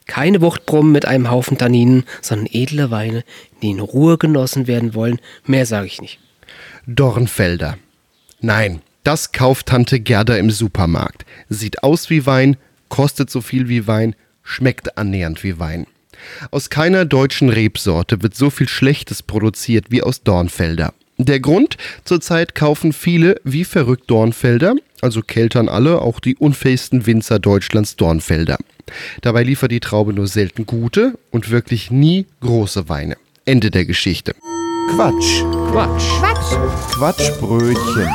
Keine 0.06 0.40
Wuchtbrummen 0.40 0.90
mit 0.90 1.04
einem 1.04 1.30
Haufen 1.30 1.58
Tanninen, 1.58 2.04
sondern 2.22 2.48
edle 2.50 2.90
Weine, 2.90 3.22
die 3.60 3.70
in 3.70 3.80
Ruhe 3.80 4.16
genossen 4.16 4.66
werden 4.66 4.94
wollen. 4.94 5.20
Mehr 5.44 5.66
sage 5.66 5.86
ich 5.86 6.00
nicht. 6.00 6.18
Dornfelder. 6.86 7.76
Nein, 8.40 8.80
das 9.04 9.32
kauft 9.32 9.66
Tante 9.66 10.00
Gerda 10.00 10.36
im 10.36 10.50
Supermarkt. 10.50 11.26
Sieht 11.50 11.82
aus 11.82 12.08
wie 12.08 12.24
Wein, 12.24 12.56
kostet 12.88 13.28
so 13.28 13.42
viel 13.42 13.68
wie 13.68 13.86
Wein, 13.86 14.16
schmeckt 14.42 14.96
annähernd 14.96 15.44
wie 15.44 15.58
Wein. 15.58 15.86
Aus 16.50 16.70
keiner 16.70 17.04
deutschen 17.04 17.50
Rebsorte 17.50 18.22
wird 18.22 18.34
so 18.34 18.48
viel 18.48 18.68
Schlechtes 18.68 19.22
produziert 19.22 19.90
wie 19.90 20.02
aus 20.02 20.22
Dornfelder. 20.22 20.94
Der 21.20 21.40
Grund, 21.40 21.76
zurzeit 22.04 22.54
kaufen 22.54 22.92
viele 22.92 23.40
wie 23.42 23.64
verrückt 23.64 24.08
Dornfelder, 24.08 24.76
also 25.00 25.20
keltern 25.20 25.68
alle, 25.68 26.00
auch 26.00 26.20
die 26.20 26.36
unfähigsten 26.36 27.06
Winzer 27.06 27.40
Deutschlands 27.40 27.96
Dornfelder. 27.96 28.56
Dabei 29.20 29.42
liefert 29.42 29.72
die 29.72 29.80
Traube 29.80 30.12
nur 30.12 30.28
selten 30.28 30.64
gute 30.64 31.18
und 31.32 31.50
wirklich 31.50 31.90
nie 31.90 32.26
große 32.40 32.88
Weine. 32.88 33.16
Ende 33.44 33.72
der 33.72 33.84
Geschichte. 33.84 34.36
Quatsch. 34.94 35.42
Quatsch. 35.72 36.08
Quatsch. 36.20 36.94
Quatschbrötchen. 36.94 38.08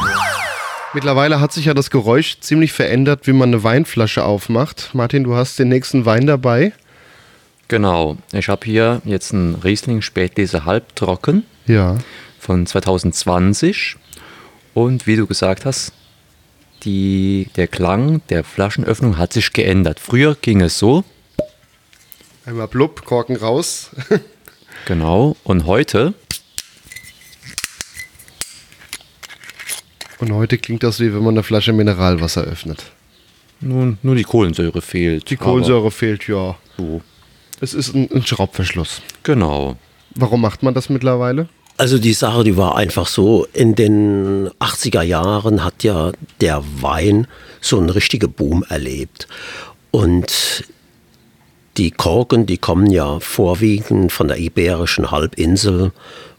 Mittlerweile 0.94 1.42
hat 1.42 1.52
sich 1.52 1.66
ja 1.66 1.74
das 1.74 1.90
Geräusch 1.90 2.40
ziemlich 2.40 2.72
verändert, 2.72 3.28
wie 3.28 3.34
man 3.34 3.50
eine 3.50 3.64
Weinflasche 3.64 4.24
aufmacht. 4.24 4.92
Martin, 4.94 5.26
du 5.26 5.36
hast 5.36 5.60
den 5.60 5.68
nächsten 5.68 6.06
Wein 6.06 6.26
dabei. 6.26 6.72
Genau, 7.68 8.18
ich 8.32 8.48
habe 8.48 8.66
hier 8.66 9.02
jetzt 9.04 9.34
einen 9.34 9.56
Riesling 9.56 10.02
Spätlese 10.02 10.66
halbtrocken 10.66 11.44
Ja. 11.66 11.98
Von 12.44 12.66
2020 12.66 13.96
und 14.74 15.08
wie 15.08 15.16
du 15.16 15.26
gesagt 15.26 15.66
hast, 15.66 15.94
die, 16.84 17.48
der 17.56 17.68
Klang 17.68 18.22
der 18.28 18.44
Flaschenöffnung 18.44 19.18
hat 19.18 19.32
sich 19.32 19.54
geändert. 19.54 20.00
Früher 20.00 20.36
ging 20.36 20.62
es 20.62 20.78
so, 20.78 21.04
Einmal 22.46 22.68
blub, 22.68 23.06
Korken 23.06 23.38
raus. 23.38 23.92
genau, 24.86 25.38
und 25.46 25.66
heute 25.66 26.14
Und 30.20 30.32
heute 30.32 30.58
klingt 30.58 30.84
das 30.84 31.00
wie 31.00 31.14
wenn 31.14 31.24
man 31.24 31.34
eine 31.34 31.44
Flasche 31.44 31.74
Mineralwasser 31.74 32.44
öffnet. 32.44 32.92
nun 33.60 33.98
nur 34.04 34.16
die 34.16 34.24
Kohlensäure 34.24 34.82
fehlt. 34.82 35.30
Die 35.30 35.38
Kohlensäure 35.38 35.92
fehlt, 35.92 36.28
ja. 36.28 36.58
So. 36.78 37.02
Es 37.60 37.74
ist 37.74 37.94
ein, 37.94 38.10
ein 38.12 38.26
Schraubverschluss. 38.26 39.02
Genau. 39.24 39.78
Warum 40.16 40.42
macht 40.42 40.64
man 40.64 40.74
das 40.74 40.90
mittlerweile? 40.90 41.50
Also 41.78 41.98
die 41.98 42.14
Sache, 42.14 42.44
die 42.44 42.56
war 42.56 42.76
einfach 42.76 43.08
so, 43.08 43.48
in 43.52 43.76
den 43.76 44.50
80er 44.60 45.02
Jahren 45.02 45.64
hat 45.64 45.84
ja 45.84 46.12
der 46.40 46.64
Wein 46.82 47.28
so 47.62 47.80
einen 47.80 47.90
richtigen 47.90 48.32
Boom 48.32 48.64
erlebt. 48.70 49.28
Und 49.90 50.66
die 51.78 51.90
Korken, 51.90 52.46
die 52.46 52.58
kommen 52.58 52.92
ja 52.92 53.20
vorwiegend 53.20 54.12
von 54.12 54.28
der 54.28 54.38
Iberischen 54.38 55.10
Halbinsel, 55.10 55.92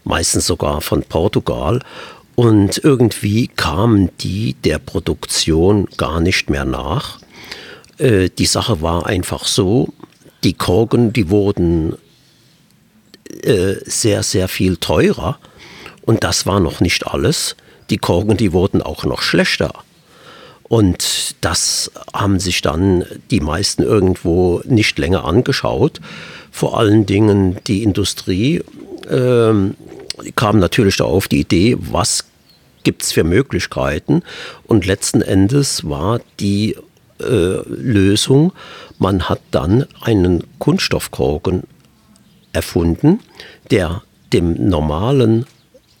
meistens 0.05 0.47
sogar 0.47 0.79
von 0.79 1.03
Portugal. 1.03 1.81
Und 2.35 2.77
irgendwie 2.83 3.47
kamen 3.47 4.11
die 4.21 4.53
der 4.53 4.79
Produktion 4.79 5.87
gar 5.97 6.21
nicht 6.21 6.49
mehr 6.49 6.65
nach. 6.65 7.19
Äh, 7.97 8.29
die 8.29 8.45
Sache 8.45 8.81
war 8.81 9.05
einfach 9.05 9.45
so, 9.45 9.89
die 10.43 10.53
Korken, 10.53 11.11
die 11.11 11.29
wurden 11.29 11.97
äh, 13.43 13.75
sehr, 13.85 14.23
sehr 14.23 14.47
viel 14.47 14.77
teurer. 14.77 15.39
Und 16.01 16.23
das 16.23 16.45
war 16.45 16.59
noch 16.59 16.79
nicht 16.79 17.07
alles. 17.07 17.55
Die 17.89 17.97
Korken, 17.97 18.37
die 18.37 18.53
wurden 18.53 18.81
auch 18.81 19.05
noch 19.05 19.21
schlechter. 19.21 19.73
Und 20.63 21.35
das 21.41 21.91
haben 22.13 22.39
sich 22.39 22.61
dann 22.61 23.05
die 23.29 23.39
meisten 23.39 23.83
irgendwo 23.83 24.61
nicht 24.65 24.97
länger 24.97 25.25
angeschaut. 25.25 26.01
Vor 26.51 26.79
allen 26.79 27.05
Dingen 27.05 27.57
die 27.67 27.83
Industrie 27.83 28.63
ähm, 29.09 29.75
kam 30.35 30.59
natürlich 30.59 30.97
da 30.97 31.03
auf 31.03 31.27
die 31.27 31.41
Idee, 31.41 31.77
was 31.79 32.25
gibt 32.83 33.03
es 33.03 33.11
für 33.11 33.23
Möglichkeiten. 33.23 34.23
Und 34.63 34.85
letzten 34.85 35.21
Endes 35.21 35.87
war 35.87 36.19
die 36.39 36.75
äh, 37.19 37.61
Lösung, 37.67 38.51
man 38.97 39.29
hat 39.29 39.41
dann 39.51 39.85
einen 40.01 40.43
Kunststoffkorken 40.59 41.63
erfunden, 42.55 43.19
der 43.71 44.01
dem 44.33 44.69
normalen 44.69 45.45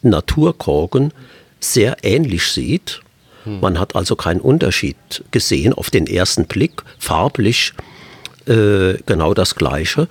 Naturkorken 0.01 1.11
sehr 1.59 1.97
ähnlich 2.03 2.47
sieht. 2.47 3.01
Man 3.61 3.79
hat 3.79 3.95
also 3.95 4.15
keinen 4.15 4.41
Unterschied 4.41 4.95
gesehen 5.29 5.73
auf 5.73 5.91
den 5.91 6.07
ersten 6.07 6.45
Blick, 6.45 6.81
farblich 6.97 7.73
äh, 8.47 8.95
genau 9.05 9.35
das 9.35 9.53
gleiche. 9.53 10.07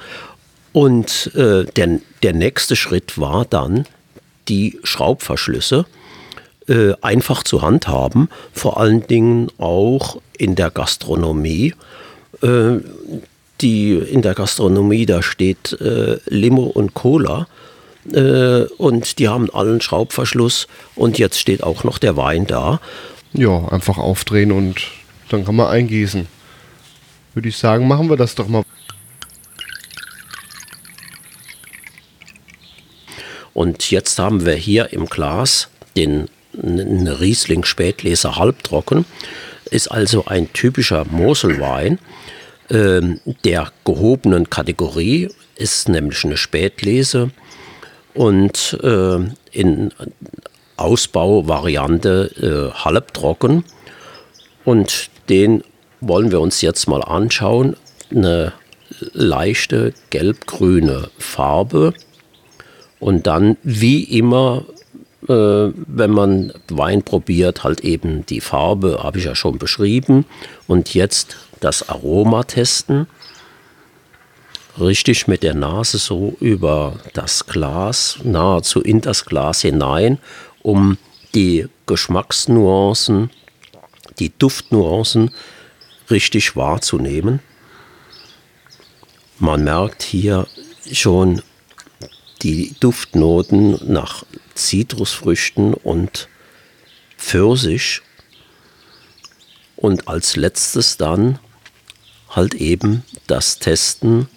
Und 0.73 1.33
äh, 1.35 1.65
der, 1.65 2.01
der 2.23 2.33
nächste 2.33 2.77
Schritt 2.77 3.19
war 3.19 3.45
dann, 3.45 3.87
die 4.49 4.79
Schraubverschlüsse 4.85 5.87
äh, 6.69 6.93
einfach 7.01 7.43
zu 7.43 7.63
handhaben, 7.63 8.29
vor 8.53 8.79
allen 8.79 9.07
Dingen 9.07 9.51
auch 9.59 10.21
in 10.37 10.55
der 10.55 10.71
Gastronomie. 10.71 11.75
Die 13.61 13.93
in 13.93 14.23
der 14.23 14.35
Gastronomie, 14.35 15.07
da 15.07 15.23
steht 15.23 15.73
äh, 15.81 16.19
Limo 16.27 16.65
und 16.65 16.95
Cola 16.95 17.47
äh, 18.13 18.63
und 18.79 19.19
die 19.19 19.29
haben 19.29 19.49
allen 19.51 19.81
Schraubverschluss 19.81 20.67
und 20.97 21.19
jetzt 21.19 21.39
steht 21.39 21.63
auch 21.63 21.85
noch 21.85 21.99
der 21.99 22.17
Wein 22.17 22.47
da. 22.47 22.81
Ja, 23.33 23.69
einfach 23.69 23.99
aufdrehen 23.99 24.53
und 24.53 24.77
dann 25.29 25.45
kann 25.45 25.57
man 25.57 25.69
eingießen. 25.69 26.27
Würde 27.35 27.49
ich 27.49 27.57
sagen, 27.57 27.89
machen 27.89 28.09
wir 28.09 28.17
das 28.17 28.35
doch 28.35 28.49
mal. 28.49 28.65
Und 33.53 33.91
jetzt 33.91 34.19
haben 34.19 34.45
wir 34.45 34.55
hier 34.55 34.93
im 34.93 35.07
Glas 35.07 35.69
den 35.97 36.29
Riesling 36.63 37.65
Spätleser 37.65 38.37
halbtrocken. 38.37 39.05
Ist 39.71 39.89
also 39.89 40.27
ein 40.27 40.53
typischer 40.53 41.05
Moselwein 41.05 41.99
der 42.71 43.73
gehobenen 43.85 44.49
Kategorie, 44.49 45.29
ist 45.57 45.89
nämlich 45.89 46.25
eine 46.25 46.37
Spätlese 46.37 47.31
und 48.15 48.79
äh, 48.83 49.19
in 49.53 49.93
Ausbauvariante 50.77 52.73
äh, 52.75 52.79
halbtrocken. 52.79 53.65
Und 54.65 55.11
den 55.29 55.63
wollen 56.01 56.31
wir 56.31 56.41
uns 56.41 56.61
jetzt 56.61 56.89
mal 56.89 57.03
anschauen. 57.03 57.77
Eine 58.11 58.53
leichte 59.13 59.93
gelb-grüne 60.11 61.11
Farbe. 61.19 61.95
Und 63.01 63.27
dann, 63.27 63.57
wie 63.63 64.03
immer, 64.05 64.65
äh, 65.29 65.33
wenn 65.75 66.11
man 66.11 66.53
Wein 66.69 67.03
probiert, 67.03 67.65
halt 67.65 67.81
eben 67.81 68.25
die 68.27 68.41
Farbe, 68.41 69.01
habe 69.03 69.19
ich 69.19 69.25
ja 69.25 69.35
schon 69.35 69.59
beschrieben. 69.59 70.25
Und 70.67 70.95
jetzt 70.95 71.37
das 71.65 71.89
Aroma 71.89 72.45
testen. 72.45 73.07
Richtig 74.79 75.29
mit 75.29 75.43
der 75.43 75.55
Nase 75.55 75.99
so 75.99 76.37
über 76.41 76.99
das 77.15 77.47
Glas, 77.47 78.19
nahezu 78.23 78.81
in 78.81 79.01
das 79.01 79.25
Glas 79.25 79.63
hinein, 79.63 80.19
um 80.63 80.99
die 81.35 81.67
Geschmacksnuancen, 81.87 83.31
die 84.19 84.33
Duftnuancen 84.37 85.31
richtig 86.11 86.55
wahrzunehmen. 86.55 87.41
Man 89.39 89.65
merkt 89.65 90.03
hier 90.03 90.47
schon 90.93 91.43
die 92.43 92.75
Duftnoten 92.79 93.79
nach 93.91 94.25
Zitrusfrüchten 94.55 95.73
und 95.73 96.29
Pfirsich. 97.17 98.03
Und 99.77 100.09
als 100.09 100.37
letztes 100.37 100.97
dann 100.97 101.39
halt 102.35 102.55
eben 102.55 103.05
das 103.27 103.59
Testen 103.59 104.29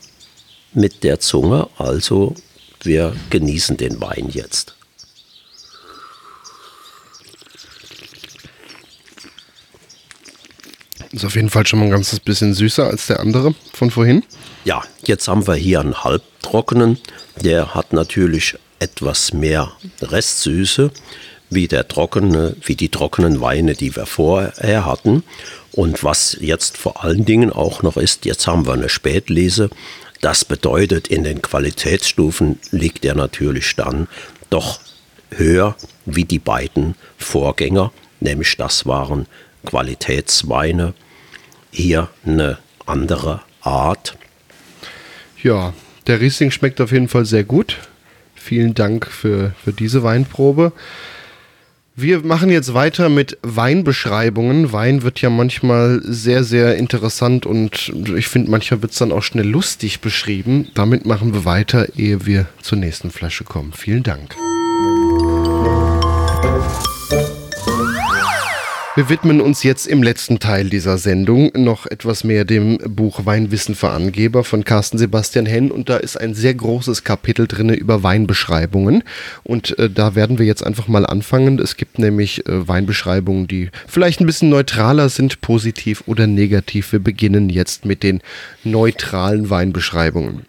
mit 0.73 1.03
der 1.03 1.19
Zunge. 1.19 1.69
Also 1.77 2.35
wir 2.81 3.15
genießen 3.29 3.77
den 3.77 3.99
Wein 3.99 4.29
jetzt. 4.29 4.75
Ist 11.11 11.25
auf 11.25 11.35
jeden 11.35 11.49
Fall 11.49 11.65
schon 11.65 11.79
mal 11.79 11.85
ein 11.85 11.91
ganzes 11.91 12.19
bisschen 12.19 12.53
süßer 12.53 12.85
als 12.85 13.07
der 13.07 13.19
andere 13.19 13.55
von 13.73 13.89
vorhin. 13.89 14.23
Ja, 14.65 14.83
jetzt 15.03 15.27
haben 15.27 15.47
wir 15.47 15.55
hier 15.55 15.79
einen 15.79 16.03
halbtrockenen. 16.03 16.99
Der 17.41 17.73
hat 17.73 17.93
natürlich 17.93 18.55
etwas 18.79 19.33
mehr 19.33 19.71
Restsüße 20.01 20.91
wie 21.49 21.67
der 21.67 21.87
trockene, 21.87 22.55
wie 22.61 22.75
die 22.75 22.89
trockenen 22.89 23.41
Weine, 23.41 23.73
die 23.73 23.95
wir 23.95 24.05
vorher 24.05 24.85
hatten. 24.85 25.23
Und 25.71 26.03
was 26.03 26.37
jetzt 26.39 26.77
vor 26.77 27.03
allen 27.03 27.25
Dingen 27.25 27.51
auch 27.51 27.83
noch 27.83 27.97
ist, 27.97 28.25
jetzt 28.25 28.47
haben 28.47 28.65
wir 28.65 28.73
eine 28.73 28.89
Spätlese. 28.89 29.69
Das 30.21 30.45
bedeutet, 30.45 31.07
in 31.07 31.23
den 31.23 31.41
Qualitätsstufen 31.41 32.59
liegt 32.71 33.05
er 33.05 33.15
natürlich 33.15 33.75
dann 33.75 34.07
doch 34.49 34.79
höher 35.31 35.75
wie 36.05 36.25
die 36.25 36.39
beiden 36.39 36.95
Vorgänger, 37.17 37.91
nämlich 38.19 38.55
das 38.57 38.85
waren 38.85 39.27
Qualitätsweine. 39.65 40.93
Hier 41.71 42.09
eine 42.25 42.57
andere 42.85 43.41
Art. 43.61 44.17
Ja, 45.43 45.73
der 46.07 46.21
Riesling 46.21 46.51
schmeckt 46.51 46.81
auf 46.81 46.91
jeden 46.91 47.09
Fall 47.09 47.25
sehr 47.25 47.43
gut. 47.43 47.77
Vielen 48.33 48.73
Dank 48.73 49.07
für, 49.07 49.53
für 49.63 49.73
diese 49.73 50.03
Weinprobe. 50.03 50.71
Wir 51.99 52.23
machen 52.23 52.51
jetzt 52.51 52.75
weiter 52.75 53.09
mit 53.09 53.39
Weinbeschreibungen. 53.41 54.71
Wein 54.71 55.01
wird 55.01 55.19
ja 55.19 55.31
manchmal 55.31 55.99
sehr, 56.03 56.43
sehr 56.43 56.77
interessant 56.77 57.47
und 57.47 57.91
ich 58.15 58.27
finde, 58.27 58.51
manchmal 58.51 58.83
wird 58.83 58.91
es 58.91 58.99
dann 58.99 59.11
auch 59.11 59.23
schnell 59.23 59.47
lustig 59.47 59.99
beschrieben. 59.99 60.67
Damit 60.75 61.07
machen 61.07 61.33
wir 61.33 61.43
weiter, 61.43 61.87
ehe 61.97 62.27
wir 62.27 62.45
zur 62.61 62.77
nächsten 62.77 63.09
Flasche 63.09 63.45
kommen. 63.45 63.73
Vielen 63.73 64.03
Dank. 64.03 64.35
Wir 68.97 69.09
widmen 69.09 69.41
uns 69.41 69.61
jetzt 69.61 69.85
im 69.85 70.01
letzten 70.01 70.39
Teil 70.39 70.71
dieser 70.71 70.97
Sendung 70.97 71.51
noch 71.53 71.85
etwas 71.85 72.23
mehr 72.23 72.45
dem 72.45 72.79
Buch 72.79 73.27
Weinwissen 73.27 73.75
für 73.75 73.89
Angeber 73.89 74.43
von 74.43 74.63
Carsten 74.63 74.97
Sebastian 74.97 75.45
Henn 75.45 75.69
und 75.69 75.87
da 75.87 75.97
ist 75.97 76.19
ein 76.19 76.33
sehr 76.33 76.55
großes 76.55 77.03
Kapitel 77.03 77.47
drin 77.47 77.69
über 77.69 78.01
Weinbeschreibungen 78.01 79.03
und 79.43 79.77
äh, 79.77 79.87
da 79.87 80.15
werden 80.15 80.39
wir 80.39 80.47
jetzt 80.47 80.65
einfach 80.65 80.87
mal 80.87 81.05
anfangen. 81.05 81.59
Es 81.59 81.77
gibt 81.77 81.99
nämlich 81.99 82.47
äh, 82.47 82.67
Weinbeschreibungen, 82.67 83.47
die 83.47 83.69
vielleicht 83.87 84.19
ein 84.19 84.25
bisschen 84.25 84.49
neutraler 84.49 85.09
sind, 85.09 85.41
positiv 85.41 86.01
oder 86.07 86.25
negativ. 86.25 86.91
Wir 86.91 86.99
beginnen 86.99 87.51
jetzt 87.51 87.85
mit 87.85 88.01
den 88.01 88.21
neutralen 88.63 89.51
Weinbeschreibungen. 89.51 90.46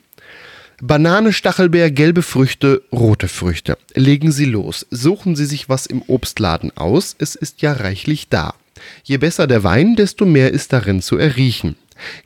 Banane, 0.80 1.32
Stachelbeer, 1.32 1.90
gelbe 1.90 2.22
Früchte, 2.22 2.82
rote 2.92 3.26
Früchte. 3.26 3.76
Legen 3.94 4.30
Sie 4.30 4.44
los. 4.44 4.86
Suchen 4.90 5.34
Sie 5.34 5.44
sich 5.44 5.68
was 5.68 5.86
im 5.86 6.02
Obstladen 6.02 6.76
aus. 6.76 7.16
Es 7.18 7.34
ist 7.34 7.62
ja 7.62 7.72
reichlich 7.72 8.28
da. 8.28 8.54
Je 9.02 9.16
besser 9.16 9.48
der 9.48 9.64
Wein, 9.64 9.96
desto 9.96 10.24
mehr 10.24 10.52
ist 10.52 10.72
darin 10.72 11.02
zu 11.02 11.18
erriechen. 11.18 11.74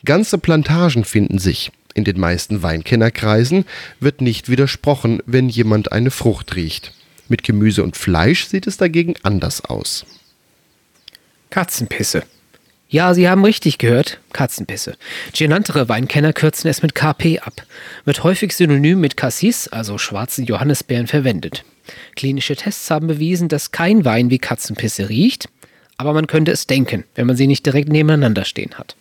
Ganze 0.04 0.36
Plantagen 0.36 1.04
finden 1.04 1.38
sich. 1.38 1.72
In 1.94 2.04
den 2.04 2.20
meisten 2.20 2.62
Weinkennerkreisen 2.62 3.64
wird 4.00 4.20
nicht 4.20 4.50
widersprochen, 4.50 5.22
wenn 5.24 5.48
jemand 5.48 5.90
eine 5.90 6.10
Frucht 6.10 6.54
riecht. 6.54 6.92
Mit 7.28 7.44
Gemüse 7.44 7.82
und 7.82 7.96
Fleisch 7.96 8.46
sieht 8.46 8.66
es 8.66 8.76
dagegen 8.76 9.14
anders 9.22 9.64
aus. 9.64 10.04
Katzenpisse. 11.48 12.24
Ja, 12.92 13.14
Sie 13.14 13.26
haben 13.26 13.42
richtig 13.42 13.78
gehört, 13.78 14.20
Katzenpisse. 14.34 14.98
Genanntere 15.32 15.88
Weinkenner 15.88 16.34
kürzen 16.34 16.68
es 16.68 16.82
mit 16.82 16.94
KP 16.94 17.38
ab. 17.38 17.62
Wird 18.04 18.22
häufig 18.22 18.52
synonym 18.52 19.00
mit 19.00 19.16
Cassis, 19.16 19.66
also 19.66 19.96
schwarzen 19.96 20.44
Johannisbeeren, 20.44 21.06
verwendet. 21.06 21.64
Klinische 22.16 22.54
Tests 22.54 22.90
haben 22.90 23.06
bewiesen, 23.06 23.48
dass 23.48 23.70
kein 23.70 24.04
Wein 24.04 24.28
wie 24.28 24.38
Katzenpisse 24.38 25.08
riecht, 25.08 25.48
aber 25.96 26.12
man 26.12 26.26
könnte 26.26 26.52
es 26.52 26.66
denken, 26.66 27.04
wenn 27.14 27.26
man 27.26 27.34
sie 27.34 27.46
nicht 27.46 27.64
direkt 27.64 27.88
nebeneinander 27.88 28.44
stehen 28.44 28.74
hat. 28.74 28.94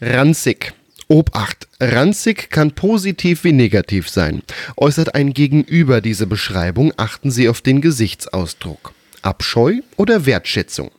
Ranzig. 0.00 0.72
Obacht, 1.06 1.68
ranzig 1.78 2.50
kann 2.50 2.72
positiv 2.72 3.44
wie 3.44 3.52
negativ 3.52 4.08
sein. 4.08 4.42
Äußert 4.76 5.14
ein 5.14 5.34
Gegenüber 5.34 6.00
diese 6.00 6.26
Beschreibung, 6.26 6.92
achten 6.96 7.30
Sie 7.30 7.48
auf 7.48 7.60
den 7.60 7.80
Gesichtsausdruck. 7.80 8.92
Abscheu 9.22 9.82
oder 9.96 10.26
Wertschätzung? 10.26 10.90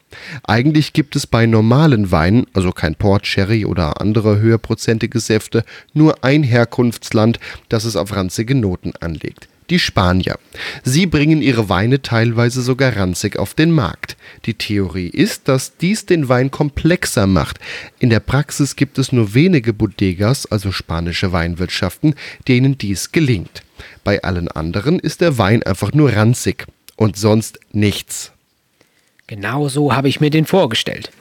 Eigentlich 0.44 0.94
gibt 0.94 1.16
es 1.16 1.28
bei 1.28 1.46
normalen 1.46 2.12
Weinen, 2.12 2.48
also 2.54 2.72
kein 2.72 2.96
Port, 2.96 3.28
Sherry 3.28 3.66
oder 3.66 4.02
andere 4.02 4.40
höherprozentige 4.40 5.20
Säfte, 5.20 5.64
nur 5.94 6.24
ein 6.24 6.44
Herkunftsland, 6.44 7.40
das 7.70 7.86
es 7.86 7.96
auf 7.96 8.16
ranzige 8.16 8.56
Noten 8.56 8.94
anlegt. 9.00 9.48
Die 9.70 9.78
Spanier. 9.78 10.40
Sie 10.84 11.06
bringen 11.06 11.44
ihre 11.44 11.70
Weine 11.70 12.02
teilweise 12.02 12.64
sogar 12.64 12.96
ranzig 12.96 13.38
auf 13.38 13.54
den 13.54 13.70
Markt. 13.70 14.18
Die 14.46 14.56
Theorie 14.56 15.10
ist, 15.10 15.48
dass 15.48 15.78
dies 15.78 16.08
den 16.08 16.28
Wein 16.28 16.50
komplexer 16.50 17.28
macht. 17.28 17.60
In 18.00 18.10
der 18.10 18.20
Praxis 18.20 18.76
gibt 18.76 18.98
es 18.98 19.12
nur 19.12 19.36
wenige 19.36 19.74
Bodegas, 19.74 20.48
also 20.48 20.72
spanische 20.72 21.32
Weinwirtschaften, 21.34 22.16
denen 22.48 22.80
dies 22.80 23.12
gelingt. 23.12 23.62
Bei 24.04 24.24
allen 24.24 24.48
anderen 24.48 24.98
ist 24.98 25.22
der 25.22 25.38
Wein 25.38 25.62
einfach 25.62 25.94
nur 25.94 26.14
ranzig 26.14 26.66
und 26.96 27.16
sonst 27.16 27.60
nichts. 27.72 28.32
Genau 29.30 29.70
so 29.70 29.94
habe 29.94 30.10
ich 30.10 30.20
mir 30.20 30.32
den 30.32 30.48
vorgestellt. 30.48 31.12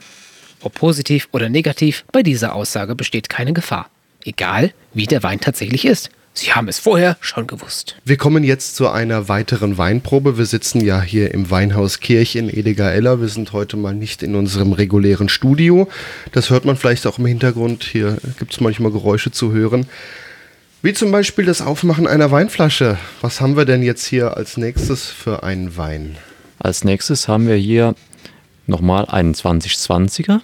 Ob 0.62 0.72
positiv 0.72 1.28
oder 1.32 1.50
negativ, 1.50 2.06
bei 2.10 2.22
dieser 2.22 2.54
Aussage 2.54 2.94
besteht 2.94 3.28
keine 3.28 3.52
Gefahr. 3.52 3.90
Egal, 4.24 4.72
wie 4.94 5.04
der 5.04 5.22
Wein 5.22 5.40
tatsächlich 5.40 5.84
ist. 5.84 6.08
Sie 6.32 6.54
haben 6.54 6.68
es 6.68 6.78
vorher 6.78 7.18
schon 7.20 7.46
gewusst. 7.46 7.96
Wir 8.06 8.16
kommen 8.16 8.44
jetzt 8.44 8.76
zu 8.76 8.88
einer 8.88 9.28
weiteren 9.28 9.76
Weinprobe. 9.76 10.38
Wir 10.38 10.46
sitzen 10.46 10.82
ja 10.82 11.02
hier 11.02 11.34
im 11.34 11.50
Weinhaus 11.50 12.00
Kirch 12.00 12.34
in 12.36 12.48
Ediger-Eller. 12.48 13.20
Wir 13.20 13.28
sind 13.28 13.52
heute 13.52 13.76
mal 13.76 13.94
nicht 13.94 14.22
in 14.22 14.36
unserem 14.36 14.72
regulären 14.72 15.28
Studio. 15.28 15.86
Das 16.32 16.48
hört 16.48 16.64
man 16.64 16.78
vielleicht 16.78 17.06
auch 17.06 17.18
im 17.18 17.26
Hintergrund. 17.26 17.84
Hier 17.84 18.16
gibt 18.38 18.54
es 18.54 18.60
manchmal 18.60 18.90
Geräusche 18.90 19.32
zu 19.32 19.52
hören. 19.52 19.86
Wie 20.80 20.94
zum 20.94 21.12
Beispiel 21.12 21.44
das 21.44 21.60
Aufmachen 21.60 22.06
einer 22.06 22.30
Weinflasche. 22.30 22.96
Was 23.20 23.42
haben 23.42 23.58
wir 23.58 23.66
denn 23.66 23.82
jetzt 23.82 24.06
hier 24.06 24.38
als 24.38 24.56
nächstes 24.56 25.08
für 25.08 25.42
einen 25.42 25.76
Wein? 25.76 26.16
Als 26.58 26.84
nächstes 26.84 27.28
haben 27.28 27.46
wir 27.46 27.56
hier 27.56 27.94
nochmal 28.66 29.06
einen 29.06 29.34
2020er, 29.34 30.40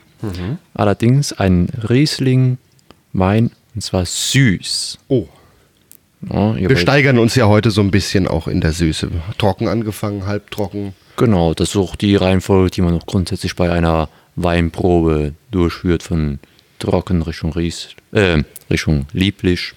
allerdings 0.75 1.33
einen 1.33 1.69
Riesling 1.89 2.59
Wein 3.12 3.51
und 3.75 3.83
zwar 3.83 4.05
süß. 4.07 4.99
Oh, 5.09 5.27
Ja, 6.31 6.57
wir 6.57 6.77
steigern 6.77 7.19
uns 7.19 7.35
ja 7.35 7.47
heute 7.47 7.71
so 7.71 7.81
ein 7.83 7.91
bisschen 7.91 8.27
auch 8.27 8.49
in 8.49 8.61
der 8.61 8.73
Süße. 8.73 9.11
Trocken 9.39 9.69
angefangen, 9.69 10.27
halbtrocken. 10.27 10.95
Genau, 11.17 11.53
das 11.55 11.71
ist 11.71 11.77
auch 11.77 11.95
die 11.97 12.17
Reihenfolge, 12.17 12.71
die 12.71 12.81
man 12.81 12.95
auch 12.97 13.07
grundsätzlich 13.07 13.55
bei 13.57 13.71
einer 13.71 14.09
Weinprobe 14.37 15.35
durchführt, 15.51 16.03
von 16.03 16.39
trocken 16.79 17.23
Richtung 17.23 17.53
Ries, 17.53 17.89
äh, 18.12 18.43
Richtung 18.71 19.07
lieblich. 19.12 19.75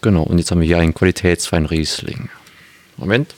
Genau, 0.00 0.22
und 0.22 0.38
jetzt 0.38 0.50
haben 0.50 0.60
wir 0.60 0.66
hier 0.66 0.78
einen 0.78 0.94
Qualitätswein 0.94 1.66
Riesling. 1.66 2.28
Moment. 2.96 3.34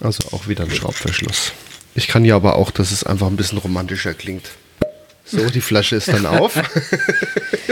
Also 0.00 0.32
auch 0.32 0.48
wieder 0.48 0.64
ein 0.64 0.70
Schraubverschluss. 0.70 1.52
Ich 1.94 2.08
kann 2.08 2.24
ja 2.24 2.36
aber 2.36 2.56
auch, 2.56 2.70
dass 2.70 2.92
es 2.92 3.04
einfach 3.04 3.26
ein 3.26 3.36
bisschen 3.36 3.58
romantischer 3.58 4.14
klingt. 4.14 4.50
So, 5.24 5.48
die 5.50 5.60
Flasche 5.60 5.96
ist 5.96 6.08
dann 6.08 6.26
auf. 6.26 6.54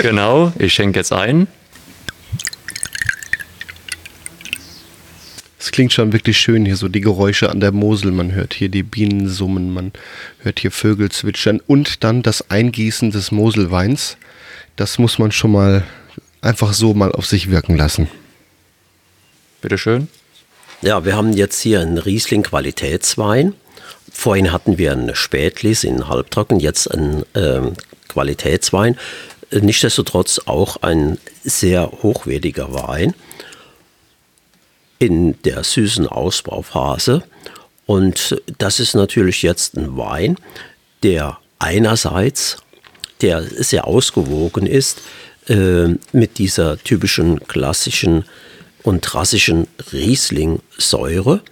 Genau, 0.03 0.53
ich 0.61 0.75
schenke 0.75 1.01
jetzt 1.01 1.13
ein. 1.13 1.49
Es 5.59 5.73
klingt 5.73 5.93
schon 5.93 6.13
wirklich 6.13 6.39
schön 6.39 6.65
hier, 6.65 6.77
so 6.77 6.89
die 6.89 7.01
Geräusche 7.01 7.51
an 7.51 7.59
der 7.59 7.73
Mosel. 7.73 8.13
Man 8.13 8.33
hört 8.33 8.55
hier 8.55 8.69
die 8.69 8.85
Bienen 8.85 9.29
summen, 9.29 9.73
man 9.73 9.93
hört 10.39 10.61
hier 10.61 10.71
Vögel 10.71 11.11
zwitschern 11.11 11.61
und 11.67 12.05
dann 12.05 12.23
das 12.23 12.49
Eingießen 12.49 13.11
des 13.11 13.33
Moselweins. 13.33 14.19
Das 14.77 14.99
muss 14.99 15.19
man 15.19 15.33
schon 15.33 15.51
mal 15.51 15.85
einfach 16.43 16.73
so 16.75 16.95
mal 16.95 17.11
auf 17.11 17.27
sich 17.27 17.51
wirken 17.51 17.77
lassen. 17.77 18.09
Bitteschön. 19.61 20.07
Ja, 20.81 21.05
wir 21.05 21.17
haben 21.17 21.33
jetzt 21.33 21.61
hier 21.61 21.81
einen 21.81 21.99
Riesling 21.99 22.45
Qualitätswein. 22.45 23.55
Vorhin 24.13 24.53
hatten 24.53 24.79
wir 24.79 24.93
einen 24.93 25.13
Spätlis 25.17 25.83
in 25.83 26.09
Halbtrocken, 26.09 26.61
jetzt 26.61 26.89
einen 26.89 27.25
ähm, 27.35 27.73
Qualitätswein. 28.07 28.97
Nichtsdestotrotz 29.51 30.43
auch 30.47 30.77
ein 30.83 31.19
sehr 31.43 31.91
hochwertiger 32.03 32.73
Wein 32.73 33.15
in 35.01 35.43
der 35.43 35.65
süßen 35.65 36.07
Ausbauphase. 36.07 37.25
Und 37.87 38.41
das 38.59 38.79
ist 38.79 38.95
natürlich 38.95 39.43
jetzt 39.43 39.77
ein 39.77 39.97
Wein, 39.97 40.37
der 41.03 41.39
einerseits, 41.59 42.59
der 43.21 43.43
sehr 43.43 43.89
ausgewogen 43.89 44.67
ist, 44.67 45.01
äh, 45.49 45.89
mit 46.13 46.39
dieser 46.39 46.79
typischen 46.79 47.41
klassischen 47.49 48.27
und 48.89 49.15
rassischen 49.15 49.67
Riesling-Säure 49.93 51.43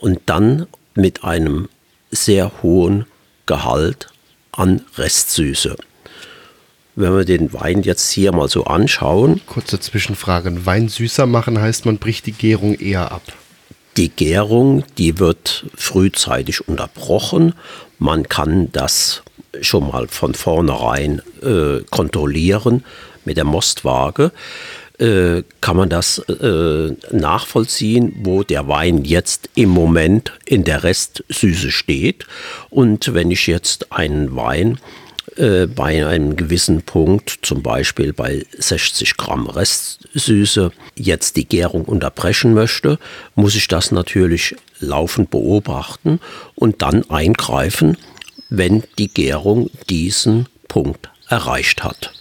und 0.00 0.20
dann 0.26 0.66
mit 0.96 1.22
einem 1.22 1.68
sehr 2.10 2.50
hohen 2.62 3.06
Gehalt 3.46 4.08
an 4.50 4.82
Restsüße. 4.96 5.76
Wenn 6.96 7.16
wir 7.16 7.24
den 7.24 7.52
Wein 7.52 7.82
jetzt 7.82 8.10
hier 8.10 8.32
mal 8.32 8.48
so 8.48 8.64
anschauen, 8.64 9.40
Kurze 9.46 9.78
Zwischenfrage. 9.78 10.48
Ein 10.48 10.66
Wein 10.66 10.88
süßer 10.88 11.26
machen 11.26 11.60
heißt, 11.60 11.86
man 11.86 11.98
bricht 11.98 12.26
die 12.26 12.32
Gärung 12.32 12.74
eher 12.74 13.12
ab. 13.12 13.22
Die 13.96 14.08
Gärung, 14.08 14.82
die 14.98 15.20
wird 15.20 15.66
frühzeitig 15.76 16.66
unterbrochen. 16.66 17.54
Man 18.00 18.28
kann 18.28 18.72
das 18.72 19.22
schon 19.60 19.86
mal 19.86 20.08
von 20.08 20.34
vornherein 20.34 21.22
äh, 21.40 21.84
kontrollieren 21.88 22.84
mit 23.24 23.36
der 23.36 23.44
Mostwaage. 23.44 24.32
Äh, 24.98 25.42
kann 25.60 25.76
man 25.76 25.88
das 25.88 26.20
äh, 26.20 26.92
nachvollziehen, 27.10 28.14
wo 28.22 28.44
der 28.44 28.68
Wein 28.68 29.04
jetzt 29.04 29.50
im 29.56 29.70
Moment 29.70 30.32
in 30.44 30.62
der 30.62 30.84
Restsüße 30.84 31.72
steht. 31.72 32.26
Und 32.70 33.12
wenn 33.12 33.32
ich 33.32 33.48
jetzt 33.48 33.90
einen 33.90 34.36
Wein 34.36 34.78
äh, 35.36 35.66
bei 35.66 36.06
einem 36.06 36.36
gewissen 36.36 36.82
Punkt, 36.82 37.40
zum 37.42 37.60
Beispiel 37.60 38.12
bei 38.12 38.46
60 38.56 39.16
Gramm 39.16 39.48
Restsüße, 39.48 40.70
jetzt 40.94 41.36
die 41.36 41.48
Gärung 41.48 41.86
unterbrechen 41.86 42.54
möchte, 42.54 43.00
muss 43.34 43.56
ich 43.56 43.66
das 43.66 43.90
natürlich 43.90 44.54
laufend 44.78 45.30
beobachten 45.30 46.20
und 46.54 46.82
dann 46.82 47.10
eingreifen, 47.10 47.96
wenn 48.48 48.84
die 48.98 49.08
Gärung 49.08 49.70
diesen 49.90 50.46
Punkt 50.68 51.10
erreicht 51.28 51.82
hat. 51.82 52.12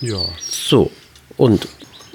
Ja. 0.00 0.24
So, 0.40 0.90
und 1.36 1.68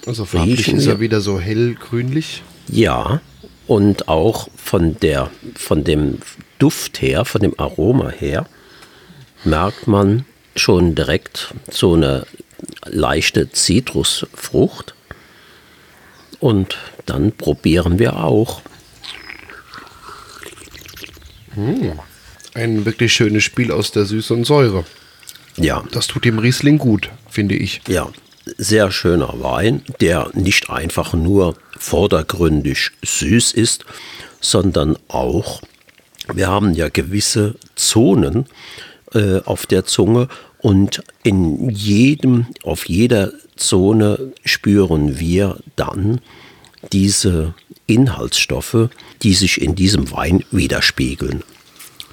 Also 0.08 0.26
farblich 0.26 0.68
ist 0.70 0.88
er 0.88 1.00
wieder 1.00 1.22
so 1.22 1.40
hellgrünlich. 1.40 2.42
ja, 2.70 3.22
und 3.68 4.08
auch 4.08 4.48
von, 4.56 4.98
der, 5.02 5.30
von 5.56 5.84
dem 5.84 6.20
Duft 6.58 7.02
her, 7.02 7.26
von 7.26 7.42
dem 7.42 7.60
Aroma 7.60 8.10
her, 8.10 8.48
merkt 9.44 9.88
man 9.88 10.24
schon 10.56 10.96
direkt 10.96 11.54
so 11.70 11.94
eine 11.96 12.26
leichte 12.86 13.52
Zitrusfrucht. 13.52 14.96
Und 16.40 16.78
dann 17.06 17.34
probieren 17.34 18.00
wir 18.00 18.24
auch. 18.24 18.62
Ein 22.54 22.86
wirklich 22.86 23.12
schönes 23.14 23.44
Spiel 23.44 23.72
aus 23.72 23.92
der 23.92 24.06
Süße 24.06 24.34
und 24.34 24.46
Säure. 24.46 24.86
Ja, 25.58 25.84
Das 25.92 26.08
tut 26.08 26.24
dem 26.24 26.40
Riesling 26.40 26.78
gut, 26.78 27.10
finde 27.30 27.56
ich. 27.56 27.82
ja, 27.88 28.08
sehr 28.58 28.92
schöner 28.92 29.42
Wein, 29.42 29.84
der 30.02 30.30
nicht 30.34 30.70
einfach 30.70 31.14
nur 31.14 31.56
vordergründig 31.78 32.92
süß 33.04 33.54
ist, 33.54 33.86
sondern 34.40 34.98
auch, 35.08 35.62
wir 36.34 36.48
haben 36.48 36.74
ja 36.74 36.90
gewisse 36.90 37.56
Zonen 37.76 38.46
äh, 39.14 39.40
auf 39.46 39.66
der 39.66 39.86
Zunge 39.86 40.28
und 40.60 41.04
in 41.24 41.70
jedem, 41.70 42.48
auf 42.64 42.88
jeder 42.88 43.32
Zone 43.56 44.34
spüren 44.44 45.20
wir 45.20 45.58
dann 45.76 46.22
diese 46.92 47.54
Inhaltsstoffe, 47.86 48.90
die 49.24 49.34
sich 49.34 49.62
in 49.62 49.76
diesem 49.76 50.12
Wein 50.12 50.44
widerspiegeln. 50.52 51.44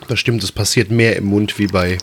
Das 0.09 0.18
stimmt, 0.20 0.43
es 0.43 0.53
passiert 0.53 0.91
mehr 0.91 1.16
im 1.16 1.26
Mund 1.26 1.59
wie 1.59 1.66
bei 1.66 1.99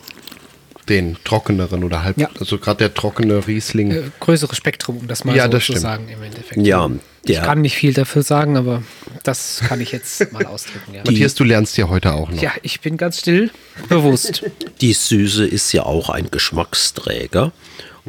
den 0.89 1.17
trockeneren 1.23 1.83
oder 1.83 2.03
halb. 2.03 2.17
Ja. 2.17 2.29
Also 2.39 2.57
gerade 2.57 2.79
der 2.79 2.93
trockene 2.93 3.45
Riesling. 3.47 3.91
Äh, 3.91 4.03
größeres 4.19 4.57
Spektrum, 4.57 4.97
um 4.97 5.07
das 5.07 5.23
mal 5.23 5.35
Ja, 5.35 5.45
so 5.45 5.49
das 5.51 5.59
zu 5.65 5.71
stimmt. 5.73 5.81
sagen 5.81 6.09
im 6.09 6.21
Endeffekt. 6.23 6.65
Ja, 6.65 6.89
ich 7.23 7.37
kann 7.41 7.61
nicht 7.61 7.75
viel 7.75 7.93
dafür 7.93 8.23
sagen, 8.23 8.57
aber 8.57 8.81
das 9.23 9.61
kann 9.67 9.79
ich 9.79 9.91
jetzt 9.91 10.31
mal 10.33 10.45
ausdrücken. 10.45 10.93
Ja. 10.93 11.01
Matthias, 11.05 11.35
du 11.35 11.43
lernst 11.43 11.77
ja 11.77 11.87
heute 11.87 12.13
auch 12.13 12.29
noch. 12.29 12.41
ja, 12.41 12.51
ich 12.63 12.81
bin 12.81 12.97
ganz 12.97 13.19
still, 13.19 13.51
bewusst. 13.89 14.43
Die 14.81 14.93
Süße 14.93 15.45
ist 15.45 15.71
ja 15.73 15.83
auch 15.83 16.09
ein 16.09 16.31
Geschmacksträger. 16.31 17.51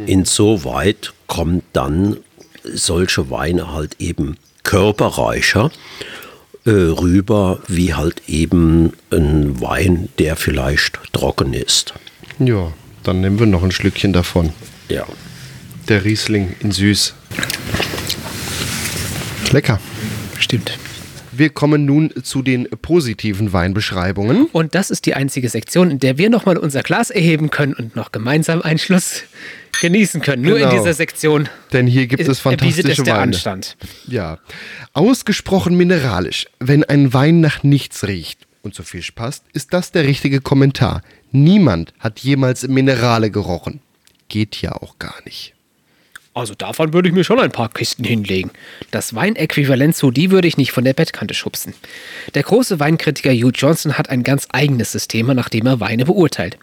Insoweit 0.07 1.13
kommt 1.27 1.65
dann 1.73 2.17
solche 2.65 3.29
Weine 3.31 3.73
halt 3.75 3.97
eben 3.99 4.37
körperreicher 4.63 5.71
äh, 6.65 6.71
rüber, 6.71 7.61
wie 7.69 7.95
halt 7.95 8.23
eben 8.29 8.93
ein 9.11 9.61
Wein, 9.61 10.09
der 10.19 10.37
vielleicht 10.37 10.99
trocken 11.13 11.55
ist. 11.55 11.95
Ja, 12.39 12.73
dann 13.03 13.21
nehmen 13.21 13.39
wir 13.39 13.47
noch 13.47 13.63
ein 13.63 13.73
Schlückchen 13.73 14.13
davon. 14.13 14.51
Ja. 14.89 15.05
Der 15.89 16.05
Riesling 16.05 16.55
in 16.61 16.71
süß. 16.71 17.15
Lecker. 19.51 19.81
Stimmt. 20.39 20.79
Wir 21.35 21.49
kommen 21.51 21.87
nun 21.87 22.13
zu 22.23 22.43
den 22.43 22.69
positiven 22.83 23.53
Weinbeschreibungen. 23.53 24.47
Und 24.53 24.75
das 24.75 24.91
ist 24.91 25.07
die 25.07 25.15
einzige 25.15 25.49
Sektion, 25.49 25.91
in 25.91 25.99
der 25.99 26.19
wir 26.19 26.29
nochmal 26.31 26.59
unser 26.59 26.83
Glas 26.83 27.11
erheben 27.11 27.51
können 27.51 27.73
und 27.75 27.97
noch 27.97 28.13
gemeinsam 28.13 28.61
einen 28.63 28.79
Schluss 28.79 29.23
genießen 29.81 30.21
können. 30.21 30.43
Nur 30.43 30.59
in 30.59 30.69
Genau. 30.69 30.79
dieser 30.83 30.93
Sektion 30.95 31.49
Denn 31.73 31.87
hier 31.87 32.07
gibt 32.07 32.29
es 32.29 32.39
fantastische 32.41 32.91
es 32.91 32.97
der 32.99 33.07
Weine. 33.15 33.19
Anstand. 33.23 33.77
Ja. 34.07 34.39
Ausgesprochen 34.93 35.75
mineralisch. 35.77 36.47
Wenn 36.61 36.85
ein 36.85 37.13
Wein 37.15 37.41
nach 37.41 37.63
nichts 37.63 38.07
riecht 38.07 38.47
und 38.63 38.75
zu 38.75 38.83
Fisch 38.83 39.11
passt, 39.13 39.45
ist 39.55 39.73
das 39.73 39.91
der 39.91 40.05
richtige 40.05 40.41
Kommentar. 40.41 41.03
Niemand 41.31 41.95
hat 41.99 42.21
jemals 42.21 42.69
Minerale 42.69 43.31
gerochen. 43.31 43.81
Geht 44.29 44.61
ja 44.61 44.73
auch 44.73 44.99
gar 44.99 45.17
nicht. 45.25 45.55
Also 46.35 46.55
davon 46.55 46.95
würde 46.95 47.09
ich 47.09 47.15
mir 47.15 47.25
schon 47.25 47.39
ein 47.41 47.53
paar 47.53 47.69
Kisten 47.69 48.05
hinlegen. 48.05 48.51
Das 48.91 49.15
Weinäquivalent 49.15 49.95
zu 49.95 50.11
die 50.11 50.31
würde 50.31 50.49
ich 50.49 50.57
nicht 50.57 50.73
von 50.73 50.85
der 50.85 50.95
Bettkante 50.95 51.35
schubsen. 51.35 51.75
Der 52.35 52.43
große 52.43 52.81
Weinkritiker 52.81 53.33
Hugh 53.33 53.53
Johnson 53.55 53.99
hat 53.99 54.09
ein 54.09 54.23
ganz 54.23 54.49
eigenes 54.51 54.93
System, 54.93 55.27
nach 55.27 55.51
dem 55.51 55.67
er 55.67 55.81
Weine 55.81 56.07
beurteilt. 56.07 56.57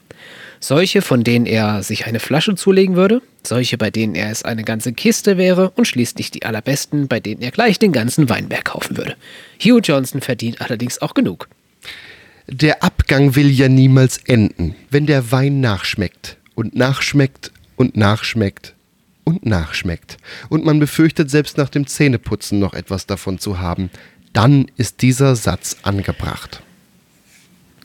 Solche, 0.59 1.01
von 1.01 1.23
denen 1.23 1.45
er 1.45 1.83
sich 1.83 2.07
eine 2.07 2.19
Flasche 2.19 2.55
zulegen 2.55 2.95
würde, 2.95 3.21
solche, 3.43 3.77
bei 3.77 3.91
denen 3.91 4.15
er 4.15 4.31
es 4.31 4.43
eine 4.43 4.63
ganze 4.63 4.91
Kiste 4.91 5.37
wäre 5.37 5.69
und 5.69 5.85
schließlich 5.85 6.31
die 6.31 6.43
allerbesten, 6.43 7.07
bei 7.07 7.19
denen 7.19 7.41
er 7.41 7.51
gleich 7.51 7.79
den 7.79 7.93
ganzen 7.93 8.27
Weinberg 8.27 8.65
kaufen 8.65 8.97
würde. 8.97 9.15
Hugh 9.63 9.79
Johnson 9.81 10.19
verdient 10.19 10.61
allerdings 10.61 11.01
auch 11.01 11.13
genug. 11.13 11.47
Der 12.47 12.83
Abgang 12.83 13.35
will 13.35 13.49
ja 13.51 13.69
niemals 13.69 14.17
enden, 14.25 14.75
wenn 14.89 15.05
der 15.05 15.31
Wein 15.31 15.61
nachschmeckt 15.61 16.37
und 16.55 16.75
nachschmeckt 16.75 17.51
und 17.77 17.95
nachschmeckt 17.95 18.73
und 19.29 19.45
nachschmeckt 19.45 20.17
und 20.49 20.65
man 20.65 20.79
befürchtet 20.79 21.29
selbst 21.29 21.57
nach 21.57 21.69
dem 21.69 21.85
Zähneputzen 21.85 22.57
noch 22.57 22.73
etwas 22.73 23.05
davon 23.05 23.37
zu 23.37 23.59
haben, 23.59 23.91
dann 24.33 24.71
ist 24.75 25.03
dieser 25.03 25.35
Satz 25.35 25.77
angebracht. 25.83 26.63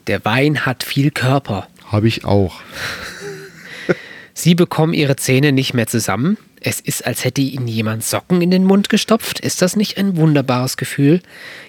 Der 0.07 0.25
Wein 0.25 0.65
hat 0.65 0.83
viel 0.83 1.11
Körper. 1.11 1.67
Habe 1.85 2.07
ich 2.07 2.25
auch. 2.25 2.61
Sie 4.33 4.55
bekommen 4.55 4.93
ihre 4.93 5.15
Zähne 5.15 5.51
nicht 5.51 5.73
mehr 5.73 5.87
zusammen. 5.87 6.37
Es 6.61 6.79
ist, 6.79 7.05
als 7.05 7.23
hätte 7.23 7.41
ihnen 7.41 7.67
jemand 7.67 8.03
Socken 8.03 8.41
in 8.41 8.49
den 8.49 8.63
Mund 8.63 8.89
gestopft. 8.89 9.39
Ist 9.39 9.61
das 9.61 9.75
nicht 9.75 9.97
ein 9.97 10.17
wunderbares 10.17 10.77
Gefühl? 10.77 11.21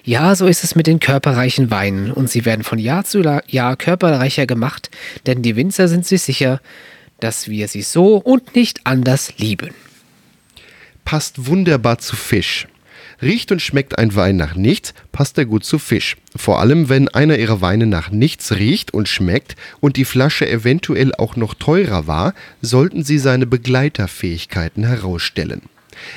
Ja, 0.03 0.33
so 0.33 0.47
ist 0.47 0.63
es 0.63 0.73
mit 0.73 0.87
den 0.87 0.99
körperreichen 0.99 1.69
Weinen. 1.69 2.11
Und 2.11 2.31
sie 2.31 2.45
werden 2.45 2.63
von 2.63 2.79
Jahr 2.79 3.05
zu 3.05 3.21
Jahr 3.47 3.75
körperreicher 3.75 4.47
gemacht, 4.47 4.89
denn 5.27 5.43
die 5.43 5.55
Winzer 5.55 5.87
sind 5.87 6.07
sich 6.07 6.23
sicher, 6.23 6.61
dass 7.19 7.47
wir 7.47 7.67
sie 7.67 7.81
so 7.81 8.17
und 8.17 8.55
nicht 8.55 8.81
anders 8.85 9.33
lieben. 9.37 9.73
passt 11.05 11.47
wunderbar 11.47 11.99
zu 11.99 12.15
Fisch. 12.15 12.67
Riecht 13.21 13.51
und 13.51 13.61
schmeckt 13.61 13.97
ein 13.97 14.13
Wein 14.13 14.35
nach 14.35 14.55
nichts, 14.55 14.93
passt 15.11 15.37
er 15.37 15.45
gut 15.45 15.63
zu 15.63 15.79
Fisch. 15.79 16.17
Vor 16.35 16.59
allem, 16.59 16.87
wenn 16.87 17.07
einer 17.07 17.37
ihrer 17.37 17.61
Weine 17.61 17.87
nach 17.87 18.11
nichts 18.11 18.51
riecht 18.51 18.93
und 18.93 19.07
schmeckt 19.07 19.55
und 19.79 19.95
die 19.95 20.05
Flasche 20.05 20.47
eventuell 20.47 21.15
auch 21.15 21.35
noch 21.35 21.55
teurer 21.55 22.05
war, 22.05 22.35
sollten 22.61 23.03
Sie 23.03 23.17
seine 23.17 23.47
Begleiterfähigkeiten 23.47 24.83
herausstellen. 24.83 25.63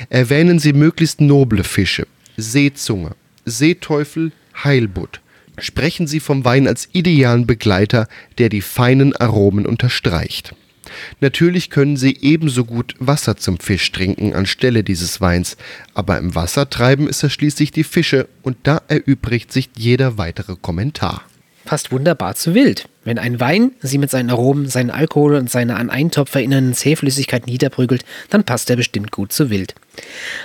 Erwähnen 0.09 0.59
Sie 0.59 0.73
möglichst 0.73 1.21
noble 1.21 1.63
Fische, 1.63 2.05
Seezunge, 2.37 3.15
Seeteufel, 3.45 4.31
Heilbutt. 4.63 5.21
Sprechen 5.57 6.05
Sie 6.05 6.19
vom 6.19 6.45
Wein 6.45 6.67
als 6.67 6.89
idealen 6.91 7.47
Begleiter, 7.47 8.07
der 8.37 8.49
die 8.49 8.61
feinen 8.61 9.15
Aromen 9.15 9.65
unterstreicht. 9.65 10.53
Natürlich 11.19 11.69
können 11.69 11.97
Sie 11.97 12.17
ebenso 12.21 12.65
gut 12.65 12.95
Wasser 12.99 13.37
zum 13.37 13.59
Fisch 13.59 13.91
trinken 13.91 14.33
anstelle 14.33 14.83
dieses 14.83 15.21
Weins, 15.21 15.57
aber 15.93 16.17
im 16.17 16.35
Wasser 16.35 16.69
treiben 16.69 17.07
es 17.07 17.21
ja 17.21 17.29
schließlich 17.29 17.71
die 17.71 17.83
Fische 17.83 18.27
und 18.41 18.57
da 18.63 18.81
erübrigt 18.87 19.51
sich 19.51 19.69
jeder 19.77 20.17
weitere 20.17 20.55
Kommentar. 20.55 21.23
Passt 21.65 21.91
wunderbar 21.91 22.35
zu 22.35 22.55
Wild. 22.55 22.89
Wenn 23.03 23.19
ein 23.19 23.39
Wein 23.39 23.71
sie 23.81 23.97
mit 23.97 24.09
seinen 24.09 24.29
Aromen, 24.29 24.67
seinen 24.67 24.89
Alkohol 24.89 25.35
und 25.35 25.49
seiner 25.49 25.77
an 25.77 25.89
Eintopf 25.89 26.33
erinnernden 26.35 26.73
Zähflüssigkeit 26.73 27.47
niederprügelt, 27.47 28.03
dann 28.29 28.43
passt 28.43 28.69
er 28.69 28.75
bestimmt 28.75 29.11
gut 29.11 29.31
zu 29.31 29.49
Wild. 29.49 29.75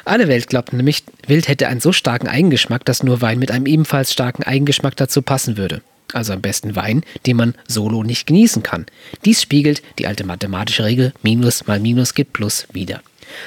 Alle 0.05 0.29
Welt 0.29 0.49
glaubt 0.49 0.73
nämlich, 0.73 1.05
Wild 1.27 1.49
hätte 1.49 1.69
einen 1.69 1.81
so 1.81 1.93
starken 1.93 2.29
Eigengeschmack, 2.29 2.85
dass 2.85 3.03
nur 3.03 3.21
Wein 3.21 3.39
mit 3.39 3.51
einem 3.51 3.67
ebenfalls 3.67 4.13
starken 4.13 4.43
Eigengeschmack 4.43 4.97
dazu 4.97 5.23
passen 5.23 5.57
würde. 5.57 5.83
Also 6.13 6.33
am 6.33 6.41
besten 6.41 6.77
Wein, 6.77 7.03
den 7.27 7.37
man 7.37 7.55
solo 7.67 8.03
nicht 8.03 8.27
genießen 8.27 8.63
kann. 8.63 8.87
Dies 9.25 9.43
spiegelt 9.43 9.83
die 9.99 10.07
alte 10.07 10.25
mathematische 10.25 10.85
Regel 10.85 11.13
Minus 11.23 11.67
mal 11.67 11.81
Minus 11.81 12.15
gibt 12.15 12.33
Plus 12.33 12.67
wider. 12.73 13.03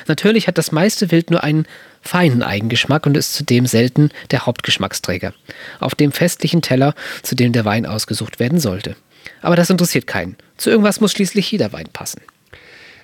Natürlich 0.07 0.47
hat 0.47 0.57
das 0.57 0.71
meiste 0.71 1.11
Wild 1.11 1.31
nur 1.31 1.43
einen 1.43 1.65
feinen 2.01 2.43
Eigengeschmack 2.43 3.05
und 3.05 3.17
ist 3.17 3.33
zudem 3.33 3.65
selten 3.65 4.09
der 4.31 4.45
Hauptgeschmacksträger. 4.45 5.33
Auf 5.79 5.95
dem 5.95 6.11
festlichen 6.11 6.61
Teller, 6.61 6.95
zu 7.23 7.35
dem 7.35 7.53
der 7.53 7.65
Wein 7.65 7.85
ausgesucht 7.85 8.39
werden 8.39 8.59
sollte. 8.59 8.95
Aber 9.41 9.55
das 9.55 9.69
interessiert 9.69 10.07
keinen. 10.07 10.35
Zu 10.57 10.69
irgendwas 10.69 11.01
muss 11.01 11.11
schließlich 11.11 11.51
jeder 11.51 11.71
Wein 11.71 11.87
passen. 11.91 12.21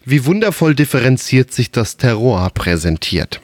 Wie 0.03 0.26
wundervoll 0.26 0.76
differenziert 0.76 1.51
sich 1.51 1.72
das 1.72 1.97
Terroir 1.97 2.49
präsentiert. 2.51 3.41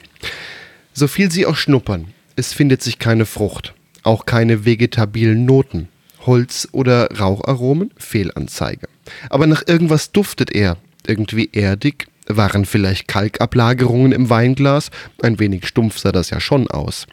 So 0.92 1.08
viel 1.08 1.30
Sie 1.30 1.46
auch 1.46 1.56
schnuppern, 1.56 2.12
es 2.36 2.52
findet 2.52 2.82
sich 2.82 2.98
keine 2.98 3.26
Frucht, 3.26 3.74
auch 4.02 4.26
keine 4.26 4.64
vegetabilen 4.64 5.44
Noten, 5.44 5.88
Holz- 6.26 6.68
oder 6.72 7.08
Raucharomen, 7.18 7.90
Fehlanzeige. 7.96 8.88
Aber 9.30 9.46
nach 9.46 9.62
irgendwas 9.66 10.12
duftet 10.12 10.52
er, 10.54 10.76
irgendwie 11.06 11.50
erdig, 11.52 12.06
waren 12.26 12.64
vielleicht 12.64 13.08
Kalkablagerungen 13.08 14.12
im 14.12 14.30
Weinglas, 14.30 14.90
ein 15.22 15.38
wenig 15.38 15.66
stumpf 15.66 15.98
sah 15.98 16.12
das 16.12 16.30
ja 16.30 16.40
schon 16.40 16.68
aus. 16.68 17.06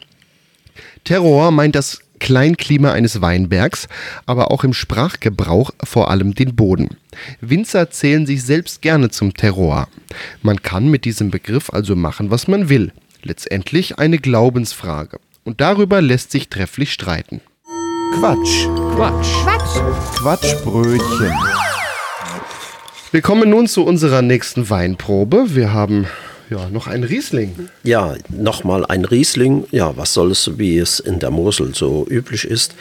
Terroir 1.04 1.50
meint 1.50 1.74
das 1.74 2.00
Kleinklima 2.20 2.92
eines 2.92 3.20
Weinbergs, 3.22 3.88
aber 4.26 4.50
auch 4.50 4.62
im 4.62 4.74
Sprachgebrauch 4.74 5.70
vor 5.82 6.10
allem 6.10 6.34
den 6.34 6.54
Boden. 6.54 6.96
Winzer 7.40 7.90
zählen 7.90 8.26
sich 8.26 8.44
selbst 8.44 8.82
gerne 8.82 9.08
zum 9.08 9.34
Terroir. 9.34 9.88
Man 10.42 10.62
kann 10.62 10.88
mit 10.88 11.04
diesem 11.04 11.30
Begriff 11.30 11.70
also 11.70 11.96
machen, 11.96 12.30
was 12.30 12.46
man 12.46 12.68
will. 12.68 12.92
Letztendlich 13.22 13.98
eine 13.98 14.18
Glaubensfrage. 14.18 15.18
Und 15.44 15.60
darüber 15.60 16.02
lässt 16.02 16.30
sich 16.30 16.48
trefflich 16.48 16.92
streiten. 16.92 17.40
Quatsch. 18.12 18.66
Quatsch. 18.94 19.32
Quatsch. 19.44 20.18
Quatschbrötchen. 20.18 21.32
Wir 23.12 23.22
kommen 23.22 23.48
nun 23.48 23.66
zu 23.66 23.84
unserer 23.84 24.20
nächsten 24.22 24.68
Weinprobe. 24.68 25.54
Wir 25.54 25.72
haben 25.72 26.06
ja 26.50 26.68
noch 26.70 26.86
einen 26.86 27.04
Riesling. 27.04 27.68
Ja, 27.82 28.16
nochmal 28.28 28.84
ein 28.86 29.04
Riesling. 29.04 29.64
Ja, 29.70 29.96
was 29.96 30.12
soll 30.12 30.32
es, 30.32 30.58
wie 30.58 30.78
es 30.78 31.00
in 31.00 31.18
der 31.18 31.30
Mosel 31.30 31.74
so 31.74 32.06
üblich 32.08 32.44
ist? 32.44 32.74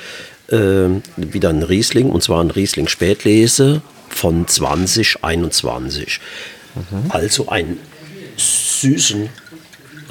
Ähm, 0.52 1.04
wieder 1.16 1.50
ein 1.50 1.64
Riesling, 1.64 2.10
und 2.10 2.24
zwar 2.24 2.44
ein 2.44 2.52
Riesling 2.52 2.88
Spätlese 2.88 3.82
von 4.10 4.48
2021. 4.48 6.20
Also 7.10 7.50
einen 7.50 7.78
süßen 8.36 9.30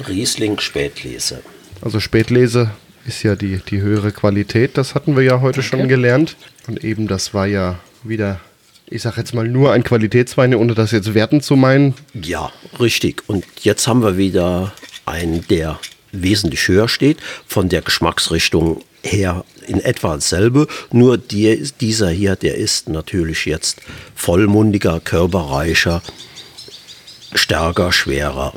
Riesling 0.07 0.59
Spätlese. 0.59 1.41
Also 1.81 1.99
Spätlese 1.99 2.71
ist 3.05 3.23
ja 3.23 3.35
die, 3.35 3.57
die 3.57 3.81
höhere 3.81 4.11
Qualität. 4.11 4.77
Das 4.77 4.95
hatten 4.95 5.15
wir 5.15 5.23
ja 5.23 5.41
heute 5.41 5.63
schon 5.63 5.87
gelernt. 5.87 6.35
Und 6.67 6.83
eben 6.83 7.07
das 7.07 7.33
war 7.33 7.47
ja 7.47 7.79
wieder, 8.03 8.39
ich 8.87 9.01
sag 9.01 9.17
jetzt 9.17 9.33
mal 9.33 9.47
nur 9.47 9.71
ein 9.71 9.83
Qualitätswein, 9.83 10.53
ohne 10.55 10.75
das 10.75 10.91
jetzt 10.91 11.13
werten 11.13 11.41
zu 11.41 11.55
meinen. 11.55 11.93
Ja, 12.13 12.51
richtig. 12.79 13.23
Und 13.27 13.45
jetzt 13.61 13.87
haben 13.87 14.03
wir 14.03 14.17
wieder 14.17 14.73
einen, 15.05 15.45
der 15.47 15.79
wesentlich 16.11 16.67
höher 16.67 16.87
steht, 16.87 17.17
von 17.45 17.69
der 17.69 17.81
Geschmacksrichtung 17.81 18.83
her 19.03 19.45
in 19.67 19.79
etwa 19.79 20.15
dasselbe. 20.15 20.67
Nur 20.91 21.17
die, 21.17 21.69
dieser 21.79 22.09
hier, 22.09 22.35
der 22.35 22.55
ist 22.55 22.89
natürlich 22.89 23.45
jetzt 23.45 23.81
vollmundiger, 24.15 24.99
körperreicher, 24.99 26.01
stärker, 27.33 27.91
schwerer. 27.91 28.53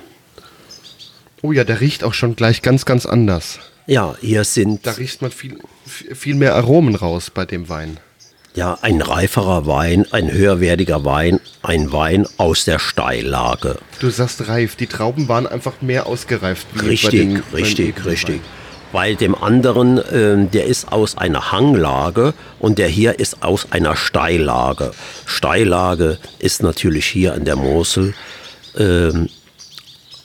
Oh 1.43 1.53
ja, 1.53 1.65
der 1.65 1.81
riecht 1.81 2.05
auch 2.05 2.15
schon 2.15 2.37
gleich 2.37 2.63
ganz, 2.63 2.85
ganz 2.85 3.05
anders. 3.05 3.59
Ja, 3.93 4.15
hier 4.23 4.45
sind 4.45 4.87
Da 4.87 4.93
riecht 4.93 5.21
man 5.21 5.31
viel, 5.31 5.59
viel 6.15 6.35
mehr 6.35 6.55
Aromen 6.55 6.95
raus 6.95 7.29
bei 7.29 7.45
dem 7.45 7.69
Wein. 7.69 7.99
ja 8.55 8.79
ein 8.81 9.03
reiferer 9.03 9.67
Wein, 9.67 10.07
ein 10.13 10.33
höherwertiger 10.33 11.05
Wein, 11.05 11.41
ein 11.63 11.93
Wein 11.93 12.27
aus 12.39 12.65
der 12.65 12.79
Steillage. 12.79 13.77
Du 14.01 14.09
sagst 14.09 14.49
reif, 14.49 14.77
die 14.77 14.87
Trauben 14.87 15.29
waren 15.29 15.47
einfach 15.47 15.83
mehr 15.83 16.07
ausgereift. 16.07 16.67
Richtig, 16.83 17.11
den- 17.11 17.43
richtig, 17.53 18.07
richtig. 18.07 18.37
Wein. 18.37 18.63
Weil 18.93 19.17
dem 19.17 19.35
anderen, 19.35 20.01
ähm, 20.11 20.51
der 20.51 20.65
ist 20.67 20.91
aus 20.91 21.19
einer 21.19 21.53
Hanglage 21.53 22.33
und 22.61 22.79
der 22.79 22.89
hier 22.89 23.19
ist 23.21 23.43
aus 23.43 23.73
einer 23.73 23.95
Steillage. 23.97 24.93
Steillage 25.27 26.17
ist 26.39 26.63
natürlich 26.63 27.05
hier 27.07 27.35
an 27.35 27.45
der 27.45 27.57
Mosel 27.57 28.15
ähm, 28.79 29.29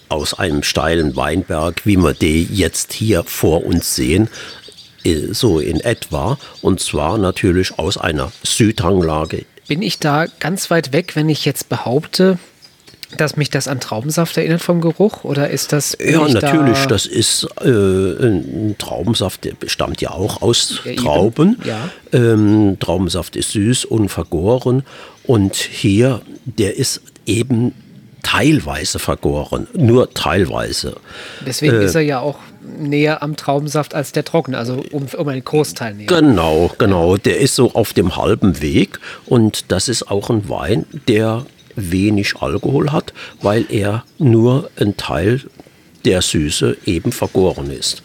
aus 0.09 0.33
einem 0.33 0.63
steilen 0.63 1.15
Weinberg, 1.15 1.85
wie 1.85 1.97
wir 1.97 2.13
die 2.13 2.43
jetzt 2.51 2.93
hier 2.93 3.23
vor 3.23 3.65
uns 3.65 3.95
sehen, 3.95 4.29
äh, 5.03 5.33
so 5.33 5.59
in 5.59 5.79
etwa. 5.79 6.37
Und 6.61 6.79
zwar 6.79 7.17
natürlich 7.17 7.77
aus 7.79 7.97
einer 7.97 8.31
Südhanglage. 8.43 9.45
Bin 9.67 9.81
ich 9.81 9.99
da 9.99 10.25
ganz 10.39 10.69
weit 10.71 10.93
weg, 10.93 11.15
wenn 11.15 11.29
ich 11.29 11.43
jetzt 11.43 11.69
behaupte, 11.69 12.39
dass 13.15 13.37
mich 13.37 13.49
das 13.49 13.67
an 13.67 13.79
Traubensaft 13.79 14.35
erinnert 14.37 14.61
vom 14.61 14.81
Geruch? 14.81 15.23
Oder 15.23 15.49
ist 15.49 15.71
das. 15.71 15.97
Ja, 15.99 16.25
ich 16.25 16.33
natürlich, 16.33 16.79
da, 16.79 16.87
das 16.87 17.05
ist 17.05 17.47
äh, 17.61 17.69
ein 17.69 18.75
Traubensaft, 18.77 19.45
der 19.45 19.53
stammt 19.67 20.01
ja 20.01 20.11
auch 20.11 20.41
aus 20.41 20.81
Ja. 20.83 20.95
Trauben. 20.95 21.57
Ja. 21.63 21.89
Ähm, 22.11 22.77
Traubensaft 22.79 23.35
ist 23.35 23.51
süß 23.51 23.85
und 23.85 24.09
vergoren. 24.09 24.83
Und 25.23 25.55
hier, 25.55 26.21
der 26.45 26.77
ist 26.77 27.01
eben 27.25 27.73
teilweise 28.23 28.99
vergoren, 28.99 29.67
nur 29.73 30.13
teilweise. 30.13 30.95
Deswegen 31.45 31.75
äh, 31.75 31.85
ist 31.85 31.95
er 31.95 32.01
ja 32.01 32.19
auch 32.19 32.39
näher 32.77 33.23
am 33.23 33.35
Traubensaft 33.35 33.95
als 33.95 34.11
der 34.11 34.25
trockene, 34.25 34.57
also 34.57 34.83
um, 34.91 35.07
um 35.17 35.27
einen 35.27 35.43
Großteil 35.43 35.93
näher. 35.93 36.07
Genau, 36.07 36.71
genau, 36.77 37.17
der 37.17 37.39
ist 37.39 37.55
so 37.55 37.73
auf 37.73 37.93
dem 37.93 38.15
halben 38.15 38.61
Weg 38.61 38.99
und 39.25 39.71
das 39.71 39.87
ist 39.87 40.09
auch 40.11 40.29
ein 40.29 40.49
Wein, 40.49 40.85
der 41.07 41.45
wenig 41.75 42.35
Alkohol 42.39 42.91
hat, 42.91 43.13
weil 43.41 43.65
er 43.69 44.03
nur 44.17 44.69
ein 44.79 44.97
Teil 44.97 45.41
der 46.05 46.21
Süße 46.21 46.77
eben 46.85 47.11
vergoren 47.11 47.69
ist. 47.69 48.01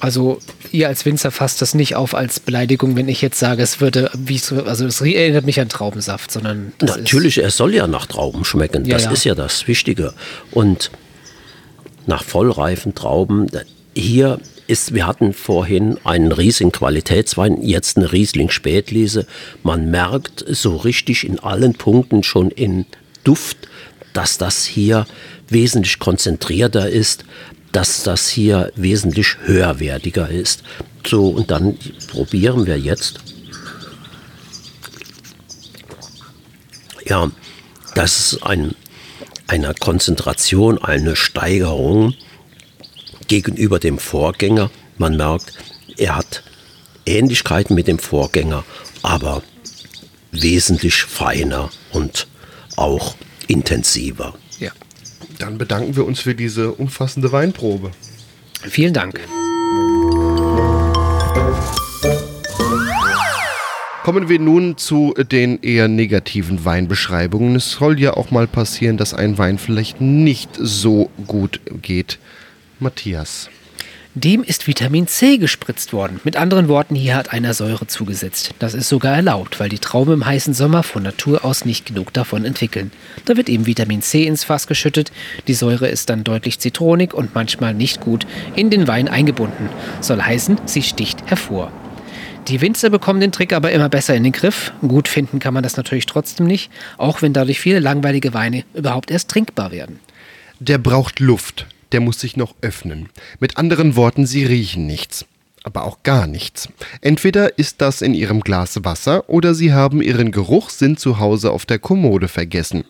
Also 0.00 0.38
ihr 0.72 0.88
als 0.88 1.04
Winzer 1.04 1.30
fasst 1.30 1.60
das 1.60 1.74
nicht 1.74 1.94
auf 1.94 2.14
als 2.14 2.40
Beleidigung, 2.40 2.96
wenn 2.96 3.08
ich 3.08 3.20
jetzt 3.20 3.38
sage, 3.38 3.62
es 3.62 3.80
würde, 3.80 4.10
also 4.66 4.86
es 4.86 5.00
erinnert 5.00 5.44
mich 5.44 5.60
an 5.60 5.68
Traubensaft, 5.68 6.32
sondern 6.32 6.72
das 6.78 6.96
Natürlich, 6.96 7.38
er 7.38 7.50
soll 7.50 7.74
ja 7.74 7.86
nach 7.86 8.06
Trauben 8.06 8.44
schmecken. 8.44 8.86
Ja, 8.86 8.94
das 8.94 9.04
ja. 9.04 9.10
ist 9.12 9.24
ja 9.24 9.34
das 9.34 9.68
Wichtige. 9.68 10.14
Und 10.50 10.90
nach 12.06 12.24
vollreifen 12.24 12.94
Trauben, 12.94 13.48
hier 13.94 14.40
ist, 14.66 14.94
wir 14.94 15.06
hatten 15.06 15.34
vorhin 15.34 15.98
einen 16.04 16.32
Riesling 16.32 16.72
Qualitätswein, 16.72 17.60
jetzt 17.60 17.96
eine 17.96 18.12
Riesling 18.12 18.50
Spätlese. 18.50 19.26
Man 19.62 19.90
merkt 19.90 20.44
so 20.48 20.76
richtig 20.76 21.26
in 21.26 21.40
allen 21.40 21.74
Punkten 21.74 22.22
schon 22.22 22.50
in 22.50 22.86
Duft, 23.24 23.68
dass 24.12 24.38
das 24.38 24.64
hier 24.64 25.06
wesentlich 25.48 25.98
konzentrierter 25.98 26.88
ist, 26.88 27.24
dass 27.72 28.02
das 28.02 28.28
hier 28.28 28.72
wesentlich 28.76 29.36
höherwertiger 29.44 30.28
ist. 30.28 30.62
So, 31.06 31.28
und 31.28 31.50
dann 31.50 31.76
probieren 32.08 32.66
wir 32.66 32.78
jetzt 32.78 33.20
Ja, 37.10 37.28
das 37.96 38.34
ist 38.34 38.42
ein, 38.44 38.76
eine 39.48 39.74
Konzentration, 39.74 40.78
eine 40.78 41.16
Steigerung 41.16 42.14
gegenüber 43.26 43.80
dem 43.80 43.98
Vorgänger. 43.98 44.70
Man 44.96 45.16
merkt, 45.16 45.54
er 45.96 46.14
hat 46.14 46.44
Ähnlichkeiten 47.06 47.74
mit 47.74 47.88
dem 47.88 47.98
Vorgänger, 47.98 48.64
aber 49.02 49.42
wesentlich 50.30 51.02
feiner 51.02 51.70
und 51.90 52.28
auch 52.76 53.16
intensiver. 53.48 54.34
Dann 55.40 55.56
bedanken 55.56 55.96
wir 55.96 56.04
uns 56.04 56.20
für 56.20 56.34
diese 56.34 56.72
umfassende 56.72 57.32
Weinprobe. 57.32 57.92
Vielen 58.62 58.92
Dank. 58.92 59.20
Kommen 64.04 64.28
wir 64.28 64.38
nun 64.38 64.76
zu 64.76 65.14
den 65.14 65.62
eher 65.62 65.88
negativen 65.88 66.64
Weinbeschreibungen. 66.66 67.56
Es 67.56 67.72
soll 67.72 67.98
ja 67.98 68.14
auch 68.14 68.30
mal 68.30 68.46
passieren, 68.46 68.98
dass 68.98 69.14
ein 69.14 69.38
Wein 69.38 69.56
vielleicht 69.56 70.00
nicht 70.02 70.50
so 70.58 71.10
gut 71.26 71.60
geht. 71.80 72.18
Matthias. 72.78 73.48
Dem 74.16 74.42
ist 74.42 74.66
Vitamin 74.66 75.06
C 75.06 75.38
gespritzt 75.38 75.92
worden. 75.92 76.20
Mit 76.24 76.34
anderen 76.34 76.66
Worten, 76.66 76.96
hier 76.96 77.14
hat 77.14 77.32
einer 77.32 77.54
Säure 77.54 77.86
zugesetzt. 77.86 78.52
Das 78.58 78.74
ist 78.74 78.88
sogar 78.88 79.14
erlaubt, 79.14 79.60
weil 79.60 79.68
die 79.68 79.78
Trauben 79.78 80.14
im 80.14 80.26
heißen 80.26 80.52
Sommer 80.52 80.82
von 80.82 81.04
Natur 81.04 81.44
aus 81.44 81.64
nicht 81.64 81.86
genug 81.86 82.12
davon 82.12 82.44
entwickeln. 82.44 82.90
Da 83.24 83.36
wird 83.36 83.48
eben 83.48 83.66
Vitamin 83.66 84.02
C 84.02 84.26
ins 84.26 84.42
Fass 84.42 84.66
geschüttet. 84.66 85.12
Die 85.46 85.54
Säure 85.54 85.86
ist 85.86 86.10
dann 86.10 86.24
deutlich 86.24 86.58
zitronig 86.58 87.14
und 87.14 87.36
manchmal 87.36 87.72
nicht 87.72 88.00
gut 88.00 88.26
in 88.56 88.68
den 88.68 88.88
Wein 88.88 89.06
eingebunden. 89.06 89.68
Soll 90.00 90.20
heißen, 90.20 90.60
sie 90.64 90.82
sticht 90.82 91.22
hervor. 91.26 91.70
Die 92.48 92.60
Winzer 92.60 92.90
bekommen 92.90 93.20
den 93.20 93.30
Trick 93.30 93.52
aber 93.52 93.70
immer 93.70 93.88
besser 93.88 94.16
in 94.16 94.24
den 94.24 94.32
Griff. 94.32 94.72
Gut 94.80 95.06
finden 95.06 95.38
kann 95.38 95.54
man 95.54 95.62
das 95.62 95.76
natürlich 95.76 96.06
trotzdem 96.06 96.46
nicht, 96.46 96.72
auch 96.98 97.22
wenn 97.22 97.32
dadurch 97.32 97.60
viele 97.60 97.78
langweilige 97.78 98.34
Weine 98.34 98.64
überhaupt 98.74 99.12
erst 99.12 99.30
trinkbar 99.30 99.70
werden. 99.70 100.00
Der 100.58 100.78
braucht 100.78 101.20
Luft. 101.20 101.68
Der 101.92 102.00
muss 102.00 102.20
sich 102.20 102.36
noch 102.36 102.54
öffnen. 102.60 103.08
Mit 103.40 103.56
anderen 103.56 103.96
Worten, 103.96 104.26
sie 104.26 104.44
riechen 104.44 104.86
nichts. 104.86 105.24
Aber 105.62 105.84
auch 105.84 106.02
gar 106.02 106.26
nichts. 106.26 106.68
Entweder 107.00 107.58
ist 107.58 107.80
das 107.80 108.00
in 108.00 108.14
ihrem 108.14 108.40
Glas 108.40 108.82
Wasser 108.84 109.28
oder 109.28 109.54
sie 109.54 109.72
haben 109.72 110.00
ihren 110.00 110.32
Geruchssinn 110.32 110.96
zu 110.96 111.18
Hause 111.18 111.50
auf 111.50 111.66
der 111.66 111.78
Kommode 111.78 112.28
vergessen. 112.28 112.84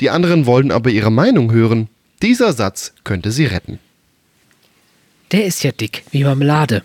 Die 0.00 0.10
anderen 0.10 0.46
wollen 0.46 0.70
aber 0.70 0.90
ihre 0.90 1.12
Meinung 1.12 1.52
hören. 1.52 1.88
Dieser 2.22 2.52
Satz 2.52 2.92
könnte 3.04 3.32
sie 3.32 3.46
retten. 3.46 3.78
Der 5.32 5.46
ist 5.46 5.62
ja 5.62 5.72
dick 5.72 6.04
wie 6.10 6.24
Marmelade. 6.24 6.82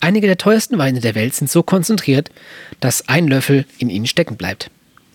Einige 0.00 0.26
der 0.26 0.38
teuersten 0.38 0.78
Weine 0.78 1.00
der 1.00 1.14
Welt 1.14 1.34
sind 1.34 1.50
so 1.50 1.62
konzentriert, 1.62 2.30
dass 2.80 3.08
ein 3.08 3.26
Löffel 3.26 3.66
in 3.78 3.88
ihnen 3.88 4.06
stecken 4.06 4.36
bleibt. 4.36 4.70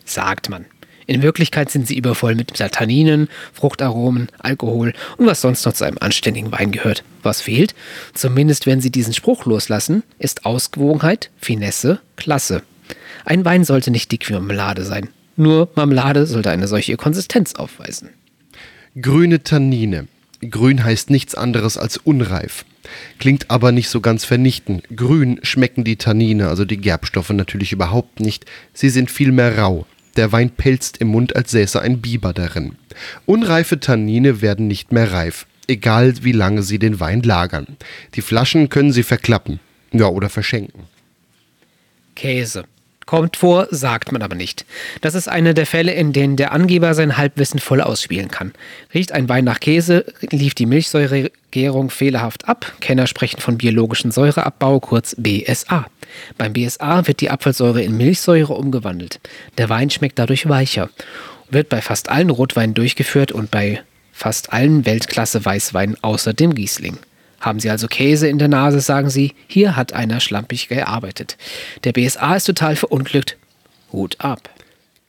Sagt 0.05 0.49
man. 0.49 0.65
In 1.07 1.21
Wirklichkeit 1.21 1.69
sind 1.69 1.87
sie 1.87 1.97
übervoll 1.97 2.35
mit 2.35 2.53
Tanninen, 2.53 3.27
Fruchtaromen, 3.53 4.29
Alkohol 4.39 4.93
und 5.17 5.25
was 5.25 5.41
sonst 5.41 5.65
noch 5.65 5.73
zu 5.73 5.85
einem 5.85 5.97
anständigen 5.99 6.51
Wein 6.51 6.71
gehört. 6.71 7.03
Was 7.21 7.41
fehlt, 7.41 7.75
zumindest 8.13 8.65
wenn 8.65 8.81
sie 8.81 8.91
diesen 8.91 9.13
Spruch 9.13 9.45
loslassen, 9.45 10.03
ist 10.19 10.45
Ausgewogenheit, 10.45 11.29
Finesse, 11.39 11.99
Klasse. 12.15 12.63
Ein 13.25 13.45
Wein 13.45 13.63
sollte 13.63 13.91
nicht 13.91 14.11
dick 14.11 14.27
wie 14.29 14.33
Marmelade 14.33 14.83
sein. 14.83 15.09
Nur 15.35 15.69
Marmelade 15.75 16.25
sollte 16.25 16.51
eine 16.51 16.67
solche 16.67 16.95
Konsistenz 16.95 17.55
aufweisen. 17.55 18.09
Grüne 18.99 19.43
Tannine. 19.43 20.07
Grün 20.49 20.83
heißt 20.83 21.09
nichts 21.09 21.35
anderes 21.35 21.77
als 21.77 21.97
unreif. 21.97 22.65
Klingt 23.17 23.49
aber 23.49 23.71
nicht 23.71 23.89
so 23.89 24.01
ganz 24.01 24.25
vernichtend. 24.25 24.83
Grün 24.95 25.39
schmecken 25.41 25.83
die 25.83 25.95
Tannine, 25.95 26.49
also 26.49 26.65
die 26.65 26.77
Gerbstoffe, 26.77 27.29
natürlich 27.29 27.71
überhaupt 27.71 28.19
nicht. 28.19 28.45
Sie 28.73 28.89
sind 28.89 29.09
vielmehr 29.09 29.57
rau. 29.57 29.85
Der 30.15 30.31
Wein 30.31 30.51
pelzt 30.51 30.97
im 30.97 31.07
Mund, 31.07 31.35
als 31.35 31.51
säße 31.51 31.81
ein 31.81 32.01
Biber 32.01 32.33
darin. 32.33 32.75
Unreife 33.25 33.79
Tannine 33.79 34.41
werden 34.41 34.67
nicht 34.67 34.91
mehr 34.91 35.11
reif, 35.11 35.47
egal 35.67 36.13
wie 36.21 36.31
lange 36.31 36.63
sie 36.63 36.79
den 36.79 36.99
Wein 36.99 37.21
lagern. 37.21 37.77
Die 38.15 38.21
Flaschen 38.21 38.69
können 38.69 38.91
sie 38.91 39.03
verklappen. 39.03 39.59
Ja, 39.91 40.07
oder 40.07 40.29
verschenken. 40.29 40.83
Käse. 42.15 42.65
Kommt 43.05 43.35
vor, 43.35 43.67
sagt 43.69 44.11
man 44.11 44.21
aber 44.21 44.35
nicht. 44.35 44.65
Das 45.01 45.13
ist 45.13 45.27
einer 45.27 45.53
der 45.53 45.65
Fälle, 45.65 45.93
in 45.93 46.13
denen 46.13 46.37
der 46.37 46.53
Angeber 46.53 46.93
sein 46.93 47.17
Halbwissen 47.17 47.59
voll 47.59 47.81
ausspielen 47.81 48.29
kann. 48.29 48.53
Riecht 48.93 49.11
ein 49.11 49.27
Wein 49.27 49.43
nach 49.43 49.59
Käse, 49.59 50.05
lief 50.31 50.55
die 50.55 50.65
Milchsäuregärung 50.65 51.89
fehlerhaft 51.89 52.47
ab. 52.47 52.71
Kenner 52.79 53.07
sprechen 53.07 53.41
von 53.41 53.57
biologischen 53.57 54.11
Säureabbau, 54.11 54.79
kurz 54.79 55.15
BSA. 55.17 55.87
Beim 56.37 56.53
BSA 56.53 57.07
wird 57.07 57.21
die 57.21 57.29
Abfallsäure 57.29 57.81
in 57.81 57.97
Milchsäure 57.97 58.53
umgewandelt. 58.53 59.19
Der 59.57 59.69
Wein 59.69 59.89
schmeckt 59.89 60.19
dadurch 60.19 60.47
weicher. 60.47 60.89
Wird 61.49 61.69
bei 61.69 61.81
fast 61.81 62.09
allen 62.09 62.29
Rotweinen 62.29 62.73
durchgeführt 62.73 63.31
und 63.31 63.51
bei 63.51 63.81
fast 64.11 64.53
allen 64.53 64.85
Weltklasse-Weißweinen 64.85 65.97
außer 66.01 66.33
dem 66.33 66.51
Riesling. 66.51 66.97
Haben 67.39 67.59
Sie 67.59 67.69
also 67.69 67.87
Käse 67.87 68.27
in 68.27 68.39
der 68.39 68.47
Nase, 68.47 68.79
sagen 68.79 69.09
Sie, 69.09 69.33
hier 69.47 69.75
hat 69.75 69.91
einer 69.91 70.21
schlampig 70.21 70.69
gearbeitet. 70.69 71.37
Der 71.83 71.91
BSA 71.91 72.37
ist 72.37 72.45
total 72.45 72.75
verunglückt. 72.75 73.37
Hut 73.91 74.15
ab. 74.19 74.49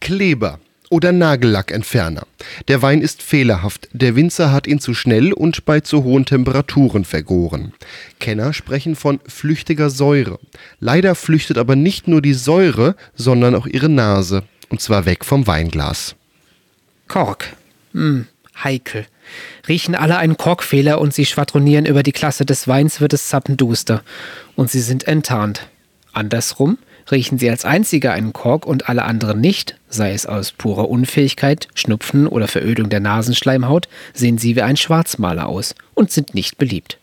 Kleber 0.01 0.59
oder 0.91 1.12
Nagellackentferner. 1.12 2.26
Der 2.68 2.82
Wein 2.82 3.01
ist 3.01 3.22
fehlerhaft. 3.22 3.89
Der 3.93 4.16
Winzer 4.16 4.53
hat 4.53 4.66
ihn 4.66 4.80
zu 4.80 4.95
schnell 4.95 5.32
und 5.32 5.64
bei 5.64 5.80
zu 5.80 6.05
hohen 6.05 6.24
Temperaturen 6.24 7.05
vergoren. 7.05 7.72
Kenner 8.20 8.53
sprechen 8.53 8.97
von 8.97 9.20
flüchtiger 9.26 9.91
Säure. 9.91 10.39
Leider 10.80 11.14
flüchtet 11.14 11.59
aber 11.59 11.76
nicht 11.76 12.09
nur 12.09 12.22
die 12.22 12.35
Säure, 12.35 12.97
sondern 13.14 13.55
auch 13.55 13.66
ihre 13.66 13.89
Nase. 13.89 14.45
Und 14.68 14.80
zwar 14.80 15.07
weg 15.07 15.24
vom 15.24 15.47
Weinglas. 15.47 16.16
Kork. 17.09 17.55
Hm, 17.93 18.26
heikel. 18.62 19.07
Riechen 19.68 19.95
alle 19.95 20.18
einen 20.18 20.37
Korkfehler 20.37 21.01
und 21.01 21.14
sie 21.14 21.26
schwadronieren 21.26 21.87
über 21.87 22.03
die 22.03 22.12
Klasse 22.12 22.45
des 22.45 22.68
Weins, 22.68 23.01
wird 23.01 23.12
es 23.12 23.28
zappenduster. 23.28 24.03
Und 24.57 24.70
sie 24.70 24.80
sind 24.80 25.07
enttarnt. 25.07 25.68
Andersrum, 26.12 26.78
riechen 27.11 27.39
sie 27.39 27.51
als 27.51 27.65
einziger 27.65 28.13
einen 28.13 28.33
Kork 28.33 28.67
und 28.67 28.89
alle 28.89 29.05
anderen 29.05 29.41
nicht, 29.41 29.77
sei 29.89 30.13
es 30.13 30.27
aus 30.27 30.53
purer 30.53 30.89
Unfähigkeit, 30.89 31.69
Schnupfen 31.75 32.27
oder 32.27 32.49
Verödung 32.49 32.89
der 32.89 33.01
Nasenschleimhaut, 33.01 33.89
sehen 34.13 34.39
sie 34.39 34.57
wie 34.57 34.63
ein 34.63 34.77
Schwarzmaler 34.77 35.47
aus 35.47 35.75
und 35.95 36.11
sind 36.11 36.35
nicht 36.35 36.59
beliebt. 36.59 36.99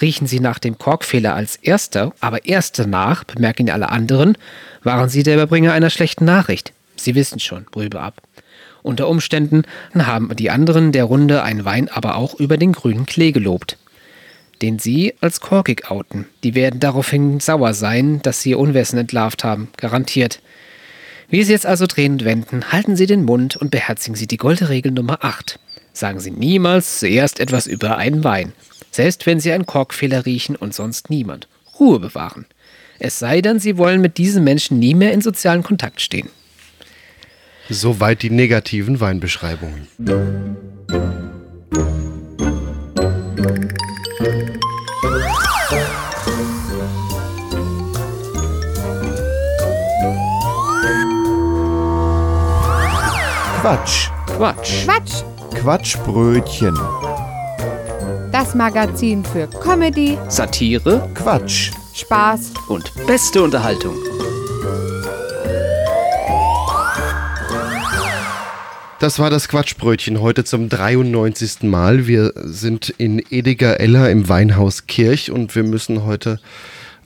Riechen 0.00 0.26
sie 0.26 0.40
nach 0.40 0.58
dem 0.58 0.78
Korkfehler 0.78 1.34
als 1.34 1.56
erster, 1.56 2.12
aber 2.20 2.46
erst 2.46 2.78
danach 2.78 3.24
bemerken 3.24 3.70
alle 3.70 3.90
anderen, 3.90 4.38
waren 4.82 5.08
sie 5.08 5.22
der 5.22 5.34
Überbringer 5.34 5.72
einer 5.72 5.90
schlechten 5.90 6.24
Nachricht. 6.24 6.72
Sie 6.96 7.14
wissen 7.14 7.40
schon, 7.40 7.64
Brübe 7.64 8.00
ab. 8.00 8.22
Unter 8.82 9.08
Umständen 9.08 9.64
haben 9.94 10.34
die 10.36 10.50
anderen 10.50 10.92
der 10.92 11.04
Runde 11.04 11.42
einen 11.42 11.64
Wein 11.64 11.88
aber 11.88 12.16
auch 12.16 12.34
über 12.34 12.56
den 12.56 12.72
grünen 12.72 13.04
Klee 13.04 13.32
gelobt, 13.32 13.76
den 14.62 14.78
sie 14.78 15.14
als 15.20 15.40
korkig 15.40 15.90
outen. 15.90 16.26
Die 16.44 16.54
werden 16.54 16.80
daraufhin 16.80 17.40
sauer 17.40 17.74
sein, 17.74 18.20
dass 18.22 18.42
sie 18.42 18.50
ihr 18.50 18.58
Unwissen 18.58 18.98
entlarvt 18.98 19.44
haben, 19.44 19.68
garantiert. 19.76 20.40
Wie 21.30 21.44
Sie 21.44 21.52
jetzt 21.52 21.66
also 21.66 21.86
drehen 21.86 22.14
und 22.14 22.24
wenden, 22.24 22.72
halten 22.72 22.96
Sie 22.96 23.06
den 23.06 23.24
Mund 23.24 23.56
und 23.56 23.70
beherzigen 23.70 24.16
Sie 24.16 24.26
die 24.26 24.36
goldene 24.36 24.68
Regel 24.68 24.90
Nummer 24.90 25.24
8. 25.24 25.60
Sagen 25.92 26.18
Sie 26.18 26.32
niemals 26.32 26.98
zuerst 26.98 27.38
etwas 27.38 27.68
über 27.68 27.96
einen 27.96 28.24
Wein, 28.24 28.52
selbst 28.90 29.26
wenn 29.26 29.38
Sie 29.38 29.52
einen 29.52 29.64
Korkfehler 29.64 30.26
riechen 30.26 30.56
und 30.56 30.74
sonst 30.74 31.08
niemand. 31.08 31.46
Ruhe 31.78 32.00
bewahren. 32.00 32.46
Es 32.98 33.20
sei 33.20 33.42
denn, 33.42 33.60
Sie 33.60 33.78
wollen 33.78 34.00
mit 34.00 34.18
diesen 34.18 34.42
Menschen 34.42 34.80
nie 34.80 34.94
mehr 34.94 35.12
in 35.12 35.20
sozialen 35.20 35.62
Kontakt 35.62 36.00
stehen. 36.00 36.28
Soweit 37.68 38.22
die 38.22 38.30
negativen 38.30 38.98
Weinbeschreibungen. 38.98 39.86
Quatsch. 53.60 54.08
Quatsch. 54.26 54.86
Quatsch. 54.86 55.22
Quatschbrötchen. 55.54 56.74
Das 58.32 58.54
Magazin 58.54 59.22
für 59.22 59.48
Comedy, 59.48 60.16
Satire 60.28 61.06
Quatsch. 61.14 61.70
Spaß 61.92 62.54
und 62.68 62.90
beste 63.06 63.42
Unterhaltung. 63.42 63.94
Das 68.98 69.18
war 69.18 69.28
das 69.28 69.46
Quatschbrötchen 69.46 70.22
heute 70.22 70.44
zum 70.44 70.70
93. 70.70 71.64
Mal. 71.64 72.06
Wir 72.06 72.32
sind 72.36 72.88
in 72.96 73.18
Ediger-Eller 73.18 74.08
im 74.08 74.30
Weinhaus 74.30 74.86
Kirch 74.86 75.30
und 75.30 75.54
wir 75.54 75.64
müssen 75.64 76.06
heute 76.06 76.40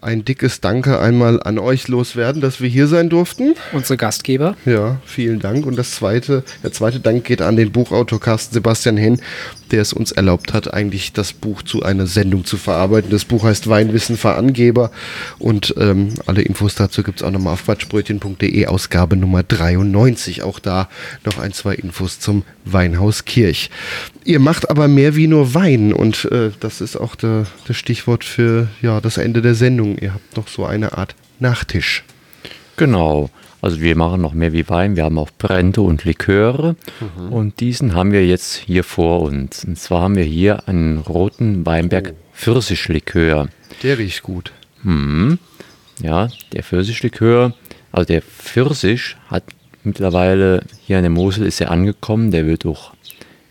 ein 0.05 0.25
dickes 0.25 0.61
Danke 0.61 1.01
einmal 1.01 1.43
an 1.43 1.59
euch 1.59 1.89
loswerden, 1.89 2.43
dass 2.43 2.61
wir 2.61 2.69
hier 2.69 2.87
sein 2.87 3.09
durften. 3.09 3.55
Unsere 3.73 3.97
Gastgeber. 3.97 4.57
Ja, 4.67 4.99
vielen 5.05 5.41
Dank. 5.41 5.65
Und 5.67 5.77
das 5.77 5.93
zweite, 5.93 6.45
der 6.63 6.73
zweite 6.73 7.01
Dank 7.01 7.25
geht 7.25 7.41
an 7.41 7.57
den 7.57 7.73
Buchautor 7.73 8.21
Carsten 8.21 8.53
Sebastian 8.53 8.97
Henn, 8.97 9.21
der 9.75 9.83
es 9.83 9.93
uns 9.93 10.13
erlaubt 10.13 10.53
hat, 10.53 10.73
eigentlich 10.73 11.13
das 11.13 11.33
Buch 11.33 11.63
zu 11.63 11.83
einer 11.83 12.07
Sendung 12.07 12.45
zu 12.45 12.59
verarbeiten. 12.59 13.11
Das 13.11 13.25
Buch 13.25 13.43
heißt 13.43 13.69
Weinwissen 13.69 14.17
für 14.17 14.35
Angeber 14.35 14.93
und 15.41 15.75
ähm, 15.79 16.15
alle 16.27 16.43
Infos 16.43 16.77
dazu 16.77 17.03
gibt 17.03 17.19
es 17.19 17.27
auch 17.27 17.33
nochmal 17.33 17.55
auf 17.55 17.65
quatschbrötchen.de, 17.65 18.67
Ausgabe 18.67 19.17
Nummer 19.17 19.43
93. 19.43 20.45
Auch 20.45 20.61
da 20.61 20.89
noch 21.25 21.41
ein, 21.41 21.53
zwei 21.53 21.75
Infos 21.75 22.21
zum 22.21 22.45
Weinhaus 22.65 23.25
Kirch. 23.25 23.69
Ihr 24.25 24.39
macht 24.39 24.71
aber 24.71 24.87
mehr 24.87 25.17
wie 25.17 25.27
nur 25.27 25.55
Wein 25.55 25.93
und 25.93 26.27
äh, 26.27 26.53
das 26.61 26.81
ist 26.81 26.95
auch 26.95 27.17
der, 27.17 27.47
das 27.67 27.77
Stichwort 27.77 28.23
für 28.23 28.69
ja, 28.81 29.01
das 29.01 29.17
Ende 29.17 29.43
der 29.43 29.57
Sendung. 29.57 29.99
Ihr 29.99 30.15
habt 30.15 30.37
noch 30.37 30.47
so 30.47 30.65
eine 30.65 30.97
Art 30.97 31.17
Nachtisch. 31.41 32.05
Genau. 32.77 33.29
Also 33.65 33.81
wir 33.81 33.97
machen 33.97 34.21
noch 34.21 34.35
mehr 34.35 34.53
wie 34.53 34.69
Wein. 34.69 34.95
Wir 34.95 35.05
haben 35.05 35.17
auch 35.17 35.31
Brände 35.39 35.81
und 35.81 36.05
Liköre. 36.05 36.77
Und 37.31 37.61
diesen 37.61 37.95
haben 37.95 38.13
wir 38.13 38.27
jetzt 38.27 38.57
hier 38.57 38.85
vor 38.85 39.23
uns. 39.23 39.65
Und 39.65 39.79
zwar 39.79 40.03
haben 40.03 40.17
wir 40.17 40.25
hier 40.25 40.69
einen 40.69 40.99
roten 40.99 41.65
Weinberg 41.65 42.13
Pfirsichlikör. 42.35 43.49
Der 43.83 43.97
riecht 43.97 44.23
gut. 44.23 44.53
Mhm. 44.83 45.39
Ja, 46.03 46.29
der 46.53 46.63
Pfirsichlikör, 46.63 47.55
also 47.91 48.07
der 48.07 48.21
Pfirsich 48.21 49.17
hat 49.29 49.45
mittlerweile 49.83 50.63
hier 50.85 50.99
an 50.99 51.05
der 51.05 51.11
Mosel 51.11 51.47
ist 51.47 51.63
er 51.63 51.71
angekommen. 51.71 52.33
Der 52.33 52.47
wird 52.47 52.67
auch 52.67 52.93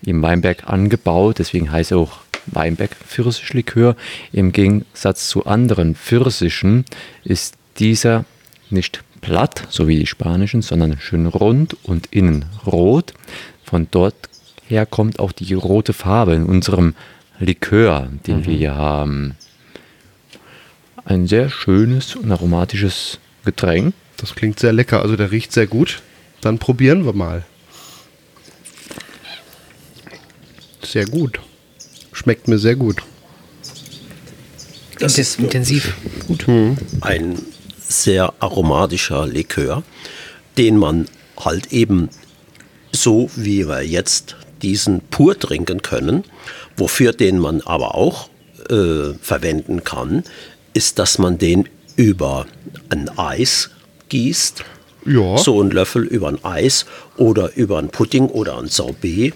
im 0.06 0.22
Weinberg 0.22 0.70
angebaut. 0.70 1.40
Deswegen 1.40 1.72
heißt 1.72 1.90
er 1.90 1.98
auch 1.98 2.20
Weinberg 2.46 2.92
Pfirsichlikör. 3.08 3.96
Im 4.32 4.52
Gegensatz 4.52 5.28
zu 5.28 5.48
anderen 5.48 5.96
Pfirsichen 5.96 6.86
ist 7.24 7.56
dieser 7.80 8.26
nicht 8.70 9.04
platt, 9.24 9.68
so 9.70 9.88
wie 9.88 9.98
die 9.98 10.06
spanischen, 10.06 10.62
sondern 10.62 11.00
schön 11.00 11.26
rund 11.26 11.78
und 11.84 12.08
innen 12.12 12.46
rot. 12.68 13.14
Von 13.64 13.88
dort 13.90 14.16
her 14.68 14.86
kommt 14.86 15.20
auch 15.20 15.32
die 15.32 15.54
rote 15.54 15.94
Farbe 15.94 16.34
in 16.34 16.46
unserem 16.46 16.94
Likör, 17.40 18.10
den 18.28 18.46
wir 18.46 18.54
hier 18.54 18.76
haben. 18.76 19.36
Ein 21.06 21.28
sehr 21.28 21.50
schönes 21.50 22.16
und 22.16 22.32
aromatisches 22.32 23.20
Getränk. 23.46 23.94
Das 24.18 24.36
klingt 24.36 24.60
sehr 24.60 24.74
lecker, 24.74 25.02
also 25.02 25.16
der 25.16 25.32
riecht 25.32 25.52
sehr 25.54 25.68
gut. 25.68 26.02
Dann 26.42 26.60
probieren 26.60 27.06
wir 27.06 27.14
mal. 27.14 27.46
Sehr 30.84 31.06
gut. 31.06 31.40
Schmeckt 32.12 32.48
mir 32.48 32.60
sehr 32.60 32.76
gut. 32.76 33.02
Das 35.00 35.18
ist 35.18 35.40
intensiv. 35.40 35.96
Gut. 36.28 36.46
ein 37.02 37.38
sehr 38.02 38.34
aromatischer 38.40 39.26
Likör, 39.28 39.84
den 40.58 40.78
man 40.78 41.08
halt 41.40 41.72
eben 41.72 42.10
so 42.92 43.30
wie 43.36 43.68
wir 43.68 43.82
jetzt 43.82 44.36
diesen 44.62 45.02
pur 45.02 45.38
trinken 45.38 45.82
können, 45.82 46.24
wofür 46.78 47.12
den 47.12 47.40
man 47.40 47.62
aber 47.62 47.96
auch 47.96 48.30
äh, 48.70 49.14
verwenden 49.22 49.84
kann, 49.84 50.24
ist, 50.74 51.00
dass 51.00 51.18
man 51.18 51.38
den 51.38 51.68
über 51.96 52.46
ein 52.90 53.10
Eis 53.18 53.70
gießt, 54.10 54.64
Ja. 55.06 55.38
so 55.38 55.62
ein 55.62 55.72
Löffel 55.72 56.04
über 56.04 56.30
ein 56.30 56.44
Eis 56.46 56.86
oder 57.18 57.56
über 57.56 57.78
ein 57.80 57.90
Pudding 57.90 58.28
oder 58.28 58.58
ein 58.58 58.68
Sorbet. 58.68 59.34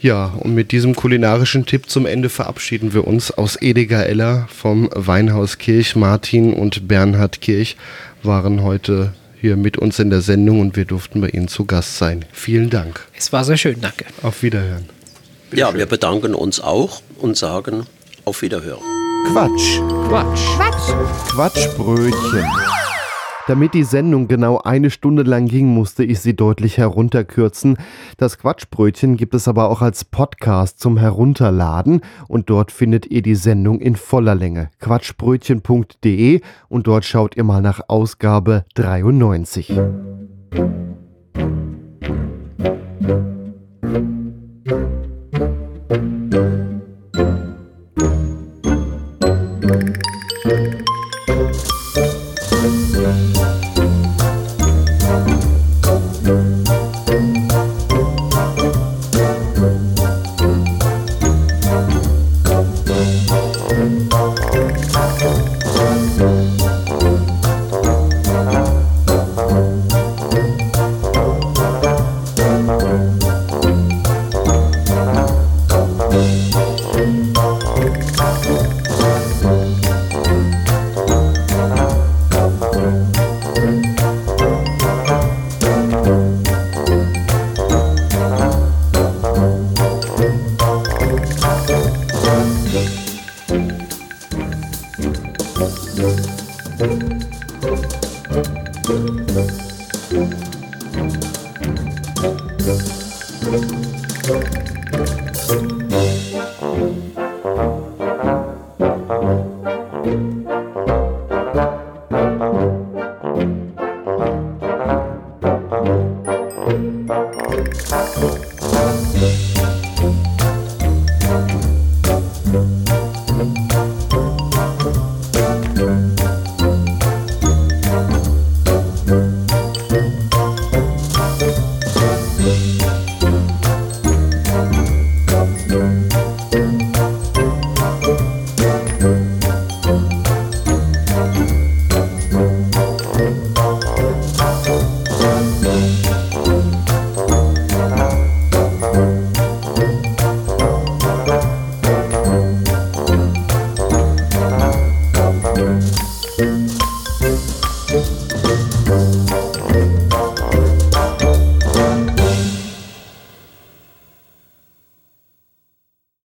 Ja, 0.00 0.26
und 0.38 0.54
mit 0.54 0.70
diesem 0.70 0.94
kulinarischen 0.94 1.66
Tipp 1.66 1.90
zum 1.90 2.06
Ende 2.06 2.28
verabschieden 2.28 2.94
wir 2.94 3.06
uns 3.06 3.32
aus 3.32 3.56
Ediger 3.60 4.06
Eller 4.06 4.46
vom 4.48 4.88
Weinhaus 4.94 5.58
Kirch. 5.58 5.96
Martin 5.96 6.54
und 6.54 6.86
Bernhard 6.86 7.40
Kirch 7.40 7.76
waren 8.22 8.62
heute 8.62 9.12
hier 9.40 9.56
mit 9.56 9.76
uns 9.76 9.98
in 9.98 10.10
der 10.10 10.20
Sendung 10.20 10.60
und 10.60 10.76
wir 10.76 10.84
durften 10.84 11.20
bei 11.20 11.28
Ihnen 11.28 11.48
zu 11.48 11.64
Gast 11.64 11.98
sein. 11.98 12.24
Vielen 12.32 12.70
Dank. 12.70 13.00
Es 13.16 13.32
war 13.32 13.44
sehr 13.44 13.56
schön, 13.56 13.80
danke. 13.80 14.04
Auf 14.22 14.42
Wiederhören. 14.42 14.88
Ja, 15.52 15.74
wir 15.74 15.86
bedanken 15.86 16.34
uns 16.34 16.60
auch 16.60 17.02
und 17.18 17.36
sagen 17.36 17.86
auf 18.24 18.42
Wiederhören. 18.42 18.82
Quatsch. 19.32 19.80
Quatsch. 20.08 20.40
Quatsch. 20.56 21.28
Quatschbrötchen. 21.32 22.46
Damit 23.48 23.72
die 23.72 23.82
Sendung 23.82 24.28
genau 24.28 24.58
eine 24.58 24.90
Stunde 24.90 25.22
lang 25.22 25.46
ging, 25.46 25.68
musste 25.68 26.04
ich 26.04 26.20
sie 26.20 26.36
deutlich 26.36 26.76
herunterkürzen. 26.76 27.78
Das 28.18 28.36
Quatschbrötchen 28.36 29.16
gibt 29.16 29.34
es 29.34 29.48
aber 29.48 29.70
auch 29.70 29.80
als 29.80 30.04
Podcast 30.04 30.80
zum 30.80 30.98
Herunterladen 30.98 32.02
und 32.28 32.50
dort 32.50 32.70
findet 32.70 33.06
ihr 33.06 33.22
die 33.22 33.36
Sendung 33.36 33.80
in 33.80 33.96
voller 33.96 34.34
Länge. 34.34 34.68
Quatschbrötchen.de 34.80 36.42
und 36.68 36.86
dort 36.86 37.06
schaut 37.06 37.38
ihr 37.38 37.44
mal 37.44 37.62
nach 37.62 37.80
Ausgabe 37.88 38.66
93. 38.74 39.70
Musik 52.90 53.37